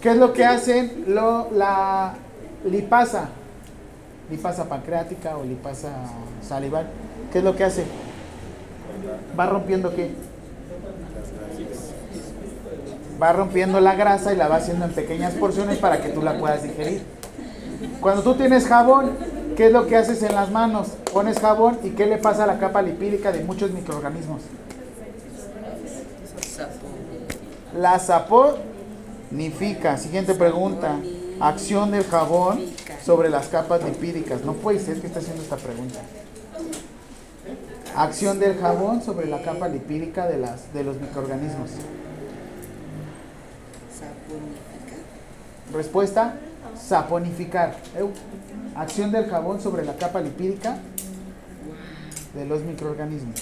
¿Qué 0.00 0.10
es 0.10 0.16
lo 0.16 0.32
que 0.32 0.44
hacen 0.44 1.06
lo, 1.08 1.50
la 1.50 2.14
lipasa? 2.64 3.30
Lipasa 4.30 4.68
pancreática 4.68 5.36
o 5.36 5.44
lipasa 5.44 5.90
salival. 6.40 6.86
¿Qué 7.32 7.38
es 7.38 7.44
lo 7.44 7.56
que 7.56 7.64
hace? 7.64 7.84
Va 9.38 9.46
rompiendo 9.46 9.92
qué? 9.94 10.31
Va 13.22 13.32
rompiendo 13.32 13.78
la 13.80 13.94
grasa 13.94 14.32
y 14.32 14.36
la 14.36 14.48
va 14.48 14.56
haciendo 14.56 14.84
en 14.84 14.90
pequeñas 14.90 15.34
porciones 15.34 15.78
para 15.78 16.02
que 16.02 16.08
tú 16.08 16.22
la 16.22 16.38
puedas 16.38 16.64
digerir. 16.64 17.02
Cuando 18.00 18.22
tú 18.22 18.34
tienes 18.34 18.66
jabón, 18.66 19.12
¿qué 19.56 19.66
es 19.66 19.72
lo 19.72 19.86
que 19.86 19.96
haces 19.96 20.24
en 20.24 20.34
las 20.34 20.50
manos? 20.50 20.88
Pones 21.12 21.38
jabón 21.38 21.78
y 21.84 21.90
¿qué 21.90 22.06
le 22.06 22.16
pasa 22.16 22.42
a 22.42 22.46
la 22.48 22.58
capa 22.58 22.82
lipídica 22.82 23.30
de 23.30 23.44
muchos 23.44 23.70
microorganismos? 23.70 24.42
La 27.78 28.00
saponifica. 28.00 29.98
Siguiente 29.98 30.34
pregunta. 30.34 30.96
Acción 31.38 31.92
del 31.92 32.02
jabón 32.04 32.60
sobre 33.04 33.30
las 33.30 33.46
capas 33.46 33.84
lipídicas. 33.84 34.44
No 34.44 34.54
puede 34.54 34.80
ser 34.80 35.00
que 35.00 35.06
esté 35.06 35.20
haciendo 35.20 35.42
esta 35.42 35.58
pregunta. 35.58 36.00
Acción 37.94 38.40
del 38.40 38.58
jabón 38.58 39.00
sobre 39.00 39.28
la 39.28 39.42
capa 39.42 39.68
lipídica 39.68 40.26
de, 40.26 40.38
las, 40.38 40.72
de 40.74 40.82
los 40.82 40.96
microorganismos. 41.00 41.70
Respuesta, 45.72 46.34
saponificar. 46.76 47.76
Acción 48.74 49.12
del 49.12 49.26
jabón 49.26 49.60
sobre 49.60 49.84
la 49.84 49.96
capa 49.96 50.20
lipídica 50.20 50.78
de 52.34 52.46
los 52.46 52.62
microorganismos. 52.62 53.34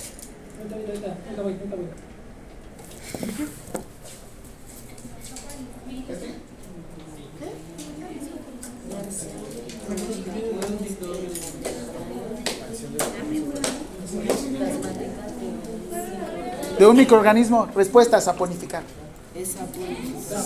De 16.79 16.87
un 16.87 16.97
microorganismo, 16.97 17.69
respuesta, 17.75 18.21
saponificar. 18.21 18.83
Es. 19.43 19.57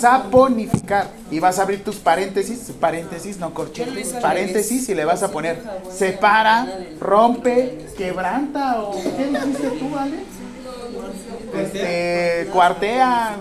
Saponificar. 0.01 1.11
Y 1.31 1.39
vas 1.41 1.59
a 1.59 1.63
abrir 1.63 1.83
tus 1.83 1.97
paréntesis, 1.97 2.73
paréntesis, 2.79 3.39
no 3.39 3.53
corchetes, 3.53 4.15
paréntesis 4.15 4.89
y 4.89 4.95
le 4.95 5.05
vas 5.05 5.23
a 5.23 5.31
poner 5.31 5.63
separa, 5.91 6.87
rompe, 7.01 7.87
quebranta 7.97 8.83
o 8.83 8.93
¿qué 8.93 9.27
dijiste 9.27 9.71
tú, 9.79 9.97
Ale? 9.97 10.19
Este, 11.55 12.51
cuartea, 12.53 13.37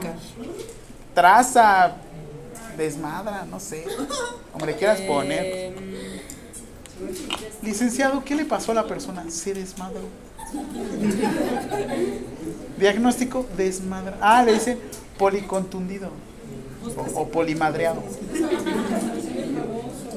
traza, 1.14 1.96
desmadra, 2.78 3.46
no 3.50 3.60
sé, 3.60 3.86
como 4.52 4.66
le 4.66 4.76
quieras 4.76 5.02
poner. 5.02 5.46
Em, 5.46 5.94
Licenciado, 7.62 8.24
¿qué 8.24 8.36
le 8.36 8.46
pasó 8.46 8.72
a 8.72 8.76
la 8.76 8.88
persona? 8.88 9.26
Se 9.30 9.54
desmadró. 9.54 10.02
Diagnóstico 12.78 13.46
desmadra. 13.58 14.18
Ah, 14.22 14.44
le 14.44 14.54
dicen 14.54 14.80
policontundido. 15.18 16.10
O, 16.98 17.22
o 17.22 17.28
polimadreado. 17.30 18.04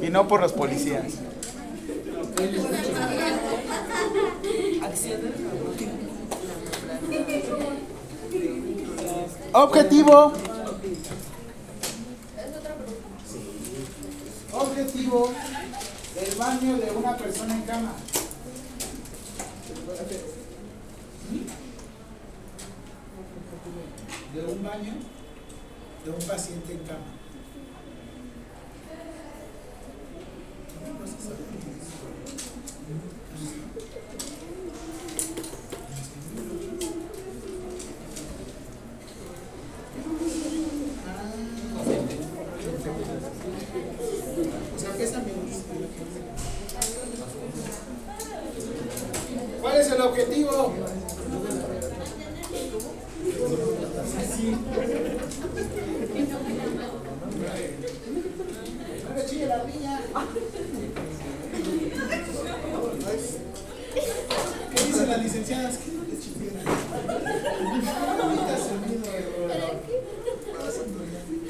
Y 0.03 0.09
no 0.11 0.27
por 0.27 0.41
los 0.41 0.53
policías. 0.53 1.15
Objetivo. 9.53 10.33
Objetivo 14.53 15.33
del 16.15 16.35
baño 16.37 16.77
de 16.79 16.91
una 16.91 17.17
persona 17.17 17.55
en 17.55 17.63
cama. 17.63 17.93
De 19.97 20.03
un 24.45 24.63
baño 24.63 24.93
de 26.05 26.11
un 26.11 26.19
paciente 26.19 26.73
en 26.75 26.79
cama. 26.81 27.17
¿Cuál 49.61 49.81
es 49.81 49.91
el 49.91 49.96
objetivo? 50.07 50.73
¿Qué 64.75 64.83
dicen 64.85 65.09
las 65.09 65.23
licenciadas? 65.23 65.79
¿Qué 65.79 65.91
le 65.93 66.21
chillen? 66.21 66.57
Ahorita 68.23 68.57
se 68.59 68.75
vino 68.89 69.07
el- 69.15 69.27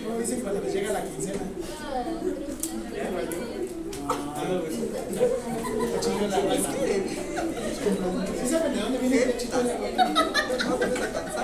¿Cómo 0.05 0.19
dicen 0.19 0.41
cuando 0.41 0.61
les 0.61 0.73
llega 0.75 0.93
la 0.93 1.03
quincena? 1.05 1.43
Le 5.13 6.01
chilló 6.01 6.29
la 6.29 6.37
rana. 6.39 6.69
¿Sí 8.43 8.49
saben 8.51 8.73
de 8.75 8.81
dónde 8.81 8.99
viene 8.99 9.17
el 9.23 9.37
chito 9.37 9.37
de 9.37 9.46
la 9.46 9.46
rana? 9.46 9.46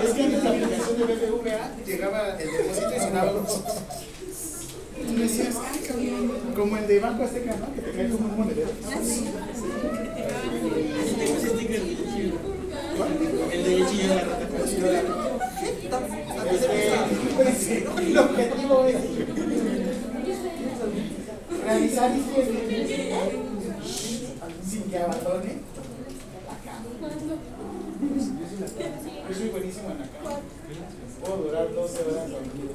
Es 0.03 0.13
que 0.13 0.25
en 0.25 0.45
la 0.45 0.51
aplicación 0.51 0.99
de 0.99 1.05
BBVA 1.05 1.71
llegaba 1.87 2.21
el 2.39 2.51
depósito 2.53 2.93
y 2.95 3.01
sonaba 3.01 3.33
un 3.33 3.47
y 5.03 5.15
decías, 5.17 5.57
ay, 5.57 5.81
cabrón, 5.87 6.33
como 6.55 6.77
el 6.77 6.87
de 6.87 7.01
Banco 7.01 7.25
Azteca, 7.25 7.57
¿no? 7.57 7.75
Que 7.75 7.81
te 7.81 7.93
cae 7.93 8.11
como 8.11 8.29
un 8.29 8.37
monedero. 8.39 8.69
El 13.53 13.65
de 13.65 13.87
chillar 13.91 14.17
la 14.17 14.23
rata. 14.25 14.47
Este, 17.49 17.79
el 17.79 18.19
objetivo 18.19 18.85
es 18.87 18.97
realizar 21.65 22.11
higiene 22.17 23.13
sin 24.69 24.83
que 24.85 24.99
abandone 24.99 25.61
la 26.47 26.57
cama. 26.65 26.87
Yo 29.29 29.35
soy 29.35 29.49
buenísimo 29.83 29.91
en 29.91 29.99
la 29.99 30.07
cama. 30.07 30.41
Puedo 31.21 31.37
durar 31.37 31.75
12 31.75 32.03
horas 32.03 32.31
dormido. 32.31 32.73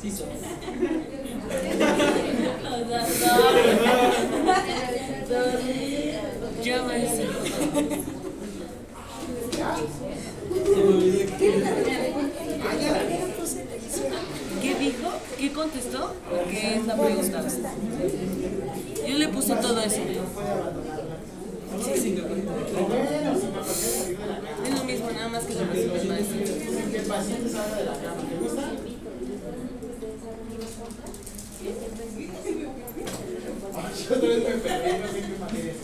Sí, 0.00 0.10
son. 0.10 0.28
Yo 6.62 6.84
me 6.84 6.98
hice. 6.98 7.26
¿Qué 14.62 14.74
dijo? 14.76 15.10
¿Qué 15.38 15.52
contestó? 15.52 16.04
¿O 16.04 16.50
¿Qué 16.50 16.76
es 16.76 16.86
la 16.86 16.96
pregunta? 16.96 17.44
Yo 19.06 19.18
le 19.18 19.28
puse 19.28 19.54
todo 19.56 19.80
eso. 19.80 20.00
Es 24.64 24.70
lo 24.70 24.84
mismo, 24.84 25.10
nada 25.10 25.28
más 25.28 25.44
que 25.44 25.54
lo 25.54 25.66
recibe 25.66 26.00
el 26.00 26.08
maestro. 26.08 26.38
Que 26.90 26.98
el 26.98 27.06
paciente 27.06 27.43
salga 27.54 27.76
de 27.76 27.84
la 27.84 27.92
cama. 27.92 28.22
¿Te 28.28 28.36
gusta? 28.44 28.62
Ay, 33.76 34.06
Yo 34.08 34.14
otra 34.16 34.28
vez 34.28 34.38
me 34.44 34.54
perdí, 34.56 34.98
no 34.98 35.08
sé 35.08 35.20
qué 35.20 35.38
materia 35.40 35.72
es. 35.72 35.78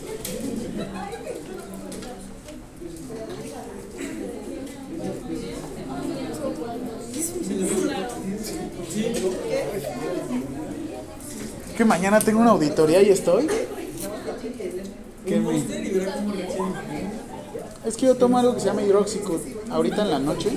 Que 11.77 11.85
mañana 11.85 12.19
tengo 12.19 12.39
una 12.41 12.51
auditoría 12.51 13.01
y 13.01 13.09
estoy. 13.09 13.47
Que 15.25 15.39
me- 15.39 15.63
Es 17.85 17.97
que 17.97 18.05
yo 18.05 18.15
tomo 18.15 18.37
algo 18.37 18.53
que 18.53 18.59
se 18.59 18.67
llama 18.67 18.81
hidroxicud 18.83 19.39
ahorita 19.71 20.03
en 20.03 20.11
la 20.11 20.19
noche. 20.19 20.49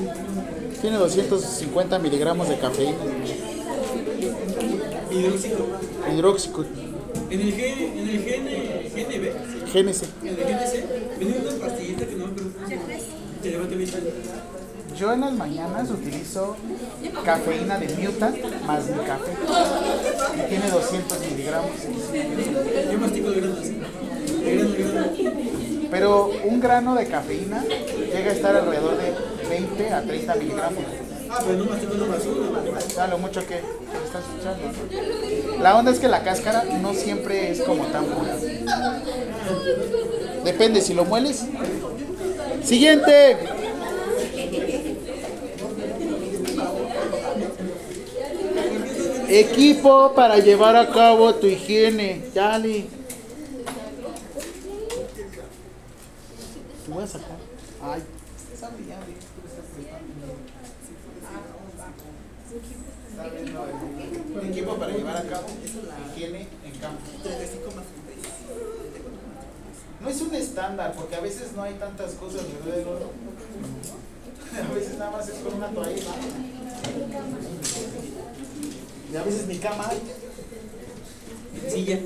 Tiene 0.85 0.99
250 0.99 1.99
miligramos 1.99 2.47
de 2.47 2.59
cafeína. 2.59 2.99
Hidróxido. 5.11 5.67
Hidroxicud. 6.13 6.67
En 7.31 7.41
el 7.41 7.57
G, 7.57 7.65
en 7.97 8.07
el 8.11 8.23
GN, 8.23 8.51
GNB, 8.93 9.25
GNC. 9.73 10.03
en 10.21 10.29
el 10.29 10.37
GNC, 10.37 11.19
venía 11.19 11.37
una 11.41 11.53
pastillita 11.67 12.05
que 12.05 12.17
no 12.17 12.27
me. 12.27 12.35
Te 13.43 13.51
levanta 13.51 13.75
bien 13.75 13.91
Yo 14.95 15.11
en 15.15 15.21
las 15.23 15.33
mañanas 15.33 15.91
utilizo 15.91 16.55
cafeína 17.25 17.79
de 17.79 17.89
Mutant 17.89 18.45
más 18.67 18.85
mi 18.87 19.03
café. 19.07 19.33
Y 20.37 20.49
tiene 20.51 20.69
200 20.69 21.21
miligramos. 21.31 21.71
Yo 22.93 22.99
mastico 22.99 23.31
de 23.31 23.41
granos. 23.41 23.59
Pero 25.91 26.31
un 26.45 26.61
grano 26.61 26.95
de 26.95 27.07
cafeína 27.07 27.65
llega 27.65 28.31
a 28.31 28.35
estar 28.35 28.55
alrededor 28.55 28.99
de 28.99 29.34
20 29.55 29.95
a 29.95 30.03
30 30.03 30.35
miligramos. 30.35 30.85
Ah, 31.31 31.43
no 31.47 33.07
lo 33.07 33.19
mucho 33.19 33.47
que 33.47 33.61
estás 34.05 34.25
escuchando. 34.25 35.63
La 35.63 35.77
onda 35.77 35.93
es 35.93 36.01
que 36.01 36.09
la 36.09 36.25
cáscara 36.25 36.65
no 36.65 36.93
siempre 36.93 37.53
es 37.53 37.61
como 37.61 37.87
tan 37.87 38.05
pura. 38.07 38.37
Depende, 40.45 40.81
si 40.81 40.93
lo 40.93 41.05
mueles. 41.05 41.45
Siguiente. 42.65 43.39
Equipo 49.29 50.15
para 50.15 50.39
llevar 50.39 50.77
a 50.77 50.91
cabo 50.91 51.35
tu 51.37 51.47
higiene. 51.47 52.25
Dale. 52.35 52.87
Te 56.85 56.93
voy 56.93 57.05
a 57.05 57.07
sacar. 57.07 57.39
Ay, 57.83 58.03
sabe 58.65 58.77
ya, 58.89 58.97
güey, 58.97 59.15
tú 59.15 59.47
estás 59.47 59.67
preparando. 59.75 60.37
Está 63.11 63.25
viendo 63.31 63.61
para 64.77 64.93
llevar 64.93 65.17
a 65.17 65.23
cabo 65.23 65.47
higiene 66.15 66.47
en 66.65 66.73
campo. 66.81 67.01
No 70.01 70.09
es 70.11 70.21
un 70.21 70.35
estándar, 70.35 70.93
porque 70.97 71.17
a 71.17 71.21
veces 71.21 71.53
no 71.57 71.63
hay 71.63 71.75
tantas 71.75 72.13
cosas, 72.13 72.43
¿verdad? 72.65 72.81
Eduardo? 72.81 73.11
A 74.55 74.75
veces 74.75 74.99
nada 74.99 75.11
más 75.11 75.29
es 75.29 75.37
con 75.37 75.55
una 75.55 75.69
toalla. 75.69 76.03
Y 79.13 79.17
a 79.17 79.23
veces 79.23 79.47
mi 79.47 79.59
cama 79.59 79.89
hay. 79.89 80.01
Silla. 81.71 81.99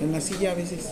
En 0.00 0.12
la 0.12 0.20
silla 0.20 0.52
a 0.52 0.54
veces. 0.54 0.90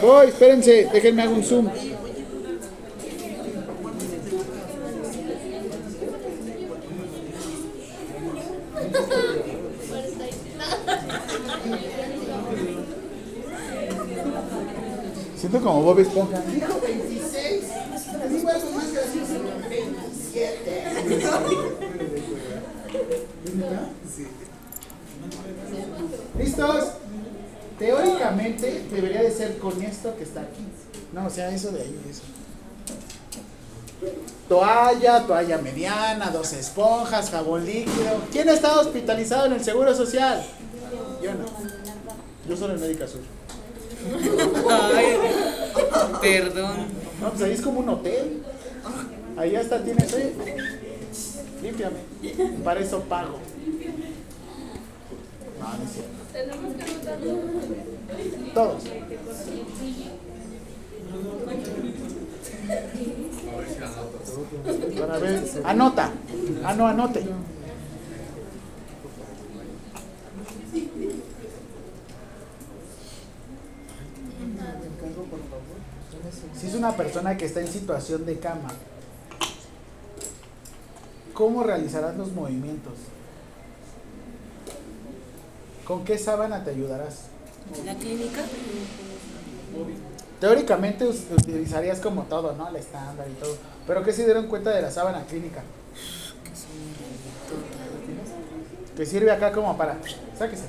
Voy, 0.00 0.28
espérense, 0.28 0.88
déjenme 0.92 1.22
hago 1.22 1.34
un 1.34 1.44
zoom. 1.44 1.68
Siento 15.36 15.60
como 15.60 15.82
Bob 15.82 15.98
Esponja. 16.00 16.40
Dijo 16.52 16.80
26. 16.80 17.62
Digo 18.30 18.48
algo 18.48 18.70
más 18.72 18.92
gracioso. 18.92 19.34
27. 19.68 20.82
Sí. 24.14 24.26
¿Listos? 26.38 26.84
Teóricamente 27.78 28.84
debería 28.90 29.22
de 29.22 29.30
ser 29.30 29.58
con 29.58 29.80
esto 29.82 30.16
que 30.16 30.24
está 30.24 30.40
aquí. 30.40 30.66
No, 31.12 31.26
o 31.26 31.30
sea, 31.30 31.54
eso 31.54 31.70
de 31.70 31.82
ahí, 31.82 32.00
eso. 32.10 32.22
Toalla, 34.48 35.26
toalla 35.26 35.58
mediana, 35.58 36.30
dos 36.30 36.54
esponjas, 36.54 37.30
jabón 37.30 37.66
líquido. 37.66 38.22
¿Quién 38.32 38.48
está 38.48 38.80
hospitalizado 38.80 39.46
en 39.46 39.52
el 39.52 39.64
Seguro 39.64 39.94
Social? 39.94 40.42
Yo 41.22 41.34
no. 41.34 41.44
Yo 42.48 42.56
solo 42.56 42.74
en 42.74 42.80
Médica 42.80 43.06
Sur. 43.06 43.20
Ay, 44.70 45.18
perdón. 46.22 46.86
No, 47.20 47.30
pues 47.30 47.42
ahí 47.42 47.52
es 47.52 47.60
como 47.60 47.80
un 47.80 47.88
hotel. 47.90 48.42
Ahí 49.36 49.54
hasta 49.54 49.82
tienes, 49.84 50.12
oye, 50.14 50.32
límpiame. 51.62 51.98
Para 52.64 52.80
eso 52.80 53.00
pago. 53.00 53.38
No, 55.60 55.68
no 55.76 55.84
es 55.84 55.92
cierto. 55.92 56.18
Tenemos 56.32 56.74
que 56.74 56.82
anotarlo. 56.84 57.38
Todos. 58.54 58.82
Para 64.98 65.18
ver, 65.18 65.42
anota. 65.64 66.12
Ah, 66.64 66.74
no, 66.74 66.86
anote. 66.86 67.24
Si 76.58 76.66
es 76.66 76.74
una 76.74 76.96
persona 76.96 77.36
que 77.36 77.46
está 77.46 77.60
en 77.60 77.68
situación 77.68 78.26
de 78.26 78.38
cama, 78.38 78.70
¿cómo 81.32 81.62
realizarás 81.62 82.16
los 82.16 82.32
movimientos? 82.32 82.94
¿Con 85.86 86.04
qué 86.04 86.18
sábana 86.18 86.64
te 86.64 86.70
ayudarás? 86.70 87.26
¿La 87.84 87.94
clínica? 87.94 88.42
Teóricamente 90.40 91.04
utilizarías 91.04 91.98
como 92.00 92.22
todo, 92.22 92.54
¿no? 92.54 92.68
El 92.68 92.76
estándar 92.76 93.26
y 93.28 93.34
todo. 93.40 93.56
Pero 93.86 94.04
¿qué 94.04 94.12
se 94.12 94.24
dieron 94.24 94.46
cuenta 94.46 94.70
de 94.70 94.82
la 94.82 94.90
sábana 94.90 95.24
clínica? 95.24 95.62
Que 98.96 99.06
sirve 99.06 99.30
acá 99.30 99.52
como 99.52 99.76
para... 99.76 99.96
Sáquese. 100.38 100.64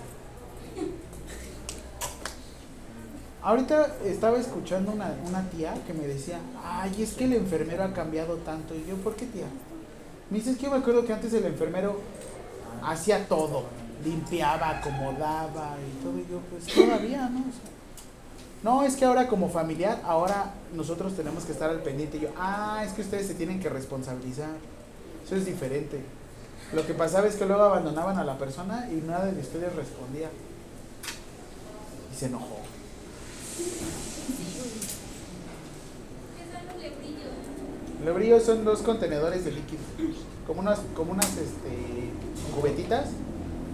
Ahorita 3.41 3.95
estaba 4.05 4.37
escuchando 4.37 4.91
una, 4.91 5.13
una 5.27 5.49
tía 5.49 5.73
que 5.87 5.93
me 5.93 6.05
decía, 6.07 6.39
ay, 6.63 7.01
es 7.01 7.13
que 7.13 7.25
el 7.25 7.33
enfermero 7.33 7.83
ha 7.83 7.93
cambiado 7.93 8.35
tanto. 8.37 8.75
Y 8.75 8.85
yo, 8.87 8.95
¿por 8.97 9.15
qué 9.15 9.25
tía? 9.27 9.45
Me 10.29 10.39
dice, 10.39 10.51
es 10.51 10.57
que 10.57 10.63
yo 10.63 10.71
me 10.71 10.77
acuerdo 10.77 11.05
que 11.05 11.13
antes 11.13 11.33
el 11.33 11.45
enfermero 11.45 12.01
hacía 12.83 13.27
todo. 13.27 13.63
Limpiaba, 14.03 14.79
acomodaba 14.79 15.75
y 15.79 16.03
todo. 16.03 16.17
Y 16.17 16.27
yo, 16.29 16.39
pues 16.49 16.65
todavía, 16.73 17.29
¿no? 17.29 17.45
No, 18.61 18.84
es 18.84 18.98
que 18.98 19.06
ahora 19.06 19.27
como 19.27 19.49
familiar, 19.49 20.02
ahora 20.03 20.53
nosotros 20.73 21.15
tenemos 21.15 21.45
que 21.45 21.53
estar 21.53 21.69
al 21.69 21.81
pendiente. 21.81 22.18
Y 22.18 22.22
yo, 22.22 22.30
ah, 22.38 22.84
es 22.86 22.91
que 22.91 23.02
ustedes 23.02 23.27
se 23.27 23.36
tienen 23.36 23.60
que 23.60 23.69
responsabilizar. 23.69 24.49
Eso 25.26 25.36
es 25.36 25.45
diferente. 25.45 26.02
Lo 26.73 26.86
que 26.86 26.94
pasaba 26.94 27.27
es 27.27 27.36
que 27.36 27.45
luego 27.45 27.64
abandonaban 27.64 28.18
a 28.18 28.23
la 28.26 28.38
persona 28.38 28.90
y 28.91 28.95
nada 28.95 29.31
de 29.31 29.40
ustedes 29.40 29.73
respondía. 29.76 30.30
Y 32.11 32.15
se 32.15 32.26
enojó. 32.26 32.57
¿Qué 36.38 36.44
son 36.52 36.68
los? 36.68 38.06
Lebrillos 38.06 38.44
son 38.44 38.65
dos 38.65 38.81
contenedores 38.81 39.45
de 39.45 39.52
líquido. 39.52 39.81
Como 40.45 40.60
unas, 40.60 40.80
como 40.95 41.14
unas 41.14 41.30
este, 41.38 42.11
cubetitas, 42.56 43.10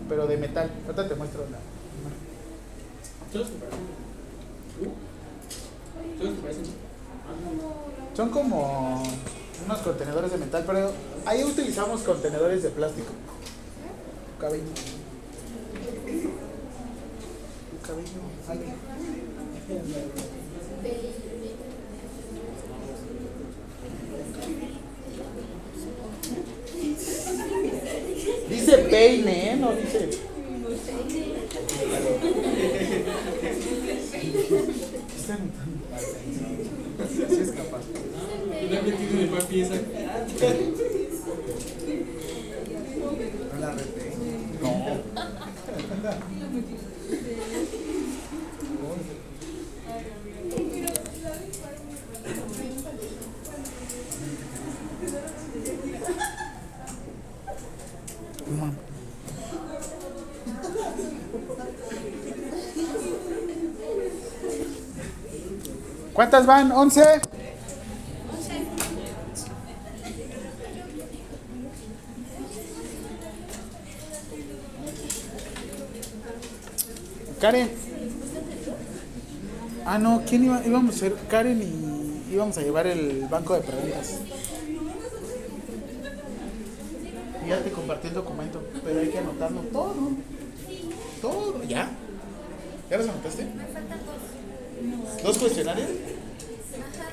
pero 0.08 0.28
de 0.28 0.38
metal. 0.38 0.70
Ahorita 0.86 1.08
te 1.08 1.16
muestro 1.16 1.44
la. 1.50 1.58
Son 8.16 8.30
como 8.30 9.04
unos 9.66 9.80
contenedores 9.80 10.32
de 10.32 10.38
metal, 10.38 10.64
pero 10.66 10.92
ahí 11.26 11.44
utilizamos 11.44 12.02
contenedores 12.02 12.64
de 12.64 12.70
plástico. 12.70 13.12
Cabello. 14.40 14.64
Cabello. 17.86 18.26
Dice 28.50 28.78
peine, 28.78 29.54
¿eh? 29.54 29.56
No 29.58 29.72
dice. 29.74 30.10
¿Qué 34.36 35.16
está 35.16 35.36
anotando? 35.36 35.86
Sí 37.10 37.42
es 37.42 37.52
capaz. 37.52 37.82
Han 37.82 38.86
metido 38.86 39.20
de 39.20 39.28
más 39.28 39.46
pieza. 39.46 39.76
No. 44.62 44.72
Mam. 46.04 46.76
¿Cuántas 66.26 66.48
van? 66.48 66.72
¿Once? 66.72 67.04
Karen. 77.40 77.70
Ah, 79.86 80.00
no, 80.00 80.24
¿quién 80.28 80.46
iba? 80.46 80.66
Íbamos 80.66 80.96
a 80.96 80.98
ser 80.98 81.14
Karen 81.30 81.62
y 81.62 82.34
íbamos 82.34 82.58
a 82.58 82.62
llevar 82.62 82.88
el 82.88 83.28
banco 83.30 83.54
de 83.54 83.62
preguntas. 83.62 84.16
Ya 87.48 87.60
te 87.60 87.70
compartí 87.70 88.08
el 88.08 88.16
documento, 88.16 88.64
pero 88.84 89.00
hay 89.00 89.10
que 89.10 89.20
anotarlo 89.20 89.62
todo. 89.72 89.94
Todo, 91.22 91.64
¿ya? 91.66 91.92
¿Ya 92.90 92.98
los 92.98 93.10
anotaste? 93.10 93.46
Me 93.46 93.66
faltan 93.66 94.00
dos. 94.08 94.36
¿Dos 95.24 95.38
cuestionarios? 95.38 95.90
Ajá. 95.90 97.10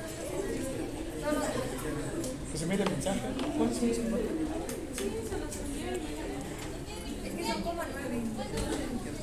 Solo 1.23 1.41
Que 2.51 2.57
se 2.57 2.65
mire 2.65 2.83
el 2.83 2.89
mensaje. 2.89 3.19
¿Cuáles 3.83 3.97
son 3.97 4.05
esos? 4.07 4.23
Es 7.25 7.33
que 7.35 7.43
son 7.51 7.61
como 7.63 7.81
nueve. 7.91 8.21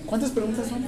¿Cuántas 0.05 0.31
preguntas 0.33 0.69
son? 0.69 0.85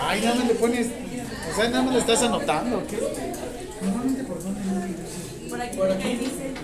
Ay, 0.00 0.20
nada 0.20 0.34
más 0.36 0.46
le 0.46 0.54
pones. 0.54 0.86
O 0.86 1.56
sea, 1.56 1.70
nada 1.70 1.82
más 1.82 1.94
le 1.94 1.98
estás 1.98 2.22
anotando. 2.22 2.78
¿o 2.78 2.86
¿Qué? 2.86 3.00
Normalmente 3.82 4.22
por 4.22 4.40
dónde 4.40 4.60
no 4.60 5.48
Por 5.50 5.60
aquí, 5.60 5.76
por 5.76 5.90
aquí 5.90 6.16
dice. 6.16 6.54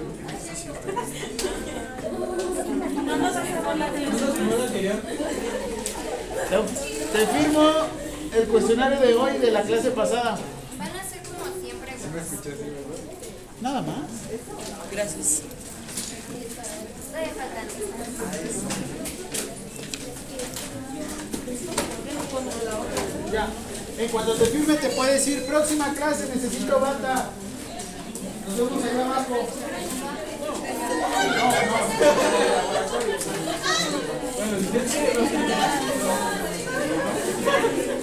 No 3.07 3.17
nos 3.17 3.37
acabó 3.37 3.75
la 3.75 3.89
televisión. 3.91 4.31
Te 7.13 7.27
firmo 7.27 7.71
el 8.37 8.47
cuestionario 8.47 9.01
de 9.01 9.15
hoy 9.15 9.39
de 9.39 9.51
la 9.51 9.63
clase 9.63 9.91
pasada. 9.91 10.39
Van 10.79 10.91
a 10.91 11.03
ser 11.03 11.23
como 11.23 11.45
siempre. 11.61 11.97
Nada 13.67 13.83
más. 13.83 13.99
Gracias. 14.93 15.43
Ya. 23.33 23.49
En 23.99 24.09
cuanto 24.09 24.35
te 24.35 24.47
firme 24.47 24.75
te 24.77 24.89
puedes 24.91 25.27
ir. 25.27 25.47
Próxima 25.47 25.93
clase, 25.95 26.29
necesito 26.33 26.79
bata. 26.79 27.31
Nos 28.47 28.57
vemos 28.57 28.85
allá 28.85 29.05
abajo. 29.05 29.49
No, 31.37 31.51
no. 31.51 31.87
Bueno, 37.57 37.96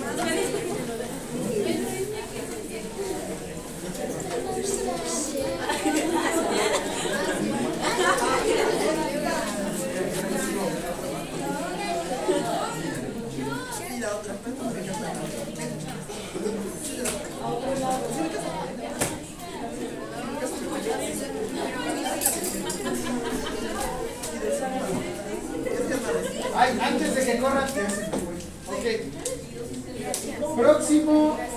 lunes 31.05 31.52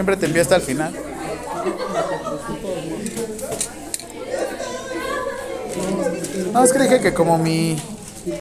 Siempre 0.00 0.16
te 0.16 0.24
envío 0.24 0.40
hasta 0.40 0.56
el 0.56 0.62
final. 0.62 0.94
No, 6.54 6.64
es 6.64 6.72
que 6.72 6.78
dije 6.78 7.00
que 7.02 7.12
como 7.12 7.36
mi 7.36 7.76